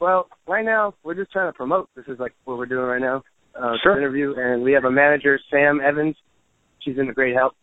well, 0.00 0.28
right 0.46 0.64
now 0.64 0.94
we're 1.04 1.14
just 1.14 1.32
trying 1.32 1.48
to 1.50 1.56
promote. 1.56 1.88
This 1.96 2.04
is 2.08 2.18
like 2.18 2.32
what 2.44 2.58
we're 2.58 2.66
doing 2.66 2.84
right 2.86 3.00
now. 3.00 3.22
Uh, 3.54 3.74
Sure. 3.82 3.98
interview, 3.98 4.34
and 4.36 4.62
we 4.62 4.72
have 4.72 4.84
a 4.84 4.90
manager, 4.90 5.38
Sam 5.50 5.80
Evans. 5.80 6.16
She's 6.80 6.92
in 6.92 7.02
been 7.02 7.10
a 7.10 7.12
great 7.14 7.34
help, 7.34 7.54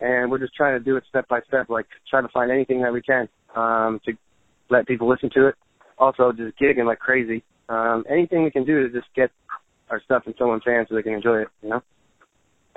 and 0.00 0.30
we're 0.30 0.38
just 0.38 0.54
trying 0.54 0.78
to 0.78 0.84
do 0.84 0.96
it 0.96 1.04
step 1.08 1.26
by 1.28 1.40
step, 1.48 1.68
like 1.70 1.86
trying 2.08 2.24
to 2.24 2.28
find 2.32 2.50
anything 2.50 2.82
that 2.82 2.92
we 2.92 3.00
can 3.02 3.28
um, 3.56 4.00
to 4.04 4.12
let 4.68 4.86
people 4.86 5.08
listen 5.08 5.30
to 5.34 5.48
it. 5.48 5.54
Also, 5.98 6.32
just 6.32 6.58
gigging 6.58 6.86
like 6.86 6.98
crazy. 6.98 7.42
Um, 7.68 8.04
anything 8.08 8.42
we 8.44 8.50
can 8.50 8.64
do 8.64 8.82
to 8.86 8.90
just 8.90 9.12
get 9.14 9.30
our 9.90 10.00
stuff 10.04 10.24
in 10.26 10.34
someone's 10.38 10.62
hands 10.64 10.86
so 10.88 10.94
they 10.94 11.02
can 11.02 11.14
enjoy 11.14 11.42
it. 11.42 11.48
You 11.62 11.70
know. 11.70 11.82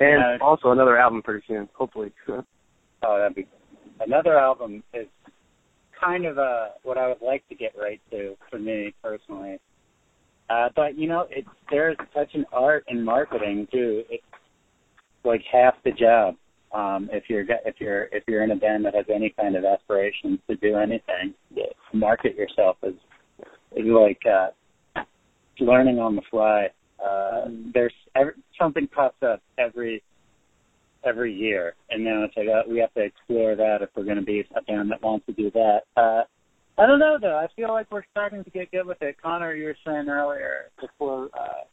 and 0.00 0.40
Uh, 0.40 0.44
also 0.44 0.70
another 0.70 0.96
album 0.98 1.22
pretty 1.22 1.44
soon, 1.46 1.68
hopefully. 1.74 2.12
Oh, 3.06 3.18
that'd 3.18 3.34
be 3.34 3.46
another 4.00 4.38
album 4.38 4.82
is 4.92 5.06
kind 6.00 6.26
of 6.26 6.38
uh 6.38 6.68
what 6.82 6.98
I 6.98 7.08
would 7.08 7.22
like 7.22 7.46
to 7.48 7.54
get 7.54 7.72
right 7.80 8.00
to 8.10 8.36
for 8.50 8.58
me 8.58 8.94
personally. 9.02 9.58
Uh, 10.50 10.68
but 10.76 10.98
you 10.98 11.08
know, 11.08 11.26
it's 11.30 11.48
there's 11.70 11.96
such 12.14 12.34
an 12.34 12.44
art 12.52 12.84
in 12.88 13.04
marketing 13.04 13.66
too. 13.72 14.04
It's 14.10 14.22
like 15.24 15.42
half 15.50 15.74
the 15.84 15.92
job. 15.92 16.36
Um, 16.72 17.08
if 17.12 17.24
you're 17.28 17.44
if 17.64 17.76
you're 17.78 18.04
if 18.12 18.24
you're 18.26 18.42
in 18.42 18.50
a 18.50 18.56
band 18.56 18.84
that 18.84 18.94
has 18.94 19.06
any 19.14 19.30
kind 19.30 19.56
of 19.56 19.64
aspirations 19.64 20.40
to 20.48 20.56
do 20.56 20.76
anything, 20.76 21.34
market 21.92 22.36
yourself 22.36 22.76
is 22.82 22.94
is 23.76 23.86
like 23.86 24.20
uh, 24.26 25.02
learning 25.60 25.98
on 25.98 26.16
the 26.16 26.22
fly. 26.30 26.68
Uh, 27.04 27.46
there's 27.72 27.92
every, 28.16 28.32
something 28.58 28.86
pops 28.88 29.22
up 29.22 29.40
every 29.58 30.02
every 31.06 31.32
year, 31.32 31.74
and 31.90 32.04
now 32.04 32.24
it's 32.24 32.36
like 32.36 32.48
uh, 32.48 32.62
we 32.68 32.78
have 32.78 32.92
to 32.94 33.02
explore 33.02 33.56
that 33.56 33.78
if 33.82 33.90
we're 33.96 34.04
going 34.04 34.16
to 34.16 34.22
be 34.22 34.44
a 34.56 34.62
band 34.62 34.90
that 34.90 35.02
wants 35.02 35.26
to 35.26 35.32
do 35.32 35.50
that. 35.52 35.80
Uh, 35.96 36.22
I 36.76 36.86
don't 36.86 36.98
know 36.98 37.18
though. 37.20 37.36
I 37.36 37.46
feel 37.54 37.68
like 37.68 37.90
we're 37.90 38.04
starting 38.10 38.42
to 38.42 38.50
get 38.50 38.70
good 38.70 38.86
with 38.86 39.00
it. 39.00 39.16
Conor, 39.22 39.54
you 39.54 39.66
were 39.66 39.76
saying 39.86 40.08
earlier 40.08 40.70
before 40.80 41.28
uh, 41.34 41.64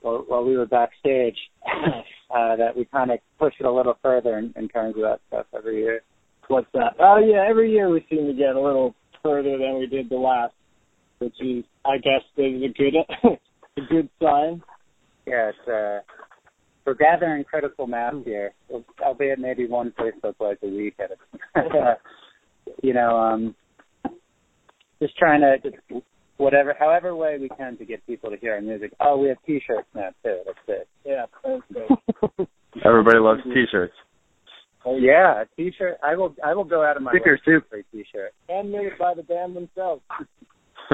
while, 0.00 0.24
while 0.26 0.44
we 0.44 0.56
were 0.56 0.66
backstage 0.66 1.36
uh, 1.66 2.56
that 2.56 2.76
we 2.76 2.84
kind 2.86 3.10
of 3.10 3.18
push 3.38 3.54
it 3.58 3.66
a 3.66 3.72
little 3.72 3.96
further 4.02 4.38
in, 4.38 4.52
in 4.56 4.68
terms 4.68 4.96
of 4.96 5.02
that 5.02 5.20
stuff 5.28 5.46
every 5.56 5.78
year. 5.80 6.00
What's 6.48 6.66
that? 6.74 6.94
Oh 6.98 7.18
yeah, 7.18 7.46
every 7.48 7.70
year 7.70 7.88
we 7.88 8.04
seem 8.10 8.26
to 8.26 8.34
get 8.34 8.56
a 8.56 8.60
little 8.60 8.94
further 9.22 9.56
than 9.56 9.78
we 9.78 9.86
did 9.86 10.10
the 10.10 10.16
last, 10.16 10.52
which 11.18 11.34
is 11.40 11.64
I 11.84 11.96
guess 11.98 12.22
is 12.36 12.62
a 12.62 12.68
good 12.76 12.94
a 13.76 13.80
good 13.88 14.08
sign. 14.20 14.62
Yeah, 15.26 15.50
it's 15.50 15.68
uh, 15.68 16.00
we're 16.86 16.94
gathering 16.94 17.44
critical 17.44 17.86
mass 17.86 18.14
here, 18.24 18.52
albeit 19.02 19.38
maybe 19.38 19.66
one 19.66 19.92
Facebook 19.98 20.34
like 20.40 20.58
a 20.62 20.66
week 20.66 20.94
at 20.98 21.10
a 21.12 21.96
you 22.82 22.92
know, 22.94 23.16
um 23.16 23.54
just 25.00 25.16
trying 25.16 25.40
to 25.40 25.56
just 25.62 25.76
whatever 26.36 26.74
however 26.78 27.14
way 27.14 27.38
we 27.40 27.48
can 27.50 27.76
to 27.78 27.84
get 27.84 28.06
people 28.06 28.30
to 28.30 28.36
hear 28.36 28.54
our 28.54 28.60
music. 28.60 28.92
Oh, 29.00 29.18
we 29.18 29.28
have 29.28 29.38
t 29.46 29.60
shirts 29.66 29.88
now 29.94 30.10
too, 30.22 30.40
that's 30.46 30.58
it. 30.68 30.88
Yeah, 31.04 31.26
that's 31.44 31.62
good. 31.72 32.46
Everybody 32.84 33.18
loves 33.18 33.40
T-shirts. 33.44 33.94
Oh 34.84 34.96
yeah, 34.98 35.42
a 35.42 35.44
t 35.56 35.72
shirt 35.78 35.96
I 36.02 36.16
will 36.16 36.34
I 36.44 36.54
will 36.54 36.64
go 36.64 36.84
out 36.84 36.96
of 36.96 37.02
my 37.02 37.12
Stickers 37.12 37.40
way 37.46 37.54
too. 37.54 37.60
for 37.70 37.76
a 37.78 37.82
t 37.92 38.04
shirt. 38.12 38.32
and 38.48 38.70
made 38.70 38.98
by 38.98 39.14
the 39.14 39.22
band 39.22 39.56
themselves. 39.56 40.02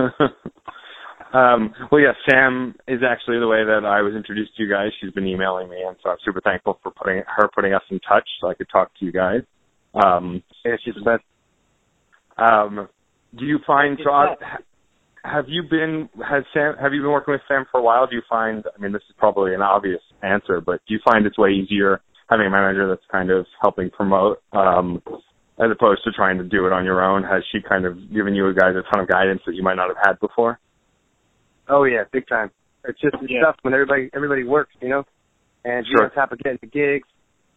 um, 1.33 1.73
well, 1.91 2.01
yeah, 2.01 2.13
Sam 2.29 2.75
is 2.89 3.01
actually 3.09 3.39
the 3.39 3.47
way 3.49 3.65
that 3.65 3.85
I 3.85 4.03
was 4.03 4.15
introduced 4.15 4.57
to 4.57 4.63
you 4.63 4.71
guys. 4.71 4.89
She's 5.01 5.13
been 5.13 5.27
emailing 5.27 5.69
me, 5.69 5.83
and 5.87 5.97
so 6.03 6.11
I'm 6.11 6.17
super 6.25 6.41
thankful 6.41 6.79
for 6.83 6.91
putting 6.91 7.23
her 7.37 7.49
putting 7.55 7.73
us 7.75 7.83
in 7.91 8.01
touch 8.01 8.29
so 8.41 8.49
I 8.49 8.55
could 8.55 8.69
talk 8.71 8.91
to 8.99 9.05
you 9.05 9.13
guys. 9.13 9.43
Um, 9.95 10.43
Yeah, 10.65 10.77
she's 10.85 10.95
the 10.95 11.03
best. 11.03 11.23
um, 12.39 12.89
do 13.39 13.45
you 13.45 13.59
find 13.67 13.99
so? 14.03 14.11
I, 14.11 14.35
have 15.23 15.45
you 15.49 15.63
been 15.69 16.09
has 16.29 16.45
Sam 16.55 16.75
have 16.81 16.93
you 16.95 17.03
been 17.03 17.11
working 17.11 17.33
with 17.33 17.43
Sam 17.47 17.65
for 17.71 17.79
a 17.79 17.83
while? 17.83 18.07
Do 18.07 18.17
you 18.17 18.23
find 18.29 18.65
I 18.77 18.81
mean 18.81 18.93
this 18.93 19.03
is 19.09 19.15
probably 19.19 19.55
an 19.55 19.63
obvious 19.63 20.01
answer, 20.23 20.61
but 20.61 20.81
do 20.89 20.95
you 20.95 21.01
find 21.05 21.27
it's 21.27 21.39
way 21.39 21.51
easier 21.51 22.01
having 22.29 22.47
a 22.47 22.51
manager 22.51 22.89
that's 22.89 23.05
kind 23.13 23.31
of 23.31 23.47
helping 23.61 23.91
promote 23.91 24.43
um 24.53 25.03
as 25.63 25.71
opposed 25.71 26.03
to 26.05 26.11
trying 26.13 26.39
to 26.39 26.45
do 26.45 26.67
it 26.67 26.73
on 26.73 26.85
your 26.85 27.05
own? 27.05 27.23
Has 27.23 27.43
she 27.53 27.61
kind 27.61 27.85
of 27.85 28.13
given 28.13 28.35
you 28.35 28.53
guys 28.55 28.75
a 28.75 28.83
ton 28.91 29.03
of 29.03 29.09
guidance 29.09 29.43
that 29.47 29.55
you 29.55 29.63
might 29.63 29.75
not 29.77 29.89
have 29.89 29.99
had 30.05 30.19
before? 30.21 30.59
Oh 31.71 31.85
yeah, 31.85 32.05
big 32.13 32.27
time. 32.29 32.51
It's 32.85 33.01
just 33.01 33.15
it's 33.23 33.31
Yeah. 33.31 33.43
tough 33.45 33.57
when 33.63 33.73
everybody 33.75 34.11
everybody 34.15 34.45
works, 34.45 34.75
you 34.81 34.89
know, 34.89 35.05
and 35.65 35.87
Sure. 35.87 35.93
you're 35.97 36.05
on 36.05 36.11
top 36.11 36.33
of 36.33 36.39
getting 36.39 36.59
the 36.61 36.67
gigs, 36.67 37.09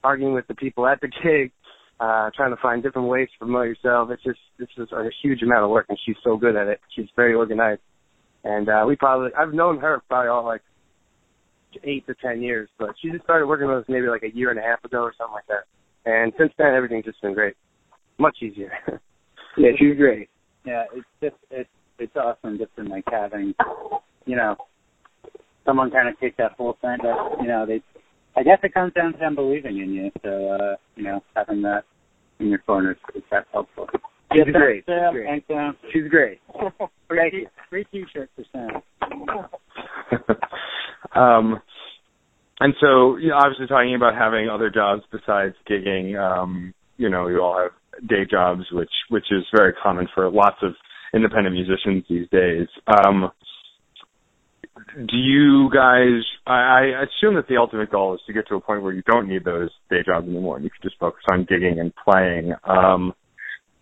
arguing 0.04 0.34
with 0.34 0.48
the 0.48 0.56
people 0.56 0.86
at 0.88 1.02
the 1.02 1.08
gig, 1.08 1.52
uh, 2.00 2.30
trying 2.36 2.52
to 2.52 2.62
find 2.62 2.84
different 2.84 3.08
ways 3.08 3.30
to 3.32 3.38
promote 3.40 3.68
yourself. 3.68 4.10
It's 4.12 4.24
just 4.24 4.40
this 4.58 4.70
is 4.78 4.92
a 4.92 5.10
huge 5.22 5.42
amount 5.42 5.64
of 5.64 5.70
work, 5.72 5.88
and 5.90 5.98
she's 6.06 6.18
so 6.24 6.38
good 6.38 6.56
at 6.56 6.68
it. 6.68 6.80
She's 6.96 7.08
very 7.16 7.34
organized, 7.34 7.82
and 8.44 8.70
uh, 8.70 8.84
we 8.88 8.96
probably 8.96 9.34
I've 9.34 9.54
known 9.54 9.80
her 9.80 10.02
probably 10.08 10.30
all 10.30 10.44
like 10.46 10.62
eight 11.84 12.06
to 12.06 12.14
ten 12.16 12.42
years, 12.42 12.70
but 12.78 12.90
she 13.02 13.10
just 13.10 13.24
started 13.24 13.48
working 13.48 13.68
with 13.68 13.78
us 13.78 13.86
maybe 13.90 14.08
like 14.08 14.24
a 14.24 14.36
year 14.36 14.52
and 14.52 14.60
a 14.60 14.62
half 14.62 14.84
ago 14.86 15.02
or 15.02 15.14
something 15.18 15.34
like 15.34 15.48
that. 15.48 15.64
And 16.06 16.34
since 16.38 16.52
then, 16.58 16.74
everything's 16.76 17.06
just 17.06 17.22
been 17.22 17.34
great, 17.34 17.56
much 18.20 18.38
easier. 18.42 18.72
Yeah, 19.56 19.70
she's 19.78 19.96
great. 19.98 20.30
Yeah, 20.66 20.86
it's 20.96 21.06
just 21.22 21.36
it's 21.52 21.70
it's 22.00 22.16
awesome 22.16 22.58
just 22.58 22.72
in 22.78 22.88
like 22.88 23.06
having, 23.12 23.54
you 24.26 24.36
know, 24.36 24.56
someone 25.66 25.92
kind 25.92 26.10
of 26.10 26.20
take 26.20 26.38
that 26.38 26.54
whole 26.54 26.78
thing. 26.82 26.98
That 27.04 27.38
you 27.42 27.48
know, 27.48 27.66
they. 27.66 27.82
I 28.36 28.42
guess 28.42 28.58
it 28.64 28.74
comes 28.74 28.94
down 28.94 29.14
to 29.14 29.20
them 29.20 29.36
believing 29.36 29.78
in 29.78 29.94
you. 29.94 30.12
So 30.24 30.30
uh, 30.30 30.76
you 30.96 31.04
know, 31.04 31.22
having 31.36 31.62
that 31.64 31.84
in 32.40 32.48
your 32.50 32.60
corner 32.60 32.92
is 32.92 32.98
is 33.16 33.24
that 33.32 33.46
helpful. 33.52 33.88
She's 34.34 34.44
Yeah, 34.48 34.52
great. 34.52 34.86
Sam, 34.86 35.14
She's 35.14 35.14
great. 35.14 35.28
Thanks, 35.28 35.48
Sam. 35.48 35.78
She's 35.94 36.08
great. 36.10 36.40
Free, 37.08 37.30
t- 37.30 37.48
free 37.70 37.86
t-shirt 37.92 38.30
for 38.36 38.44
Sam. 38.52 38.82
um, 41.16 41.62
and 42.60 42.74
so, 42.80 43.18
you 43.18 43.30
know, 43.30 43.36
obviously 43.36 43.68
talking 43.68 43.96
about 43.96 44.16
having 44.16 44.50
other 44.50 44.70
jobs 44.70 45.04
besides 45.12 45.54
gigging, 45.70 46.18
um, 46.18 46.74
you 46.98 47.10
know, 47.10 47.28
you 47.28 47.42
all 47.42 47.60
have 47.62 48.08
day 48.08 48.26
jobs, 48.30 48.64
which 48.72 48.92
which 49.10 49.26
is 49.32 49.44
very 49.56 49.74
common 49.84 50.08
for 50.14 50.30
lots 50.30 50.58
of 50.62 50.74
independent 51.14 51.54
musicians 51.54 52.04
these 52.10 52.28
days. 52.30 52.68
Um, 52.88 53.32
do 54.98 55.18
you 55.18 55.70
guys? 55.74 56.24
I, 56.46 56.54
I 56.54 57.04
assume 57.04 57.36
that 57.36 57.48
the 57.48 57.58
ultimate 57.58 57.92
goal 57.92 58.16
is 58.16 58.22
to 58.28 58.34
get 58.34 58.48
to 58.50 58.56
a 58.56 58.60
point 58.60 58.84
where 58.84 58.94
you 58.94 59.04
don't 59.04 59.28
need 59.28 59.44
those 59.44 59.70
day 59.90 60.04
jobs 60.06 60.28
anymore, 60.28 60.58
and 60.58 60.64
you 60.64 60.72
can 60.72 60.82
just 60.82 61.00
focus 61.00 61.24
on 61.32 61.46
gigging 61.46 61.80
and 61.80 61.94
playing. 61.96 62.54
Um, 62.64 63.14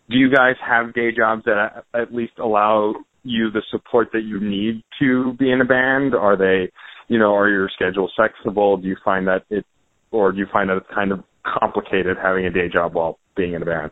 do 0.10 0.18
you 0.18 0.30
guys 0.30 0.56
have 0.66 0.94
day 0.94 1.12
jobs 1.16 1.44
that 1.46 1.84
at 1.94 2.14
least 2.14 2.34
allow 2.38 2.94
you 3.24 3.50
the 3.52 3.62
support 3.72 4.10
that 4.14 4.24
you 4.24 4.40
need 4.40 4.84
to 5.00 5.34
be 5.40 5.52
in 5.52 5.62
a 5.62 5.66
band? 5.66 6.14
Are 6.14 6.38
they, 6.38 6.72
you 7.08 7.18
know, 7.18 7.34
are 7.36 7.50
your 7.50 7.70
schedules 7.74 8.12
flexible? 8.16 8.78
Do 8.78 8.88
you 8.88 8.98
find 9.04 9.28
that 9.28 9.44
it, 9.50 9.66
or 10.12 10.32
do 10.32 10.40
you 10.40 10.48
find 10.52 10.70
that 10.70 10.78
it's 10.78 10.94
kind 10.94 11.12
of 11.12 11.24
complicated 11.46 12.18
having 12.22 12.46
a 12.46 12.52
day 12.52 12.68
job 12.72 12.94
while 12.94 13.18
being 13.36 13.54
in 13.54 13.62
a 13.62 13.66
band? 13.66 13.92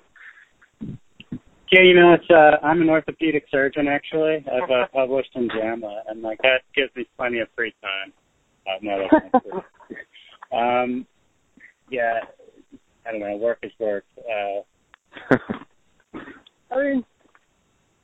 Yeah, 1.72 1.82
you 1.82 1.94
know, 1.94 2.14
it's 2.14 2.30
uh 2.30 2.66
I'm 2.66 2.82
an 2.82 2.90
orthopedic 2.90 3.46
surgeon 3.52 3.88
actually. 3.88 4.44
I've 4.52 4.70
uh, 4.70 4.88
published 4.92 5.30
in 5.36 5.50
JAMA 5.50 6.04
and 6.08 6.22
like 6.22 6.40
that 6.42 6.62
gives 6.76 6.96
me 6.96 7.08
plenty 7.18 7.40
of 7.40 7.48
free 7.56 7.74
time. 7.82 8.14
Uh, 8.66 8.80
no, 8.82 9.08
that's 9.12 9.34
not 9.34 9.44
true. 9.44 9.62
um 10.58 11.06
yeah, 11.92 12.20
I 13.06 13.12
don't 13.12 13.22
know, 13.22 13.38
work 13.38 13.60
is 13.64 13.72
work. 13.80 14.06
Uh 14.20 15.36
I 16.72 16.84
mean, 16.84 17.04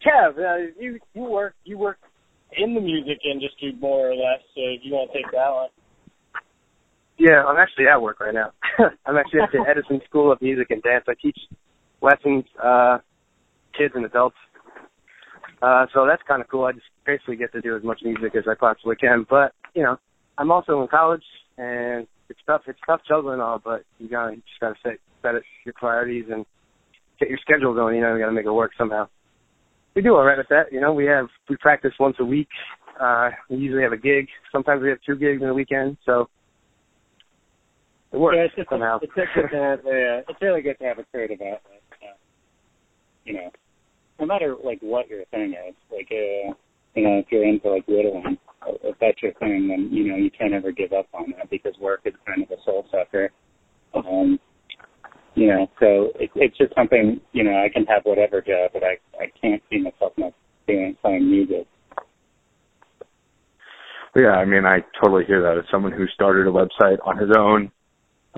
Kev, 0.05 0.37
uh, 0.37 0.71
you 0.79 0.99
you 1.13 1.21
work 1.23 1.55
you 1.63 1.77
work 1.77 1.97
in 2.57 2.75
the 2.75 2.81
music 2.81 3.19
industry 3.29 3.75
more 3.79 4.11
or 4.11 4.15
less. 4.15 4.41
So 4.53 4.61
if 4.61 4.81
you 4.83 4.93
want 4.93 5.11
to 5.11 5.17
take 5.17 5.31
that 5.31 5.49
one, 5.49 5.69
Yeah, 7.17 7.43
I'm 7.45 7.57
actually 7.57 7.87
at 7.87 8.01
work 8.01 8.19
right 8.19 8.33
now. 8.33 8.51
I'm 9.05 9.17
actually 9.17 9.41
at 9.41 9.49
the 9.51 9.65
Edison 9.67 10.01
School 10.07 10.31
of 10.31 10.41
Music 10.41 10.67
and 10.69 10.83
Dance. 10.83 11.05
I 11.07 11.13
teach 11.21 11.37
lessons, 12.01 12.43
uh, 12.63 12.99
kids 13.77 13.93
and 13.95 14.05
adults. 14.05 14.37
Uh, 15.61 15.85
so 15.93 16.05
that's 16.05 16.21
kind 16.27 16.41
of 16.41 16.47
cool. 16.49 16.65
I 16.65 16.73
just 16.73 16.85
basically 17.05 17.37
get 17.37 17.51
to 17.53 17.61
do 17.61 17.75
as 17.75 17.83
much 17.83 18.01
music 18.03 18.35
as 18.35 18.43
I 18.49 18.55
possibly 18.59 18.95
can. 18.95 19.25
But 19.29 19.53
you 19.73 19.83
know, 19.83 19.97
I'm 20.37 20.51
also 20.51 20.81
in 20.81 20.87
college, 20.87 21.23
and 21.57 22.07
it's 22.29 22.39
tough. 22.45 22.61
It's 22.67 22.79
tough 22.85 23.01
juggling 23.07 23.39
all, 23.39 23.61
but 23.63 23.83
you 23.99 24.09
gotta 24.09 24.33
you 24.33 24.41
just 24.47 24.59
gotta 24.59 24.75
set 24.83 24.93
set 25.21 25.35
it, 25.35 25.43
your 25.65 25.73
priorities 25.73 26.25
and 26.31 26.45
get 27.19 27.29
your 27.29 27.39
schedule 27.39 27.73
going. 27.73 27.95
You 27.95 28.01
know, 28.01 28.13
you 28.13 28.19
gotta 28.19 28.33
make 28.33 28.45
it 28.45 28.51
work 28.51 28.71
somehow. 28.77 29.07
We 29.95 30.01
do 30.01 30.15
all 30.15 30.25
right 30.25 30.39
at 30.39 30.49
that. 30.49 30.71
You 30.71 30.81
know, 30.81 30.93
we 30.93 31.05
have 31.05 31.27
we 31.49 31.55
practice 31.57 31.93
once 31.99 32.17
a 32.19 32.25
week. 32.25 32.49
Uh, 32.99 33.29
we 33.49 33.57
usually 33.57 33.83
have 33.83 33.93
a 33.93 33.97
gig. 33.97 34.27
Sometimes 34.51 34.81
we 34.81 34.89
have 34.89 34.99
two 35.05 35.15
gigs 35.15 35.41
in 35.41 35.49
a 35.49 35.53
weekend. 35.53 35.97
So 36.05 36.29
it 38.11 38.19
works 38.19 38.35
yeah, 38.37 38.43
it's 38.43 38.55
just 38.55 38.69
somehow. 38.69 38.99
it's 39.01 39.13
just 39.15 39.27
good 39.35 39.49
to 39.51 39.61
have 39.61 39.79
a, 39.85 40.23
it's 40.29 40.41
really 40.41 40.61
good 40.61 40.77
to 40.79 40.85
have 40.85 40.99
a 40.99 41.03
creative 41.03 41.41
outlet. 41.41 41.81
Uh, 41.91 42.15
you 43.25 43.33
know, 43.33 43.51
no 44.19 44.25
matter 44.25 44.55
like 44.63 44.79
what 44.81 45.09
your 45.09 45.25
thing 45.25 45.53
is, 45.67 45.75
like 45.91 46.07
uh, 46.11 46.53
you 46.95 47.03
know, 47.03 47.19
if 47.19 47.25
you're 47.29 47.45
into 47.45 47.69
like 47.69 47.85
whittling, 47.87 48.37
if 48.83 48.95
that's 48.99 49.21
your 49.21 49.33
thing, 49.33 49.67
then 49.67 49.89
you 49.91 50.09
know 50.09 50.15
you 50.15 50.31
can't 50.31 50.53
ever 50.53 50.71
give 50.71 50.93
up 50.93 51.07
on 51.13 51.33
that 51.37 51.49
because 51.49 51.73
work 51.79 52.01
is 52.05 52.13
kind 52.25 52.43
of 52.43 52.51
a 52.51 52.61
soul 52.63 52.85
sucker. 52.91 53.31
Um, 53.93 54.39
you 55.35 55.47
know, 55.47 55.67
so 55.79 56.11
it, 56.19 56.29
it's 56.35 56.57
just 56.57 56.73
something 56.75 57.19
you 57.33 57.43
know 57.43 57.51
I 57.51 57.69
can 57.71 57.85
have 57.85 58.03
whatever 58.03 58.41
job, 58.41 58.71
but 58.73 58.83
I 58.83 58.97
I 59.21 59.31
can't 59.41 59.61
see 59.69 59.79
myself 59.79 60.13
not 60.17 60.33
doing 60.67 60.95
playing 61.01 61.29
music. 61.29 61.67
Yeah, 64.15 64.31
I 64.31 64.45
mean, 64.45 64.65
I 64.65 64.79
totally 65.03 65.25
hear 65.25 65.41
that. 65.41 65.57
As 65.57 65.65
someone 65.69 65.91
who 65.91 66.07
started 66.07 66.47
a 66.47 66.51
website 66.51 66.97
on 67.05 67.17
his 67.17 67.31
own 67.37 67.69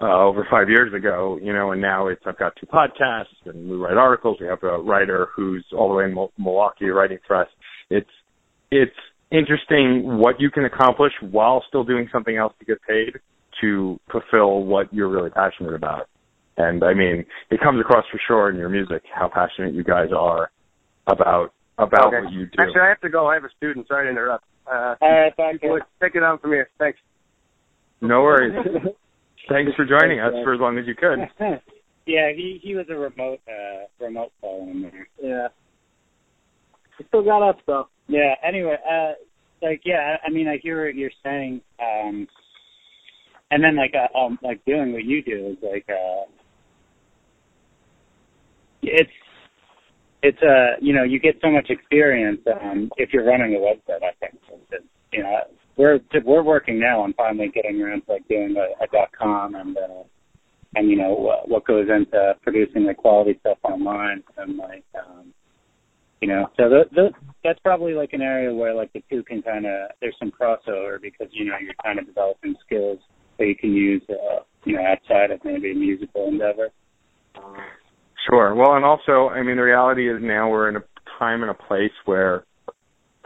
uh, 0.02 0.24
over 0.24 0.46
five 0.50 0.70
years 0.70 0.94
ago, 0.94 1.40
you 1.42 1.54
know, 1.54 1.72
and 1.72 1.82
now 1.82 2.08
it's 2.08 2.22
I've 2.26 2.38
got 2.38 2.54
two 2.60 2.68
podcasts 2.68 3.26
and 3.46 3.70
we 3.70 3.76
write 3.78 3.98
articles. 3.98 4.38
We 4.40 4.48
have 4.48 4.62
a 4.64 4.78
writer 4.80 5.30
who's 5.36 5.66
all 5.76 5.90
the 5.90 5.96
way 5.96 6.06
in 6.06 6.16
Milwaukee 6.38 6.86
writing 6.90 7.20
for 7.28 7.36
us. 7.36 7.48
It's 7.90 8.10
it's 8.72 8.92
interesting 9.32 10.18
what 10.20 10.40
you 10.40 10.50
can 10.52 10.66
accomplish 10.66 11.14
while 11.32 11.64
still 11.68 11.84
doing 11.84 12.08
something 12.12 12.38
else 12.38 12.54
to 12.60 12.66
get 12.66 12.78
paid. 12.88 13.20
to 13.62 14.00
fulfill 14.12 14.64
what 14.66 14.94
you're 14.94 15.10
really 15.10 15.32
passionate 15.32 15.74
about. 15.74 16.08
And 16.58 16.84
I 16.84 16.94
mean, 16.94 17.26
it 17.50 17.60
comes 17.60 17.80
across 17.82 18.06
for 18.12 18.20
sure 18.28 18.52
in 18.52 18.56
your 18.58 18.70
music 18.70 19.02
how 19.12 19.28
passionate 19.34 19.74
you 19.74 19.84
guys 19.84 20.10
are 20.16 20.52
about 21.08 21.54
about 21.80 22.08
Okay. 22.14 22.24
what 22.24 22.32
you 22.34 22.46
do. 22.46 22.52
Actually, 22.60 22.82
I 22.82 22.90
have 22.90 23.02
to 23.02 23.10
go. 23.10 23.26
I 23.28 23.34
have 23.34 23.44
a 23.46 23.50
student. 23.58 23.88
Sorry 23.88 24.06
to 24.06 24.12
interrupt. 24.12 24.44
Uh, 24.72 24.96
All 25.02 25.12
right, 25.12 25.34
thank 25.38 25.64
you. 25.64 25.80
take 26.02 26.14
it 26.16 26.22
on 26.24 26.38
from 26.40 26.52
here. 26.52 26.70
Thanks. 26.78 27.00
no 28.02 28.22
worries. 28.22 28.54
Thanks 29.50 29.74
for 29.76 29.86
joining 29.86 30.20
us 30.20 30.34
for 30.44 30.54
as 30.54 30.60
long 30.60 30.78
as 30.78 30.86
you 30.88 30.96
could. 30.96 31.20
yeah, 32.06 32.32
he 32.36 32.60
he 32.62 32.76
was 32.76 32.86
a 32.90 32.96
remote 32.96 33.40
uh 33.48 33.86
remote 34.04 34.32
call 34.42 34.70
in 34.70 34.82
there. 34.82 35.08
Yeah. 35.22 35.48
We 37.00 37.06
still 37.08 37.24
got 37.24 37.48
us 37.48 37.56
though. 37.66 37.88
Yeah. 38.08 38.36
Anyway, 38.46 38.76
uh, 38.90 39.14
like 39.62 39.82
yeah, 39.86 40.18
I 40.24 40.28
I 40.28 40.30
mean, 40.30 40.48
I 40.48 40.58
hear 40.62 40.86
what 40.86 40.96
you're 40.96 41.12
saying. 41.24 41.62
Um, 41.80 42.28
and 43.52 43.64
then 43.64 43.76
like 43.76 43.94
uh, 43.96 44.18
um 44.18 44.38
like 44.42 44.64
doing 44.66 44.94
what 44.94 45.06
you 45.06 45.24
do 45.24 45.52
is 45.52 45.58
like 45.62 45.86
uh, 45.90 46.26
it's 48.82 49.10
it's 50.24 50.42
uh 50.42 50.78
you 50.82 50.94
know 50.94 51.04
you 51.04 51.20
get 51.20 51.36
so 51.42 51.50
much 51.50 51.70
experience 51.70 52.42
um 52.62 52.90
if 52.98 53.14
you're 53.14 53.26
running 53.26 53.56
a 53.56 53.58
website. 53.58 54.04
I 54.04 54.12
think 54.20 54.40
It's, 54.72 54.86
you 55.12 55.24
know 55.24 55.40
we're 55.78 56.00
we're 56.26 56.44
working 56.44 56.80
now 56.80 57.02
on 57.02 57.14
finally 57.14 57.50
getting 57.54 57.82
around 57.82 58.02
to 58.02 58.14
like 58.14 58.28
doing 58.28 58.56
a, 58.58 58.84
a 58.84 58.88
dot 58.88 59.10
com 59.18 59.56
and 59.56 59.78
uh 59.78 60.04
and 60.76 60.90
you 60.90 60.98
know 60.98 61.14
what, 61.14 61.48
what 61.48 61.66
goes 61.66 61.88
into 61.90 62.36
producing 62.44 62.86
the 62.86 62.94
quality 62.94 63.38
stuff 63.40 63.58
online 63.64 64.24
and 64.38 64.58
like 64.58 64.84
um 65.00 65.34
you 66.22 66.28
know 66.28 66.48
so 66.58 66.68
th- 66.70 66.90
th- 66.94 67.14
that's 67.44 67.60
probably 67.60 67.94
like 67.94 68.14
an 68.14 68.22
area 68.22 68.54
where 68.54 68.74
like 68.74 68.92
the 68.94 69.04
two 69.10 69.24
can 69.24 69.42
kind 69.42 69.66
of 69.66 69.90
there's 70.02 70.16
some 70.20 70.32
crossover 70.32 71.02
because 71.02 71.28
you 71.32 71.46
know 71.46 71.56
you're 71.62 71.74
kind 71.84 72.00
of 72.00 72.06
developing 72.06 72.56
skills 72.66 73.00
that 73.38 73.46
you 73.46 73.56
can 73.56 73.72
use 73.72 74.02
uh 74.10 74.42
you 74.66 74.76
know 74.76 74.82
outside 74.82 75.32
of 75.32 75.40
maybe 75.46 75.72
a 75.72 75.76
musical 75.76 76.28
endeavor 76.28 76.70
Sure. 78.30 78.56
Well, 78.56 78.76
and 78.76 78.84
also, 78.84 79.30
I 79.30 79.44
mean, 79.44 79.58
the 79.58 79.64
reality 79.64 80.10
is 80.10 80.18
now 80.22 80.50
we're 80.50 80.70
in 80.70 80.76
a 80.76 80.84
time 81.20 81.42
and 81.44 81.52
a 81.52 81.54
place 81.54 81.92
where, 82.06 82.46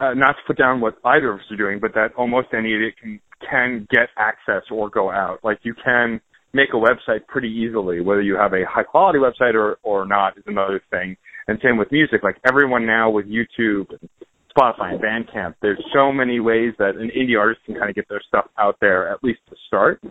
uh, 0.01 0.13
not 0.15 0.33
to 0.33 0.41
put 0.47 0.57
down 0.57 0.81
what 0.81 0.97
either 1.05 1.31
of 1.31 1.39
us 1.39 1.45
are 1.51 1.57
doing, 1.57 1.79
but 1.79 1.93
that 1.93 2.09
almost 2.17 2.47
any 2.53 2.73
idiot 2.73 2.95
can 3.01 3.19
can 3.49 3.87
get 3.89 4.09
access 4.17 4.63
or 4.71 4.89
go 4.89 5.09
out. 5.09 5.39
Like 5.43 5.59
you 5.63 5.73
can 5.73 6.21
make 6.53 6.69
a 6.73 6.77
website 6.77 7.25
pretty 7.27 7.49
easily, 7.49 8.01
whether 8.01 8.21
you 8.21 8.35
have 8.35 8.53
a 8.53 8.63
high 8.69 8.83
quality 8.83 9.19
website 9.19 9.53
or 9.53 9.77
or 9.83 10.05
not 10.05 10.37
is 10.37 10.43
another 10.47 10.81
thing. 10.89 11.15
And 11.47 11.59
same 11.63 11.77
with 11.77 11.91
music. 11.91 12.23
Like 12.23 12.37
everyone 12.47 12.85
now 12.85 13.09
with 13.09 13.25
YouTube 13.25 13.89
and 13.89 14.09
Spotify 14.55 14.93
and 14.93 15.01
Bandcamp, 15.01 15.55
there's 15.61 15.83
so 15.93 16.11
many 16.11 16.39
ways 16.39 16.73
that 16.77 16.95
an 16.95 17.09
indie 17.17 17.39
artist 17.39 17.61
can 17.65 17.75
kind 17.75 17.89
of 17.89 17.95
get 17.95 18.09
their 18.09 18.21
stuff 18.27 18.45
out 18.57 18.77
there 18.81 19.09
at 19.09 19.23
least 19.23 19.39
to 19.49 19.55
start 19.67 20.01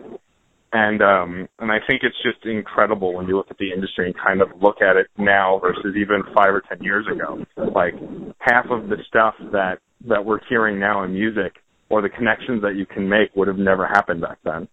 and 0.73 1.01
um 1.01 1.47
and 1.59 1.71
I 1.71 1.77
think 1.87 2.01
it's 2.03 2.15
just 2.23 2.45
incredible 2.45 3.13
when 3.13 3.27
you 3.27 3.35
look 3.35 3.47
at 3.49 3.57
the 3.57 3.71
industry 3.71 4.07
and 4.07 4.15
kind 4.15 4.41
of 4.41 4.49
look 4.61 4.81
at 4.81 4.95
it 4.95 5.07
now 5.17 5.59
versus 5.59 5.95
even 5.97 6.23
five 6.35 6.53
or 6.53 6.63
ten 6.67 6.81
years 6.81 7.05
ago. 7.11 7.43
Like 7.73 7.93
half 8.39 8.65
of 8.69 8.89
the 8.89 8.97
stuff 9.07 9.35
that 9.51 9.79
that 10.07 10.23
we're 10.23 10.39
hearing 10.49 10.79
now 10.79 11.03
in 11.03 11.13
music 11.13 11.57
or 11.89 12.01
the 12.01 12.09
connections 12.09 12.61
that 12.61 12.75
you 12.75 12.85
can 12.85 13.07
make 13.07 13.35
would 13.35 13.47
have 13.47 13.57
never 13.57 13.85
happened 13.85 14.21
back 14.21 14.37
then. 14.43 14.67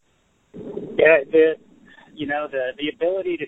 Yeah, 0.55 1.25
the 1.31 1.55
you 2.15 2.27
know 2.27 2.47
the 2.51 2.71
the 2.79 2.89
ability 2.95 3.37
to 3.39 3.47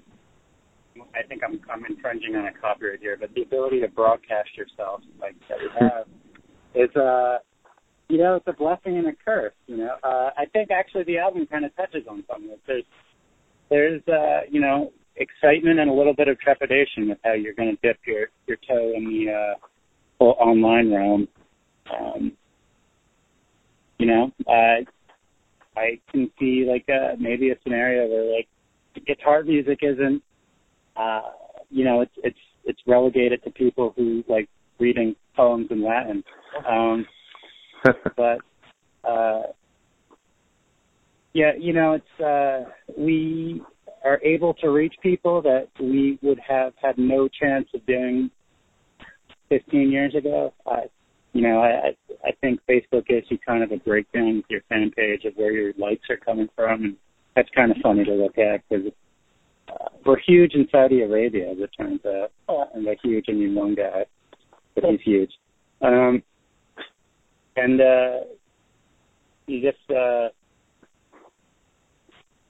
I 1.15 1.23
think 1.27 1.43
I'm 1.45 1.61
I'm 1.73 1.85
infringing 1.85 2.35
on 2.37 2.47
a 2.47 2.53
copyright 2.53 3.01
here, 3.01 3.17
but 3.19 3.33
the 3.35 3.43
ability 3.43 3.81
to 3.81 3.89
broadcast 3.89 4.51
yourself 4.57 5.03
like 5.21 5.37
that 5.49 5.59
we 5.59 5.69
have 5.79 6.07
is 6.75 6.95
uh 6.97 7.39
you 8.11 8.19
know 8.19 8.35
it's 8.35 8.47
a 8.49 8.53
blessing 8.53 8.99
and 8.99 9.07
a 9.07 9.13
curse. 9.25 9.55
You 9.67 9.79
know, 9.79 9.97
uh, 10.03 10.31
I 10.37 10.47
think 10.53 10.71
actually 10.71 11.05
the 11.05 11.19
album 11.19 11.47
kind 11.47 11.65
of 11.65 11.75
touches 11.77 12.03
on 12.09 12.25
something. 12.29 12.57
There's 12.67 12.85
there's 13.71 14.03
uh 14.09 14.41
you 14.51 14.61
know 14.61 14.93
excitement 15.17 15.79
and 15.79 15.91
a 15.91 15.93
little 15.93 16.15
bit 16.15 16.29
of 16.29 16.39
trepidation 16.41 17.09
with 17.09 17.19
how 17.25 17.35
you're 17.35 17.55
going 17.55 17.77
to 17.77 17.87
dip 17.87 17.99
your 18.07 18.29
your 18.47 18.57
toe 18.69 18.93
in 18.97 19.05
the 19.05 19.33
uh 19.33 20.25
online 20.25 20.93
realm. 20.93 21.29
Um, 21.97 22.33
you 23.99 24.07
know, 24.07 24.33
I 24.49 24.85
I 25.77 26.01
can 26.11 26.31
see 26.39 26.67
like 26.69 26.87
uh 26.89 27.17
maybe 27.19 27.51
a 27.51 27.57
scenario 27.63 28.09
where 28.09 28.37
like 28.37 28.49
guitar 29.07 29.45
music 29.45 29.79
isn't 29.83 30.21
uh 30.97 31.31
you 31.71 31.85
know 31.85 32.01
it's 32.01 32.13
it's 32.25 32.39
it's 32.65 32.81
relegated 32.87 33.43
to 33.45 33.51
people 33.51 33.95
who 33.97 34.25
like 34.29 34.49
reading 34.81 35.15
poems 35.37 35.69
in 35.71 35.85
Latin. 35.85 36.25
Um 36.69 37.07
but 38.17 38.39
uh 39.09 39.43
yeah, 41.33 41.53
you 41.59 41.73
know, 41.73 41.93
it's 41.93 42.21
uh 42.21 42.71
we 42.97 43.63
are 44.05 44.21
able 44.23 44.55
to 44.55 44.71
reach 44.71 44.95
people 45.03 45.43
that 45.43 45.69
we 45.79 46.19
would 46.23 46.41
have 46.47 46.73
had 46.83 46.99
no 46.99 47.29
chance 47.29 47.69
of 47.75 47.85
doing 47.87 48.31
15 49.49 49.91
years 49.91 50.15
ago. 50.15 50.53
I 50.67 50.85
you 51.33 51.43
know, 51.43 51.61
I 51.61 51.97
I 52.25 52.33
think 52.41 52.61
Facebook 52.69 53.07
gives 53.07 53.27
you 53.31 53.39
kind 53.39 53.63
of 53.63 53.73
a 53.73 53.77
breakdown 53.77 54.37
with 54.37 54.47
your 54.49 54.63
fan 54.69 54.91
page 54.97 55.25
of 55.25 55.35
where 55.35 55.53
your 55.53 55.73
likes 55.79 56.09
are 56.11 56.17
coming 56.17 56.49
from, 56.57 56.85
and 56.85 56.97
that's 57.37 57.49
kind 57.55 57.71
of 57.71 57.77
funny 57.83 58.05
to 58.05 58.13
look 58.13 58.37
at 58.39 58.63
because 58.69 58.93
uh, 59.69 59.89
we're 60.05 60.19
huge 60.19 60.55
in 60.55 60.67
Saudi 60.71 61.03
Arabia, 61.03 61.51
as 61.51 61.59
it 61.59 61.71
turns 61.77 62.01
out, 62.05 62.33
and 62.75 62.85
we're 62.85 62.97
huge 63.03 63.29
in 63.29 63.75
guy, 63.77 64.05
but 64.75 64.85
he's 64.85 65.01
huge. 65.05 65.31
Um, 65.83 66.23
and 67.63 67.81
uh, 67.81 68.21
you 69.47 69.61
just 69.61 69.91
uh, 69.91 70.29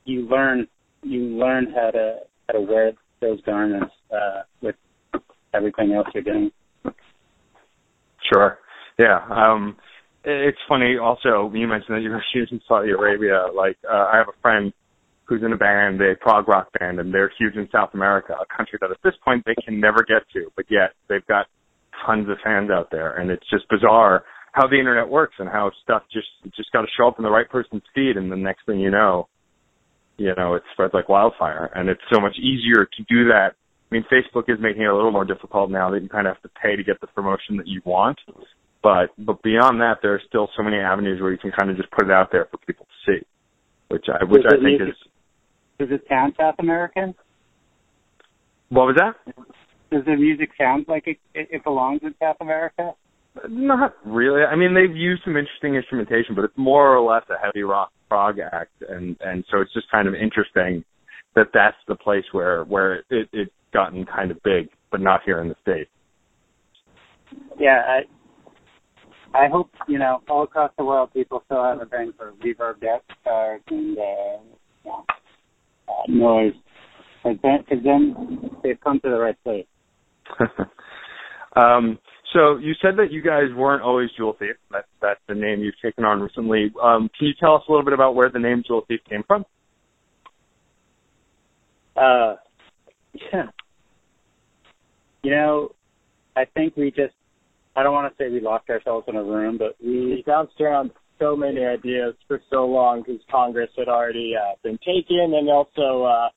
you 0.05 0.29
learn 0.29 0.67
you 1.03 1.21
learn 1.39 1.73
how 1.75 1.91
to 1.91 2.17
how 2.49 2.55
to 2.55 2.61
wear 2.61 2.93
those 3.21 3.41
garments 3.43 3.93
uh, 4.13 4.43
with 4.63 4.75
everything 5.55 5.93
else 5.93 6.07
you're 6.15 6.23
doing. 6.23 6.51
Sure. 8.33 8.59
Yeah. 8.99 9.21
Um 9.31 9.77
it's 10.23 10.59
funny 10.69 10.97
also 11.03 11.51
you 11.55 11.67
mentioned 11.67 11.97
that 11.97 12.03
you're 12.03 12.23
huge 12.33 12.49
in 12.53 12.61
Saudi 12.69 12.91
Arabia. 12.91 13.47
Like 13.55 13.79
uh, 13.91 14.09
I 14.13 14.17
have 14.17 14.29
a 14.29 14.41
friend 14.43 14.73
who's 15.25 15.43
in 15.45 15.53
a 15.53 15.57
band, 15.57 16.01
a 16.01 16.17
prog 16.21 16.49
rock 16.49 16.69
band, 16.79 16.99
and 16.99 17.15
they're 17.15 17.33
huge 17.39 17.55
in 17.55 17.69
South 17.73 17.91
America, 17.95 18.35
a 18.35 18.57
country 18.57 18.79
that 18.81 18.91
at 18.91 18.97
this 19.05 19.15
point 19.25 19.45
they 19.47 19.55
can 19.65 19.79
never 19.79 19.99
get 20.03 20.23
to, 20.33 20.51
but 20.57 20.65
yet 20.69 20.91
they've 21.09 21.27
got 21.27 21.47
tons 22.05 22.29
of 22.29 22.37
fans 22.43 22.69
out 22.71 22.91
there, 22.91 23.15
and 23.17 23.31
it's 23.31 23.49
just 23.49 23.69
bizarre 23.69 24.25
how 24.53 24.67
the 24.67 24.79
internet 24.79 25.09
works 25.09 25.35
and 25.39 25.49
how 25.49 25.71
stuff 25.83 26.03
just 26.13 26.29
just 26.57 26.73
got 26.73 26.83
to 26.83 26.89
show 26.97 27.09
up 27.09 27.19
in 27.19 27.25
the 27.25 27.31
right 27.31 27.49
person's 27.49 27.83
feed, 27.95 28.17
and 28.17 28.31
the 28.31 28.37
next 28.37 28.67
thing 28.67 28.81
you 28.81 28.91
know, 28.91 29.29
you 30.17 30.35
know, 30.37 30.55
it 30.55 30.63
spreads 30.73 30.95
like 30.95 31.09
wildfire, 31.09 31.71
and 31.75 31.89
it's 31.89 32.01
so 32.13 32.21
much 32.21 32.37
easier 32.39 32.85
to 32.85 33.03
do 33.09 33.29
that. 33.29 33.55
I 33.91 33.95
mean, 33.95 34.05
Facebook 34.13 34.45
is 34.49 34.59
making 34.61 34.83
it 34.83 34.87
a 34.87 34.95
little 34.95 35.11
more 35.11 35.25
difficult 35.25 35.71
now 35.71 35.91
that 35.91 36.03
you 36.03 36.09
kind 36.09 36.27
of 36.27 36.35
have 36.35 36.43
to 36.43 36.51
pay 36.63 36.77
to 36.77 36.85
get 36.85 37.01
the 37.01 37.09
promotion 37.09 37.57
that 37.57 37.67
you 37.67 37.81
want, 37.85 38.19
but 38.83 39.11
but 39.19 39.43
beyond 39.43 39.81
that, 39.81 39.99
there 40.03 40.15
are 40.15 40.23
still 40.29 40.49
so 40.57 40.63
many 40.63 40.77
avenues 40.77 41.21
where 41.21 41.33
you 41.33 41.39
can 41.39 41.53
kind 41.59 41.71
of 41.71 41.77
just 41.77 41.91
put 41.91 42.07
it 42.07 42.13
out 42.13 42.31
there 42.33 42.47
for 42.51 42.59
people 42.59 42.87
to 42.87 43.13
see, 43.13 43.27
which 43.89 44.07
I 44.09 44.25
which 44.25 44.45
I 44.47 44.57
think 44.63 44.81
is 44.81 44.97
Does 45.79 45.89
it 45.91 46.05
sound 46.09 46.35
South 46.39 46.57
American? 46.59 47.15
what 48.71 48.87
was 48.87 48.97
that? 48.97 49.15
Does 49.91 50.05
the 50.05 50.17
music 50.17 50.51
sound 50.57 50.87
like 50.89 51.07
it, 51.07 51.19
it, 51.35 51.49
it 51.51 51.65
belongs 51.65 52.01
in 52.03 52.15
South 52.21 52.37
America? 52.41 52.93
Not 53.49 53.95
really. 54.05 54.43
I 54.43 54.57
mean, 54.57 54.75
they've 54.75 54.95
used 54.95 55.23
some 55.25 55.37
interesting 55.37 55.77
instrumentation, 55.77 56.35
but 56.35 56.45
it's 56.45 56.57
more 56.57 56.95
or 56.97 57.01
less 57.01 57.23
a 57.31 57.45
heavy 57.45 57.63
rock 57.63 57.93
prog 58.09 58.39
act, 58.41 58.73
and 58.89 59.17
and 59.21 59.45
so 59.51 59.61
it's 59.61 59.73
just 59.73 59.91
kind 59.91 60.09
of 60.09 60.15
interesting 60.15 60.85
that 61.37 61.47
that's 61.55 61.77
the 61.87 61.95
place 61.95 62.25
where 62.33 62.65
where 62.65 63.05
it 63.09 63.29
it 63.33 63.53
gotten 63.73 64.05
kind 64.05 64.31
of 64.31 64.43
big, 64.43 64.69
but 64.91 65.01
not 65.01 65.21
here 65.25 65.41
in 65.41 65.49
the 65.49 65.55
states. 65.63 65.91
Yeah, 67.59 67.83
I 67.87 69.45
I 69.45 69.49
hope 69.49 69.71
you 69.87 69.99
know 69.99 70.23
all 70.29 70.43
across 70.43 70.73
the 70.77 70.85
world 70.85 71.13
people 71.13 71.43
still 71.47 71.63
have 71.63 71.81
a 71.81 71.87
thing 71.87 72.13
for 72.17 72.33
reverb 72.45 72.81
depth 72.81 73.07
guitars 73.09 73.61
and 73.69 73.97
uh, 73.97 74.03
yeah, 74.85 74.93
uh, 75.89 76.03
noise, 76.09 76.53
because 77.23 77.39
then, 77.43 77.83
then 77.85 78.51
they've 78.63 78.81
come 78.81 78.99
to 79.01 79.09
the 79.09 79.19
right 79.19 79.37
place. 79.45 79.67
um, 81.57 81.99
so 82.33 82.57
you 82.57 82.75
said 82.81 82.97
that 82.99 83.11
you 83.11 83.23
guys 83.23 83.55
weren't 83.55 83.83
always 83.83 84.09
Jewel 84.17 84.37
Thief. 84.39 84.57
That's 84.71 84.87
that's 85.01 85.21
the 85.29 85.35
name 85.35 85.61
you've 85.61 85.81
taken 85.83 86.05
on 86.05 86.21
recently. 86.21 86.73
Um, 86.83 87.11
can 87.19 87.29
you 87.29 87.35
tell 87.39 87.57
us 87.57 87.63
a 87.69 87.73
little 87.73 87.85
bit 87.85 87.95
about 87.95 88.15
where 88.15 88.31
the 88.31 88.39
name 88.39 88.63
Jewel 88.67 88.85
Thief 88.89 89.01
came 89.09 89.23
from? 89.27 89.45
Uh, 91.97 92.37
yeah. 93.15 93.47
You 95.23 95.31
know, 95.33 95.73
I 96.37 96.45
think 96.47 96.77
we 96.77 96.91
just, 96.91 97.15
I 97.77 97.83
don't 97.83 97.93
want 97.93 98.17
to 98.17 98.23
say 98.23 98.31
we 98.31 98.41
locked 98.41 98.71
ourselves 98.71 99.07
in 99.09 99.17
a 99.17 99.23
room, 99.23 99.59
but 99.59 99.77
We 99.85 100.07
we, 100.07 100.25
bounced 100.27 100.59
around 100.61 100.93
so 101.19 101.37
many 101.37 101.65
ideas 101.65 102.15
for 102.27 102.41
so 102.51 102.65
long 102.65 103.03
because 103.03 103.21
Congress 103.31 103.69
had 103.77 103.89
already 103.89 104.35
uh, 104.35 104.55
been 104.63 104.79
taken, 104.79 105.35
and 105.35 105.49
also, 105.51 106.05
uh, 106.05 106.29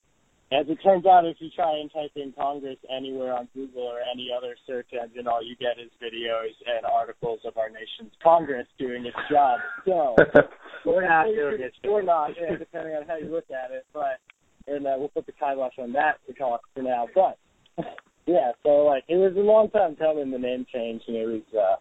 as 0.54 0.68
it 0.70 0.78
turns 0.84 1.06
out, 1.06 1.26
if 1.26 1.38
you 1.39 1.49
try 1.56 1.78
and 1.80 1.91
type 1.91 2.12
in 2.16 2.34
Congress 2.38 2.78
anywhere 2.95 3.34
on 3.34 3.47
Google 3.54 3.84
or 3.84 3.99
any 4.01 4.30
other 4.36 4.56
search 4.68 4.88
engine, 4.93 5.28
all 5.28 5.43
you 5.43 5.56
get 5.56 5.82
is 5.82 5.91
videos 6.01 6.54
and 6.68 6.86
articles 6.86 7.39
of 7.45 7.58
our 7.58 7.70
nation's 7.70 8.14
Congress 8.22 8.68
doing 8.78 9.06
its 9.06 9.18
job. 9.32 9.60
So 9.86 10.16
We're 10.86 11.08
not 11.08 11.26
doing 11.26 11.62
it. 11.62 11.74
Or 11.88 12.04
not, 12.04 12.32
yeah, 12.39 12.58
depending 12.58 12.95
on 12.95 13.08
how 13.08 13.18
you 13.18 13.32
look 13.32 13.49
at 13.49 13.72
it. 13.72 13.86
But 13.93 14.20
and 14.68 14.86
uh, 14.86 14.95
we'll 14.97 15.10
put 15.10 15.26
the 15.26 15.32
kibosh 15.32 15.74
on 15.80 15.93
that 15.93 16.18
to 16.28 16.34
talk 16.34 16.62
for 16.74 16.82
now. 16.82 17.08
But 17.14 17.38
yeah, 18.26 18.51
so 18.64 18.70
like 18.86 19.04
it 19.08 19.16
was 19.16 19.34
a 19.36 19.39
long 19.39 19.70
time 19.70 19.95
coming 19.95 20.32
the 20.32 20.38
name 20.38 20.66
change, 20.74 21.01
and 21.08 21.18
it 21.18 21.26
was 21.26 21.41
uh, 21.54 21.76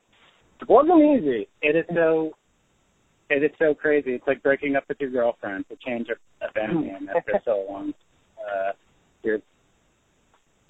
it 0.61 0.69
wasn't 0.69 1.01
easy. 1.01 1.49
It 1.63 1.77
is 1.77 1.85
so. 1.95 2.33
It 3.31 3.43
is 3.43 3.51
so 3.59 3.75
crazy. 3.75 4.11
It's 4.13 4.27
like 4.27 4.43
breaking 4.43 4.77
up 4.77 4.85
with 4.89 4.99
your 5.01 5.11
girlfriend 5.11 5.65
to 5.71 5.77
change 5.87 6.09
band 6.55 6.83
name 6.83 7.09
after 7.17 7.41
so 7.47 7.65
long. 7.69 7.95
Uh, 8.43 8.73
you're 9.23 9.39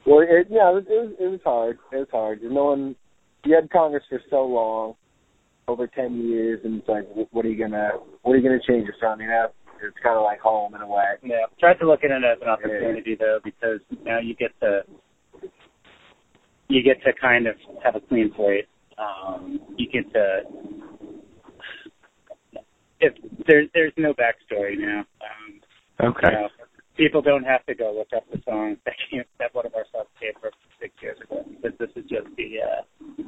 Well, 0.07 0.21
it, 0.21 0.47
yeah, 0.51 0.71
it 0.71 0.75
was, 0.75 0.85
it 0.89 0.93
was 0.93 1.13
it 1.21 1.29
was 1.29 1.41
hard. 1.45 1.79
It 1.93 1.97
was 1.97 2.09
hard. 2.11 2.43
No 2.43 2.65
one. 2.65 2.97
You 3.45 3.55
had 3.57 3.71
Congress 3.71 4.05
for 4.09 4.21
so 4.31 4.45
long, 4.45 4.95
over 5.69 5.87
ten 5.87 6.21
years, 6.23 6.61
and 6.65 6.81
it's 6.81 6.89
like, 6.89 7.05
what 7.33 7.45
are 7.45 7.49
you 7.49 7.59
gonna, 7.59 7.91
what 8.23 8.35
are 8.35 8.37
you 8.37 8.43
gonna 8.43 8.61
change 8.67 8.89
it 8.89 8.95
from? 9.01 9.21
You 9.21 9.27
know, 9.29 9.49
it's 9.83 9.97
kind 10.03 10.17
of 10.17 10.23
like 10.23 10.41
home 10.41 10.75
in 10.75 10.81
a 10.81 10.87
way. 10.87 11.05
Yeah, 11.25 11.47
try 11.59 11.75
to 11.75 11.87
look 11.87 12.05
at 12.05 12.11
it 12.11 12.23
as 12.25 12.39
an 12.41 12.49
opportunity 12.49 13.17
though, 13.19 13.41
because 13.43 13.81
now 14.05 14.19
you 14.21 14.35
get 14.35 14.51
to 14.61 14.83
you 16.69 16.83
get 16.83 17.03
to 17.05 17.13
kind 17.21 17.47
of 17.47 17.57
have 17.83 17.97
a 17.97 18.01
clean 18.01 18.33
slate. 18.37 18.69
Um, 18.99 19.61
you 19.77 19.89
get 19.91 20.13
to 20.13 20.43
if 23.01 23.15
there's 23.47 23.69
there's 23.75 23.93
no 23.97 24.15
backstory 24.15 24.79
now. 24.79 25.01
Um, 25.01 25.61
Okay. 26.01 26.27
you 26.27 26.33
know, 26.33 26.49
people 26.97 27.23
don't 27.23 27.45
have 27.45 27.65
to 27.67 27.75
go 27.75 27.95
look 27.97 28.09
up 28.15 28.25
the 28.31 28.41
song 28.45 28.77
that 28.85 28.95
came, 29.11 29.25
that 29.39 29.55
one 29.55 29.67
of 29.67 29.75
our 29.75 29.85
subs 29.93 30.11
came 30.21 30.33
from 30.41 30.51
six 30.81 30.95
years 31.01 31.19
ago. 31.21 31.45
Because 31.61 31.79
this 31.79 31.91
is 31.97 32.09
just 32.09 32.27
the 32.37 32.61
uh, 32.61 33.23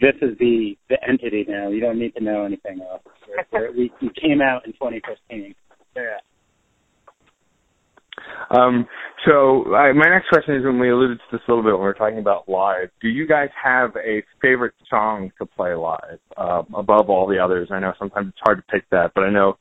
this 0.00 0.14
is 0.22 0.36
the 0.38 0.76
the 0.88 0.96
entity 1.08 1.44
now. 1.48 1.68
You 1.68 1.80
don't 1.80 1.98
need 1.98 2.14
to 2.16 2.22
know 2.22 2.44
anything 2.44 2.80
else. 2.82 3.02
We're, 3.28 3.44
we're, 3.52 3.72
we 3.72 3.92
we 4.00 4.10
came 4.20 4.40
out 4.40 4.66
in 4.66 4.72
2015. 4.72 5.54
Yeah. 5.96 6.02
Um, 8.50 8.86
so 9.26 9.74
I, 9.74 9.92
my 9.92 10.08
next 10.08 10.28
question 10.28 10.54
is 10.56 10.64
when 10.64 10.78
we 10.78 10.90
alluded 10.90 11.18
to 11.18 11.24
this 11.32 11.40
a 11.48 11.50
little 11.50 11.64
bit 11.64 11.72
when 11.72 11.80
we 11.80 11.86
were 11.86 11.94
talking 11.94 12.18
about 12.18 12.48
live. 12.48 12.90
Do 13.00 13.08
you 13.08 13.26
guys 13.26 13.48
have 13.62 13.90
a 13.96 14.22
favorite 14.40 14.74
song 14.88 15.32
to 15.38 15.46
play 15.46 15.74
live 15.74 16.18
uh, 16.36 16.62
above 16.74 17.10
all 17.10 17.26
the 17.26 17.38
others? 17.38 17.68
I 17.70 17.80
know 17.80 17.92
sometimes 17.98 18.28
it's 18.28 18.38
hard 18.44 18.58
to 18.58 18.64
pick 18.72 18.88
that, 18.90 19.12
but 19.14 19.24
I 19.24 19.30
know 19.30 19.58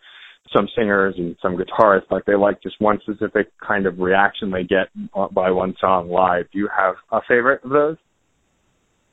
some 0.53 0.67
singers 0.75 1.15
and 1.17 1.35
some 1.41 1.57
guitarists 1.57 2.11
like 2.11 2.25
they 2.25 2.35
like 2.35 2.61
just 2.61 2.79
one 2.79 2.99
specific 3.01 3.51
kind 3.65 3.85
of 3.85 3.99
reaction 3.99 4.51
they 4.51 4.63
get 4.63 4.87
by 5.33 5.49
one 5.51 5.75
song 5.79 6.09
live. 6.09 6.45
Do 6.51 6.59
you 6.59 6.69
have 6.75 6.95
a 7.11 7.19
favorite 7.27 7.63
of 7.63 7.71
those? 7.71 7.97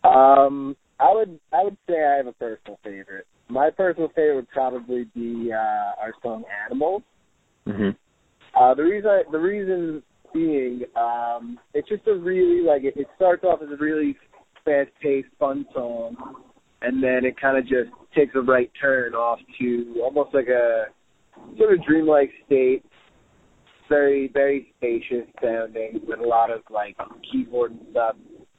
Um, 0.04 0.76
I 1.00 1.12
would 1.12 1.40
I 1.52 1.64
would 1.64 1.76
say 1.88 2.04
I 2.04 2.16
have 2.16 2.26
a 2.26 2.32
personal 2.32 2.78
favorite. 2.84 3.26
My 3.48 3.70
personal 3.70 4.08
favorite 4.08 4.36
would 4.36 4.50
probably 4.50 5.04
be 5.14 5.50
uh, 5.52 6.00
our 6.00 6.12
song 6.22 6.44
"Animals." 6.66 7.02
hmm 7.66 7.90
Uh, 8.58 8.74
the 8.74 8.82
reason 8.82 9.10
I, 9.10 9.22
the 9.30 9.38
reason 9.38 10.02
being, 10.34 10.82
um, 10.96 11.58
it's 11.74 11.88
just 11.88 12.06
a 12.06 12.14
really 12.14 12.62
like 12.64 12.84
it, 12.84 12.94
it 12.96 13.06
starts 13.16 13.44
off 13.44 13.60
as 13.62 13.68
a 13.70 13.76
really 13.82 14.16
fast 14.64 14.90
paced, 15.00 15.28
fun 15.38 15.66
song, 15.74 16.16
and 16.82 17.02
then 17.02 17.24
it 17.24 17.40
kind 17.40 17.56
of 17.56 17.64
just 17.64 17.90
takes 18.14 18.34
a 18.34 18.40
right 18.40 18.70
turn 18.80 19.14
off 19.14 19.38
to 19.58 20.00
almost 20.02 20.34
like 20.34 20.48
a 20.48 20.86
sort 21.58 21.74
of 21.74 21.84
dreamlike 21.84 22.30
state. 22.46 22.84
Very 23.88 24.30
very 24.32 24.72
spacious 24.78 25.26
sounding 25.42 26.00
with 26.06 26.20
a 26.20 26.26
lot 26.26 26.50
of 26.50 26.62
like 26.70 26.96
keyboard 27.30 27.72
and 27.72 27.80
stuff. 27.90 28.16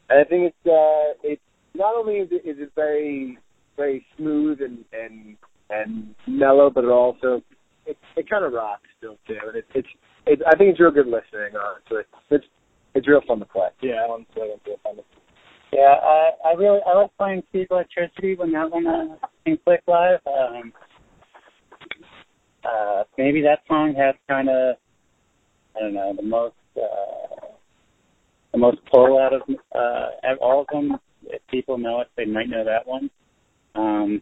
And 0.09 0.19
I 0.19 0.24
think 0.24 0.53
it's 0.53 0.67
uh 0.67 1.17
it's 1.24 1.41
not 1.74 1.95
only 1.95 2.15
is 2.15 2.30
it 2.32 2.47
is 2.47 2.57
it 2.59 2.71
very 2.76 3.38
very 3.76 4.05
smooth 4.17 4.61
and 4.61 4.86
and 4.93 5.38
and 5.69 6.13
mellow, 6.28 6.69
but 6.69 6.84
it 6.84 6.89
also 6.89 7.41
it 7.86 7.97
it 8.15 8.30
kind 8.30 8.45
of 8.45 8.53
rocks 8.53 8.88
still 8.97 9.17
too. 9.28 9.38
And 9.47 9.55
it's 9.55 9.67
it's 9.74 9.88
it's 10.28 10.41
I 10.45 10.55
think 10.55 10.71
it's 10.71 10.80
real 10.80 10.91
good 10.91 11.07
listening. 11.07 11.53
Honestly, 11.59 12.03
it's 12.30 12.45
it's 12.93 13.07
real 13.07 13.21
fun 13.28 13.39
to 13.39 13.45
play. 13.45 13.69
Yeah, 13.82 14.05
I'm 14.13 14.26
still 14.32 14.43
real 14.43 14.59
fun. 14.84 14.97
Yeah, 15.71 15.95
I 16.03 16.32
I 16.45 16.53
really 16.53 16.80
I 16.86 16.97
like 16.97 17.17
playing 17.17 17.43
Speak 17.49 17.67
Electricity 17.71 18.36
when 18.36 18.51
that 18.51 18.69
one 18.69 18.86
uh, 18.86 19.15
can 19.45 19.57
click 19.65 19.82
live. 19.88 20.19
Um, 20.28 20.71
uh, 22.66 23.03
maybe 23.18 23.41
that 23.41 23.59
song 23.68 23.93
has 23.97 24.16
kind 24.28 24.49
of 24.49 24.76
I 25.76 25.80
don't 25.80 25.93
know 25.93 26.14
the 26.16 26.24
most 26.24 26.55
uh, 26.78 27.47
the 28.51 28.57
most 28.57 28.78
pull 28.91 29.20
out 29.20 29.34
of 29.34 29.41
uh, 29.76 30.36
all 30.41 30.61
of 30.61 30.68
them. 30.72 30.97
If 31.26 31.41
people 31.47 31.78
know 31.78 32.01
it, 32.01 32.07
they 32.16 32.26
might 32.26 32.49
know 32.49 32.64
that 32.64 32.86
one. 32.86 33.09
Um, 33.76 34.22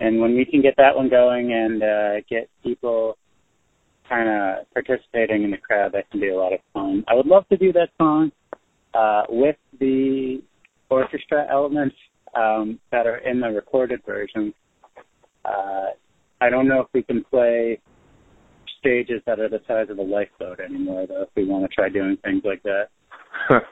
and 0.00 0.20
when 0.20 0.34
we 0.34 0.44
can 0.44 0.60
get 0.60 0.74
that 0.76 0.94
one 0.94 1.08
going 1.08 1.52
and 1.52 1.82
uh, 1.82 2.20
get 2.28 2.50
people 2.62 3.16
kind 4.08 4.28
of 4.28 4.72
participating 4.72 5.42
in 5.44 5.50
the 5.50 5.56
crowd, 5.56 5.92
that 5.92 6.10
can 6.10 6.20
be 6.20 6.28
a 6.28 6.36
lot 6.36 6.52
of 6.52 6.60
fun. 6.72 7.04
I 7.08 7.14
would 7.14 7.26
love 7.26 7.48
to 7.48 7.56
do 7.56 7.72
that 7.72 7.88
song 7.98 8.30
uh, 8.94 9.22
with 9.28 9.56
the 9.80 10.42
orchestra 10.90 11.46
elements 11.50 11.96
um, 12.34 12.78
that 12.92 13.06
are 13.06 13.18
in 13.18 13.40
the 13.40 13.48
recorded 13.48 14.00
version. 14.04 14.52
Uh, 15.44 15.86
I 16.40 16.50
don't 16.50 16.68
know 16.68 16.80
if 16.80 16.86
we 16.92 17.02
can 17.02 17.24
play 17.24 17.80
stages 18.78 19.22
that 19.26 19.40
are 19.40 19.48
the 19.48 19.60
size 19.66 19.86
of 19.90 19.98
a 19.98 20.02
lifeboat 20.02 20.60
anymore, 20.60 21.06
though. 21.06 21.22
If 21.22 21.28
we 21.36 21.44
want 21.46 21.68
to 21.68 21.74
try 21.74 21.88
doing 21.88 22.16
things 22.22 22.42
like 22.44 22.62
that. 22.62 22.88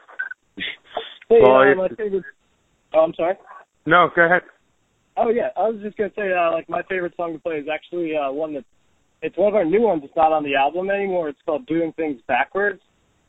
Hey, 1.30 1.38
Well, 1.40 1.56
uh, 1.56 1.74
my 1.74 1.88
favorite. 1.88 2.22
Oh, 2.92 3.00
I'm 3.00 3.14
sorry. 3.14 3.34
no, 3.86 4.10
go 4.14 4.26
ahead. 4.26 4.42
Oh 5.16 5.30
yeah, 5.30 5.48
I 5.56 5.68
was 5.70 5.80
just 5.82 5.96
gonna 5.96 6.10
say 6.14 6.32
uh, 6.32 6.52
like 6.52 6.68
my 6.68 6.82
favorite 6.82 7.14
song 7.16 7.32
to 7.32 7.38
play 7.38 7.56
is 7.56 7.66
actually 7.72 8.12
uh, 8.14 8.30
one 8.30 8.52
that 8.54 8.64
it's 9.22 9.36
one 9.38 9.48
of 9.48 9.54
our 9.54 9.64
new 9.64 9.80
ones. 9.80 10.02
It's 10.04 10.14
not 10.16 10.32
on 10.32 10.44
the 10.44 10.54
album 10.54 10.90
anymore. 10.90 11.30
It's 11.30 11.38
called 11.46 11.66
"Doing 11.66 11.92
Things 11.96 12.20
Backwards," 12.28 12.82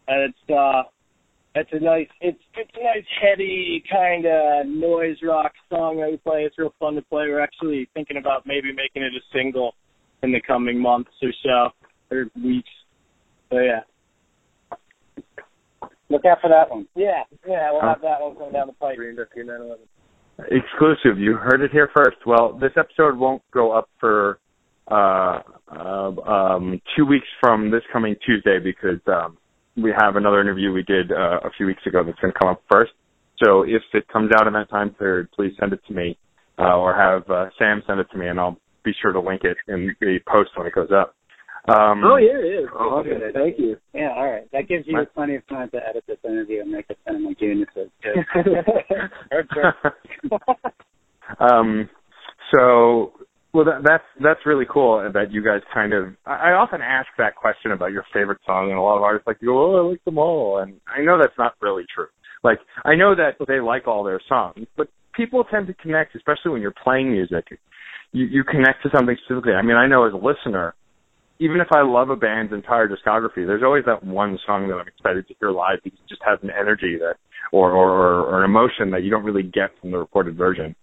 and 0.10 0.30
it's 0.30 0.52
uh, 0.52 0.84
it's 1.56 1.70
a 1.72 1.80
nice 1.80 2.08
it's 2.22 2.40
it's 2.56 2.72
a 2.76 2.84
nice 2.84 3.06
heady 3.22 3.84
kind 3.92 4.26
of 4.26 4.68
noise 4.68 5.18
rock 5.24 5.54
song 5.70 5.98
that 6.00 6.12
we 6.12 6.18
play. 6.18 6.44
It's 6.44 6.58
real 6.58 6.74
fun 6.80 6.96
to 6.96 7.02
play. 7.02 7.28
We're 7.28 7.40
actually 7.40 7.90
thinking 7.94 8.18
about 8.18 8.46
maybe 8.46 8.74
making 8.74 9.04
it 9.04 9.14
a 9.14 9.24
single 9.34 9.74
in 10.22 10.32
the 10.32 10.42
coming 10.42 10.80
months 10.80 11.12
or 11.24 11.32
so 11.44 11.70
or 12.16 12.26
weeks. 12.44 12.70
So 13.50 13.60
yeah, 13.60 13.82
Look 16.10 16.26
out 16.26 16.38
for 16.42 16.50
that 16.50 16.70
one. 16.70 16.88
yeah, 16.96 17.24
yeah. 17.48 17.72
We'll 17.72 17.82
have 17.82 18.02
that 18.02 18.22
one 18.22 18.36
coming 18.36 18.54
down 18.54 18.68
the 18.68 18.74
pipe. 18.74 18.98
Exclusive. 20.52 21.18
You 21.18 21.36
heard 21.36 21.62
it 21.62 21.72
here 21.72 21.90
first. 21.96 22.18
Well, 22.26 22.58
this 22.60 22.72
episode 22.78 23.18
won't 23.18 23.42
go 23.52 23.72
up 23.72 23.90
for 24.00 24.40
uh, 24.88 25.40
uh, 25.72 26.12
um, 26.22 26.80
two 26.96 27.06
weeks 27.06 27.28
from 27.40 27.72
this 27.72 27.82
coming 27.92 28.16
Tuesday 28.24 28.60
because 28.60 29.00
um, 29.08 29.38
we 29.78 29.94
have 29.98 30.16
another 30.16 30.42
interview 30.42 30.72
we 30.72 30.84
did 30.84 31.12
uh, 31.12 31.40
a 31.44 31.50
few 31.58 31.66
weeks 31.66 31.82
ago 31.86 32.04
that's 32.04 32.20
going 32.20 32.34
to 32.34 32.40
come 32.40 32.50
up 32.50 32.62
first. 32.72 32.92
So 33.44 33.64
if 33.64 33.82
it 33.94 34.08
comes 34.08 34.32
out 34.40 34.48
in 34.48 34.54
that 34.54 34.70
time 34.70 34.92
period, 34.92 35.28
please 35.36 35.54
send 35.60 35.74
it 35.74 35.82
to 35.88 35.94
me 35.94 36.18
uh, 36.58 36.78
or 36.78 36.96
have 36.96 37.30
uh, 37.30 37.50
Sam 37.60 37.84
send 37.86 38.00
it 38.00 38.08
to 38.12 38.18
me, 38.18 38.28
and 38.28 38.40
I'll 38.40 38.58
be 38.84 38.94
sure 39.02 39.12
to 39.12 39.20
link 39.20 39.42
it 39.44 39.58
in 39.68 39.94
the 40.00 40.20
post 40.28 40.52
when 40.56 40.68
it 40.68 40.74
goes 40.74 40.90
up. 40.96 41.16
Um, 41.68 42.04
Oh 42.06 42.18
yeah, 42.18 42.38
it 42.38 42.64
is. 42.64 42.70
Oh, 42.78 43.00
okay, 43.00 43.18
thank 43.34 43.58
you. 43.58 43.76
Yeah, 43.94 44.12
all 44.16 44.32
right. 44.32 44.50
That 44.52 44.68
gives 44.68 44.86
you 44.88 44.94
My- 44.94 45.06
plenty 45.06 45.36
of 45.36 45.48
time 45.48 45.70
to 45.72 45.78
edit 45.78 46.04
this 46.08 46.20
interview 46.24 46.62
and 46.62 46.72
make 46.72 46.86
it 46.90 46.98
sound 47.08 47.26
like 47.26 47.40
geniuses. 47.40 47.90
um, 51.52 51.90
so, 52.56 53.14
well, 53.56 53.64
that, 53.64 53.84
that's 53.84 54.04
that's 54.22 54.46
really 54.46 54.66
cool 54.70 55.10
that 55.14 55.32
you 55.32 55.42
guys 55.42 55.62
kind 55.74 55.94
of. 55.94 56.10
I, 56.26 56.52
I 56.52 56.52
often 56.52 56.82
ask 56.82 57.08
that 57.18 57.36
question 57.36 57.72
about 57.72 57.94
your 57.94 58.04
favorite 58.14 58.40
song, 58.46 58.70
and 58.70 58.78
a 58.78 58.82
lot 58.82 58.98
of 58.98 59.04
artists 59.04 59.26
like 59.26 59.40
to 59.40 59.46
go, 59.46 59.58
"Oh, 59.58 59.88
I 59.88 59.90
like 59.92 60.04
them 60.04 60.18
all," 60.18 60.60
and 60.60 60.74
I 60.86 61.02
know 61.02 61.18
that's 61.18 61.38
not 61.38 61.54
really 61.62 61.86
true. 61.94 62.08
Like, 62.44 62.60
I 62.84 62.96
know 62.96 63.16
that 63.16 63.44
they 63.48 63.62
like 63.62 63.88
all 63.88 64.04
their 64.04 64.20
songs, 64.28 64.68
but 64.76 64.90
people 65.16 65.46
tend 65.46 65.68
to 65.68 65.74
connect, 65.76 66.16
especially 66.16 66.52
when 66.52 66.62
you're 66.62 66.76
playing 66.84 67.12
music. 67.12 67.46
You 68.12 68.26
you 68.26 68.44
connect 68.44 68.84
to 68.84 68.90
something 68.94 69.16
specifically. 69.24 69.54
I 69.54 69.62
mean, 69.62 69.78
I 69.78 69.88
know 69.88 70.06
as 70.06 70.14
a 70.14 70.18
listener, 70.18 70.76
even 71.40 71.62
if 71.62 71.68
I 71.74 71.82
love 71.82 72.10
a 72.10 72.16
band's 72.18 72.52
entire 72.52 72.90
discography, 72.90 73.48
there's 73.48 73.64
always 73.64 73.86
that 73.86 74.04
one 74.04 74.38
song 74.46 74.68
that 74.68 74.76
I'm 74.76 74.88
excited 74.88 75.28
to 75.30 75.34
hear 75.40 75.52
live 75.52 75.80
because 75.82 76.00
it 76.00 76.10
just 76.10 76.22
has 76.26 76.40
an 76.44 76.50
energy 76.50 76.98
that, 77.00 77.16
or, 77.52 77.72
or, 77.72 77.90
or, 77.90 78.22
or 78.26 78.44
an 78.44 78.50
emotion 78.50 78.92
that 78.92 79.04
you 79.04 79.12
don't 79.12 79.24
really 79.24 79.44
get 79.44 79.72
from 79.80 79.92
the 79.92 79.98
recorded 79.98 80.38
version. 80.38 80.76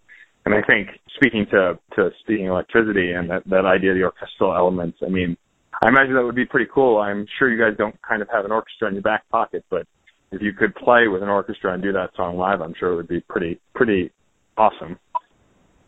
And 0.44 0.54
I 0.54 0.62
think 0.66 0.88
speaking 1.16 1.46
to, 1.52 1.78
to 1.96 2.10
speaking 2.20 2.46
electricity 2.46 3.12
and 3.12 3.30
that, 3.30 3.42
that 3.48 3.64
idea 3.64 3.92
of 3.92 3.96
the 3.96 4.04
orchestral 4.04 4.54
elements, 4.54 4.98
I 5.04 5.08
mean, 5.08 5.36
I 5.82 5.88
imagine 5.88 6.14
that 6.14 6.24
would 6.24 6.34
be 6.34 6.46
pretty 6.46 6.70
cool. 6.72 6.98
I'm 6.98 7.26
sure 7.38 7.50
you 7.50 7.62
guys 7.62 7.76
don't 7.78 7.94
kind 8.02 8.22
of 8.22 8.28
have 8.32 8.44
an 8.44 8.52
orchestra 8.52 8.88
in 8.88 8.94
your 8.94 9.02
back 9.02 9.28
pocket, 9.30 9.64
but 9.70 9.86
if 10.32 10.42
you 10.42 10.52
could 10.52 10.74
play 10.74 11.08
with 11.08 11.22
an 11.22 11.28
orchestra 11.28 11.74
and 11.74 11.82
do 11.82 11.92
that 11.92 12.10
song 12.16 12.36
live, 12.36 12.60
I'm 12.60 12.74
sure 12.78 12.92
it 12.92 12.96
would 12.96 13.08
be 13.08 13.20
pretty, 13.28 13.60
pretty 13.74 14.10
awesome. 14.56 14.98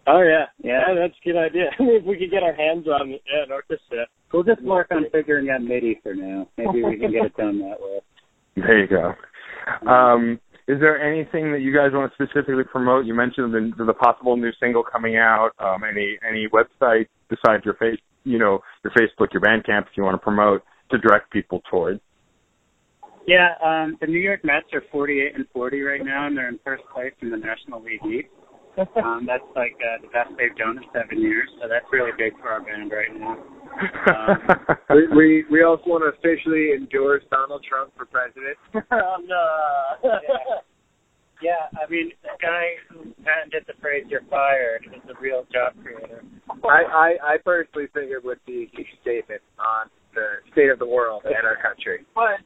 Oh 0.07 0.23
yeah, 0.23 0.47
Yeah. 0.63 0.95
that's 0.95 1.15
a 1.21 1.25
good 1.25 1.37
idea. 1.39 1.71
If 1.79 2.05
we 2.05 2.19
could 2.19 2.31
get 2.31 2.43
our 2.43 2.55
hands 2.55 2.87
on 2.87 3.11
yeah, 3.11 3.45
an 3.47 3.53
orchestra. 3.53 4.07
We'll 4.33 4.43
just 4.43 4.63
work 4.63 4.89
on 4.91 5.05
figuring 5.13 5.49
out 5.51 5.63
MIDI 5.63 6.01
for 6.03 6.15
now. 6.15 6.49
Maybe 6.59 6.83
we 6.83 6.99
can 6.99 7.13
get 7.13 7.25
it 7.27 7.37
done 7.37 7.59
that 7.61 7.81
way. 7.81 8.01
There 8.57 8.79
you 8.79 8.87
go. 8.87 9.91
Um, 9.91 10.39
is 10.67 10.81
there 10.81 11.01
anything 11.01 11.53
that 11.53 11.61
you 11.61 11.75
guys 11.75 11.91
want 11.93 12.11
to 12.11 12.15
specifically 12.15 12.65
promote? 12.65 13.05
You 13.05 13.15
mentioned 13.15 13.53
the, 13.53 13.85
the 13.85 13.93
possible 13.93 14.37
new 14.37 14.51
single 14.59 14.83
coming 14.83 15.17
out. 15.17 15.51
Um, 15.59 15.83
any 15.85 16.19
any 16.27 16.49
website 16.49 17.07
besides 17.29 17.65
your 17.65 17.75
face, 17.75 18.01
you 18.25 18.39
know, 18.39 18.61
your 18.83 18.93
Facebook, 18.93 19.33
your 19.33 19.43
Bandcamp, 19.43 19.83
if 19.83 19.97
you 19.97 20.03
want 20.03 20.15
to 20.15 20.19
promote 20.19 20.63
to 20.91 20.99
direct 20.99 21.31
people 21.31 21.61
toward. 21.71 22.01
Yeah, 23.27 23.55
um, 23.65 23.97
the 24.01 24.07
New 24.07 24.19
York 24.19 24.45
Mets 24.45 24.67
are 24.75 24.83
48 24.93 25.35
and 25.35 25.47
40 25.53 25.81
right 25.81 26.05
now, 26.05 26.27
and 26.27 26.37
they're 26.37 26.49
in 26.49 26.59
first 26.63 26.83
place 26.93 27.13
in 27.23 27.31
the 27.31 27.39
National 27.39 27.83
League 27.83 28.05
East. 28.05 28.29
um, 29.03 29.25
that's 29.27 29.45
like 29.55 29.77
uh, 29.81 30.03
the 30.03 30.09
best 30.09 30.31
they've 30.37 30.57
done 30.57 30.77
in 30.79 30.85
seven 30.93 31.23
years, 31.23 31.49
so 31.61 31.69
that's 31.69 31.87
really 31.93 32.11
big 32.19 32.33
for 32.41 32.49
our 32.49 32.61
band 32.61 32.91
right 32.91 33.15
now. 33.19 33.39
Um, 34.07 34.77
we, 34.91 35.09
we 35.17 35.45
we 35.51 35.63
also 35.63 35.83
want 35.87 36.05
to 36.05 36.13
officially 36.15 36.73
endorse 36.77 37.23
Donald 37.31 37.65
Trump 37.69 37.93
for 37.97 38.07
president. 38.07 38.57
oh, 38.75 39.17
no. 39.25 40.19
yeah, 41.43 41.67
I 41.75 41.91
mean, 41.91 42.13
the 42.23 42.35
guy 42.41 42.79
who 42.89 43.13
patented 43.25 43.65
the 43.67 43.75
phrase 43.81 44.05
"you're 44.09 44.27
fired" 44.31 44.87
is 44.87 45.03
a 45.11 45.21
real 45.21 45.47
job 45.53 45.75
creator. 45.83 46.23
I, 46.65 46.83
I 46.87 47.35
I 47.35 47.37
personally 47.45 47.89
think 47.95 48.11
it 48.11 48.25
would 48.25 48.41
be 48.47 48.71
a 48.71 48.77
huge 48.77 48.93
statement 49.03 49.43
on 49.59 49.91
the 50.15 50.39
state 50.53 50.71
of 50.71 50.79
the 50.79 50.87
world 50.87 51.23
and 51.25 51.43
our 51.43 51.59
country. 51.61 52.07
But 52.15 52.41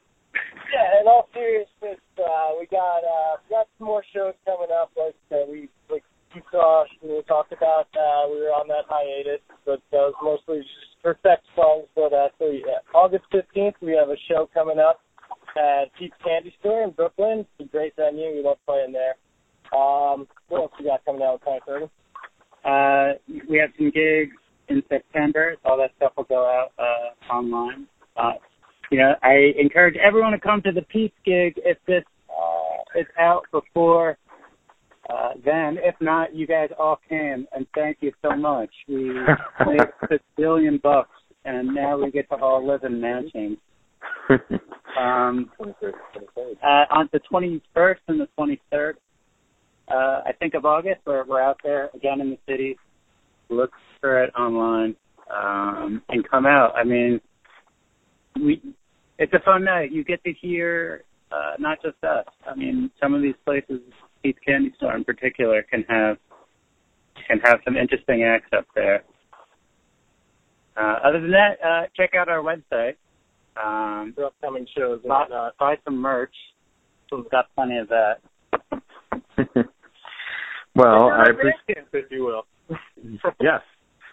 yeah, 0.73 1.01
in 1.01 1.07
all 1.07 1.29
seriousness, 1.33 2.01
uh, 2.19 2.57
we 2.59 2.67
got 2.67 3.05
uh, 3.05 3.41
we 3.45 3.57
got 3.57 3.69
some 3.79 3.87
more 3.87 4.05
shows 4.15 4.35
coming 4.45 4.73
up. 4.73 4.91
Like 4.97 5.17
uh, 5.33 5.45
we 5.49 5.69
like 5.91 6.05
you 6.35 6.43
saw, 6.51 6.85
we 7.03 7.23
talked 7.27 7.53
about. 7.53 7.89
Uh, 7.97 8.29
we 8.29 8.41
were 8.41 8.53
on 8.53 8.69
that 8.69 8.85
hiatus, 8.89 9.41
but 9.65 9.81
that 9.93 10.13
was 10.13 10.17
mostly 10.23 10.61
just 10.61 10.88
sex 11.03 11.43
songs. 11.55 11.87
But 11.95 12.13
uh, 12.13 12.29
so 12.39 12.47
yeah, 12.51 12.81
August 12.95 13.25
fifteenth, 13.31 13.77
we 13.81 13.93
have 13.93 14.09
a 14.09 14.17
show 14.29 14.49
coming 14.53 14.79
up 14.79 15.01
at 15.57 15.93
Pete's 15.99 16.15
Candy 16.25 16.55
Store 16.61 16.85
in 16.85 16.91
Brooklyn. 16.91 17.47
It's 17.59 17.69
a 17.69 17.71
great 17.71 17.95
venue. 17.97 18.37
We 18.37 18.43
love 18.43 18.59
playing 18.67 18.93
there. 18.93 19.17
Um, 19.73 20.27
what 20.49 20.63
else 20.63 20.73
we 20.79 20.87
got 20.87 21.05
coming 21.05 21.23
out 21.23 21.41
with 21.45 21.63
Thirty? 21.67 21.87
Uh, 22.65 23.19
we 23.49 23.59
have 23.59 23.71
some 23.77 23.91
gigs 23.91 24.37
in 24.69 24.83
September. 24.89 25.57
All 25.65 25.77
that 25.79 25.93
stuff 25.97 26.13
will 26.17 26.25
go 26.25 26.45
out 26.45 26.73
uh, 26.79 27.33
online. 27.33 27.87
Uh, 28.17 28.33
you 28.91 28.99
know, 28.99 29.15
I 29.23 29.53
encourage 29.59 29.97
everyone 29.97 30.33
to 30.33 30.41
come 30.41 30.63
to 30.63 30.73
the 30.73 30.83
Pete's 30.83 31.15
gig 31.25 31.55
if 31.59 31.79
this 31.87 32.05
uh, 32.31 32.99
is 32.99 33.07
out 33.19 33.45
before 33.53 34.17
uh, 35.09 35.31
then. 35.45 35.79
If 35.83 35.95
not, 36.01 36.35
you 36.35 36.47
guys 36.47 36.71
all 36.79 37.01
came, 37.09 37.47
and 37.53 37.67
thank 37.75 37.99
you 38.01 38.13
so 38.23 38.37
much. 38.37 38.71
We 38.89 39.13
made 39.67 39.81
six 40.09 40.23
billion 40.37 40.79
bucks, 40.83 41.11
and 41.45 41.75
now 41.75 41.99
we 41.99 42.11
get 42.11 42.29
to 42.31 42.37
all 42.37 42.67
live 42.67 42.85
in 42.85 43.01
mansions. 43.01 43.59
Um, 44.99 45.51
uh, 45.61 46.85
on 46.91 47.09
the 47.13 47.21
21st 47.31 47.97
and 48.09 48.21
the 48.21 48.29
23rd, 48.37 48.95
uh, 49.89 50.23
I 50.27 50.33
think 50.41 50.55
of 50.55 50.65
August, 50.65 51.03
we're, 51.07 51.25
we're 51.25 51.41
out 51.41 51.61
there 51.63 51.91
again 51.95 52.21
in 52.21 52.31
the 52.31 52.39
city. 52.49 52.77
Look 53.49 53.71
for 54.01 54.25
it 54.25 54.35
online 54.35 54.97
um, 55.35 56.03
and 56.09 56.29
come 56.29 56.47
out. 56.47 56.73
I 56.75 56.85
mean, 56.85 57.21
we 58.37 58.61
it's 59.19 59.33
a 59.33 59.41
fun 59.45 59.65
night. 59.65 59.93
You 59.93 60.05
get 60.05 60.23
to 60.25 60.33
hear 60.33 61.05
uh, 61.33 61.55
not 61.59 61.79
just 61.83 62.03
us. 62.05 62.27
I 62.47 62.55
mean, 62.55 62.91
some 63.01 63.15
of 63.15 63.23
these 63.23 63.35
places, 63.45 63.81
Pete's 64.23 64.39
Candy 64.47 64.73
Store 64.77 64.97
in 64.97 65.05
particular, 65.05 65.63
can 65.63 65.85
have 65.89 66.17
can 67.27 67.41
have 67.45 67.61
some 67.65 67.77
interesting 67.77 68.23
acts 68.23 68.51
up 68.57 68.67
there. 68.75 69.03
Uh, 70.77 70.99
other 71.05 71.21
than 71.21 71.33
that, 71.33 71.59
uh, 71.65 71.87
check 71.97 72.15
out 72.15 72.29
our 72.29 72.43
website. 72.43 72.95
Um, 73.61 74.13
For 74.15 74.27
upcoming 74.27 74.67
shows 74.77 75.01
and 75.03 75.09
buy, 75.09 75.21
whatnot. 75.23 75.57
buy 75.59 75.77
some 75.85 75.97
merch. 75.97 76.35
We've 77.11 77.29
got 77.31 77.47
plenty 77.57 77.79
of 77.79 77.89
that. 77.89 78.21
well, 80.77 81.11
I 81.11 81.25
appreciate 81.31 81.87
if 81.93 82.11
you 82.11 82.25
will. 82.25 82.47
yes. 83.41 83.61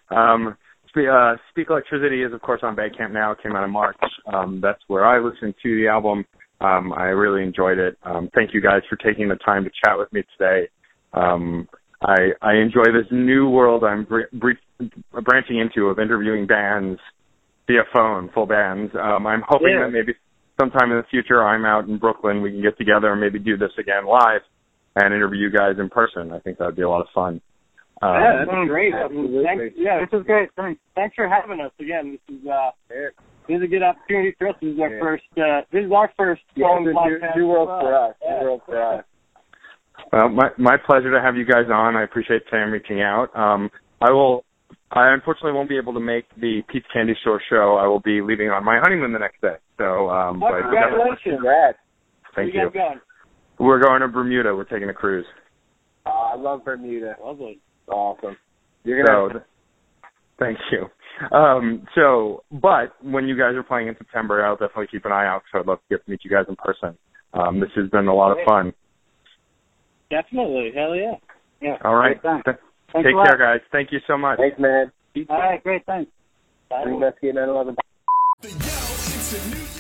Um, 0.10 0.56
uh, 0.98 1.36
Speak 1.50 1.70
Electricity 1.70 2.24
is, 2.24 2.34
of 2.34 2.42
course, 2.42 2.62
on 2.64 2.76
Bandcamp 2.76 3.12
now. 3.12 3.32
It 3.34 3.44
came 3.44 3.56
out 3.56 3.66
in 3.66 3.72
March. 3.72 3.98
Um, 4.34 4.62
that's 4.62 4.82
where 4.88 5.06
I 5.06 5.20
listened 5.20 5.56
to 5.62 5.76
the 5.76 5.88
album. 5.88 6.26
Um, 6.62 6.94
I 6.94 7.06
really 7.06 7.44
enjoyed 7.44 7.78
it. 7.78 7.98
Um, 8.04 8.30
thank 8.34 8.54
you 8.54 8.62
guys 8.62 8.82
for 8.90 8.96
taking 8.96 9.28
the 9.28 9.36
time 9.36 9.64
to 9.66 9.70
chat 9.84 9.98
with 9.98 10.12
me 10.14 10.24
today. 10.38 10.70
Um, 11.14 11.68
I, 12.02 12.32
I 12.42 12.56
enjoy 12.56 12.86
this 12.86 13.08
new 13.12 13.50
world 13.50 13.84
I'm 13.84 14.04
br- 14.06 14.32
br- 14.34 14.86
branching 15.22 15.60
into 15.60 15.88
of 15.88 16.00
interviewing 16.00 16.46
bands 16.48 17.00
via 17.68 17.84
phone, 17.94 18.30
full 18.34 18.46
bands. 18.46 18.94
Um, 18.96 19.26
I'm 19.28 19.44
hoping 19.48 19.70
Yeah. 19.74 19.86
that 19.86 19.92
maybe 19.92 20.14
sometime 20.60 20.92
in 20.92 20.98
the 20.98 21.06
future 21.10 21.44
I'm 21.44 21.66
out 21.66 21.88
in 21.88 21.98
Brooklyn. 21.98 22.42
We 22.42 22.52
can 22.52 22.62
get 22.62 22.78
together 22.78 23.12
and 23.12 23.20
maybe 23.20 23.40
do 23.40 23.58
this 23.58 23.72
again 23.78 24.06
live 24.06 24.42
and 24.96 25.14
interview 25.14 25.40
you 25.40 25.52
guys 25.52 25.76
in 25.80 25.90
person. 25.90 26.32
I 26.32 26.40
think 26.40 26.58
that 26.58 26.66
would 26.66 26.76
be 26.76 26.84
a 26.84 26.90
lot 26.90 27.02
of 27.02 27.08
fun. 27.14 27.42
Um, 28.02 28.14
yeah, 28.14 28.38
that 28.40 28.48
sounds 28.52 28.70
great. 28.70 28.94
Absolutely. 28.94 29.44
Thanks, 29.44 29.76
yeah, 29.78 30.00
this 30.00 30.20
is 30.20 30.26
great. 30.26 30.50
Thanks. 30.56 30.80
Thanks 30.96 31.16
for 31.16 31.28
having 31.28 31.60
us 31.60 31.72
again. 31.80 32.20
This 32.28 32.38
is 32.38 32.48
uh, 32.48 32.72
this 33.48 33.58
is 33.58 33.64
a 33.64 33.68
good 33.68 33.84
opportunity 33.84 34.36
for 34.38 34.50
us. 34.50 34.56
This 34.62 34.74
is 34.74 34.80
our 34.80 34.90
Yeah. 34.94 35.00
first. 35.00 35.24
Uh, 35.38 35.62
this 35.72 35.86
is 35.86 35.92
our 35.92 36.12
first 36.18 36.42
Yeah, 36.56 36.68
phone 36.68 36.88
it's 36.88 36.96
new, 36.96 37.20
podcast. 37.20 37.36
new 37.36 37.48
world 37.48 37.70
as 37.70 37.82
for 37.82 37.94
us. 37.96 38.16
Yeah. 38.22 38.40
New 38.40 38.46
world 38.46 38.62
for 38.66 38.82
us. 38.82 39.06
Well, 40.12 40.28
my 40.28 40.50
my 40.58 40.76
pleasure 40.78 41.10
to 41.12 41.22
have 41.22 41.38
you 41.38 41.46
guys 41.46 41.70
on. 41.72 41.96
I 41.96 42.04
appreciate 42.04 42.42
Sam 42.52 42.70
reaching 42.70 43.02
out. 43.02 43.34
Um, 43.36 43.72
I 44.02 44.12
will. 44.12 44.44
I 44.92 45.14
unfortunately 45.14 45.54
won't 45.54 45.70
be 45.70 45.78
able 45.78 45.94
to 45.94 46.02
make 46.02 46.26
the 46.36 46.62
Pete's 46.68 46.86
Candy 46.94 47.16
Store 47.22 47.42
show. 47.50 47.78
I 47.78 47.88
will 47.88 48.02
be 48.02 48.22
leaving 48.22 48.50
on 48.50 48.64
my 48.66 48.78
honeymoon 48.84 49.14
the 49.14 49.20
next 49.20 49.40
day. 49.42 49.56
So, 49.78 50.10
um, 50.10 50.42
but 50.42 50.62
congratulations. 50.62 51.36
Congrats. 51.40 51.78
thank 52.36 52.54
Where 52.54 52.66
you. 52.66 52.70
guys 52.72 52.74
going? 52.74 53.00
We're 53.58 53.80
going 53.80 54.02
to 54.02 54.10
Bermuda. 54.10 54.54
We're 54.54 54.66
taking 54.66 54.90
a 54.90 54.94
cruise. 54.94 55.26
Oh, 56.06 56.32
I 56.34 56.36
love 56.36 56.66
Bermuda. 56.66 57.16
Lovely. 57.24 57.60
Awesome. 57.88 58.36
You're 58.84 59.02
gonna. 59.04 59.28
So, 59.30 59.34
th- 59.34 59.44
thank 60.40 60.58
you. 60.72 60.88
Um, 61.32 61.86
so, 61.96 62.44
but 62.52 62.94
when 63.02 63.28
you 63.28 63.38
guys 63.38 63.56
are 63.56 63.64
playing 63.64 63.88
in 63.88 63.96
September, 63.98 64.46
I'll 64.46 64.56
definitely 64.56 64.88
keep 64.92 65.06
an 65.06 65.12
eye 65.12 65.26
out. 65.28 65.44
So 65.52 65.60
I'd 65.60 65.68
love 65.68 65.80
to 65.80 65.96
get 65.96 66.06
to 66.06 66.12
meet 66.12 66.22
you 66.24 66.32
guys 66.32 66.46
in 66.50 66.56
person. 66.56 66.98
Um, 67.34 67.60
this 67.60 67.70
has 67.76 67.90
been 67.90 68.08
a 68.08 68.14
lot 68.14 68.32
of 68.32 68.38
fun. 68.46 68.74
Definitely. 70.10 70.72
Hell 70.76 70.96
yeah. 70.96 71.16
Yeah. 71.62 71.78
All 71.84 71.96
right. 71.96 72.22
Great, 72.22 72.44
thanks. 72.44 72.46
Th- 72.46 72.58
Thanks 72.94 73.08
Take 73.08 73.14
a 73.16 73.18
lot. 73.18 73.28
care, 73.28 73.38
guys. 73.38 73.60
Thank 73.72 73.92
you 73.92 74.00
so 74.08 74.18
much. 74.18 74.38
Thanks, 74.38 74.58
man. 74.60 74.92
All 75.30 75.38
right, 75.38 75.62
great. 75.62 75.86
Thanks. 75.86 76.12
Bring 76.70 77.00
Mesky 77.00 77.32
911. 77.34 77.76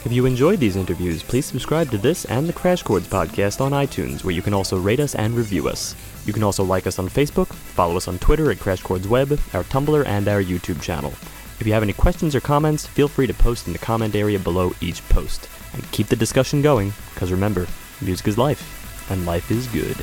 If 0.05 0.11
you 0.11 0.27
enjoyed 0.27 0.59
these 0.59 0.75
interviews, 0.75 1.23
please 1.23 1.47
subscribe 1.47 1.89
to 1.89 1.97
this 1.97 2.25
and 2.25 2.47
the 2.47 2.53
Crash 2.53 2.83
Chords 2.83 3.07
podcast 3.07 3.59
on 3.59 3.71
iTunes, 3.71 4.23
where 4.23 4.35
you 4.35 4.43
can 4.43 4.53
also 4.53 4.77
rate 4.77 4.99
us 4.99 5.15
and 5.15 5.35
review 5.35 5.67
us. 5.67 5.95
You 6.25 6.33
can 6.33 6.43
also 6.43 6.63
like 6.63 6.85
us 6.85 6.99
on 6.99 7.09
Facebook, 7.09 7.47
follow 7.47 7.97
us 7.97 8.07
on 8.07 8.19
Twitter 8.19 8.51
at 8.51 8.59
Crash 8.59 8.81
Chords 8.81 9.07
Web, 9.07 9.39
our 9.53 9.63
Tumblr, 9.63 10.05
and 10.05 10.27
our 10.27 10.43
YouTube 10.43 10.81
channel. 10.81 11.11
If 11.59 11.65
you 11.65 11.73
have 11.73 11.83
any 11.83 11.93
questions 11.93 12.35
or 12.35 12.39
comments, 12.39 12.85
feel 12.85 13.07
free 13.07 13.27
to 13.27 13.33
post 13.33 13.67
in 13.67 13.73
the 13.73 13.79
comment 13.79 14.15
area 14.15 14.37
below 14.37 14.73
each 14.81 15.07
post. 15.09 15.49
And 15.73 15.91
keep 15.91 16.07
the 16.07 16.15
discussion 16.15 16.61
going, 16.61 16.93
because 17.13 17.31
remember, 17.31 17.65
music 18.01 18.27
is 18.27 18.37
life, 18.37 19.09
and 19.09 19.25
life 19.25 19.49
is 19.49 19.67
good. 19.67 19.97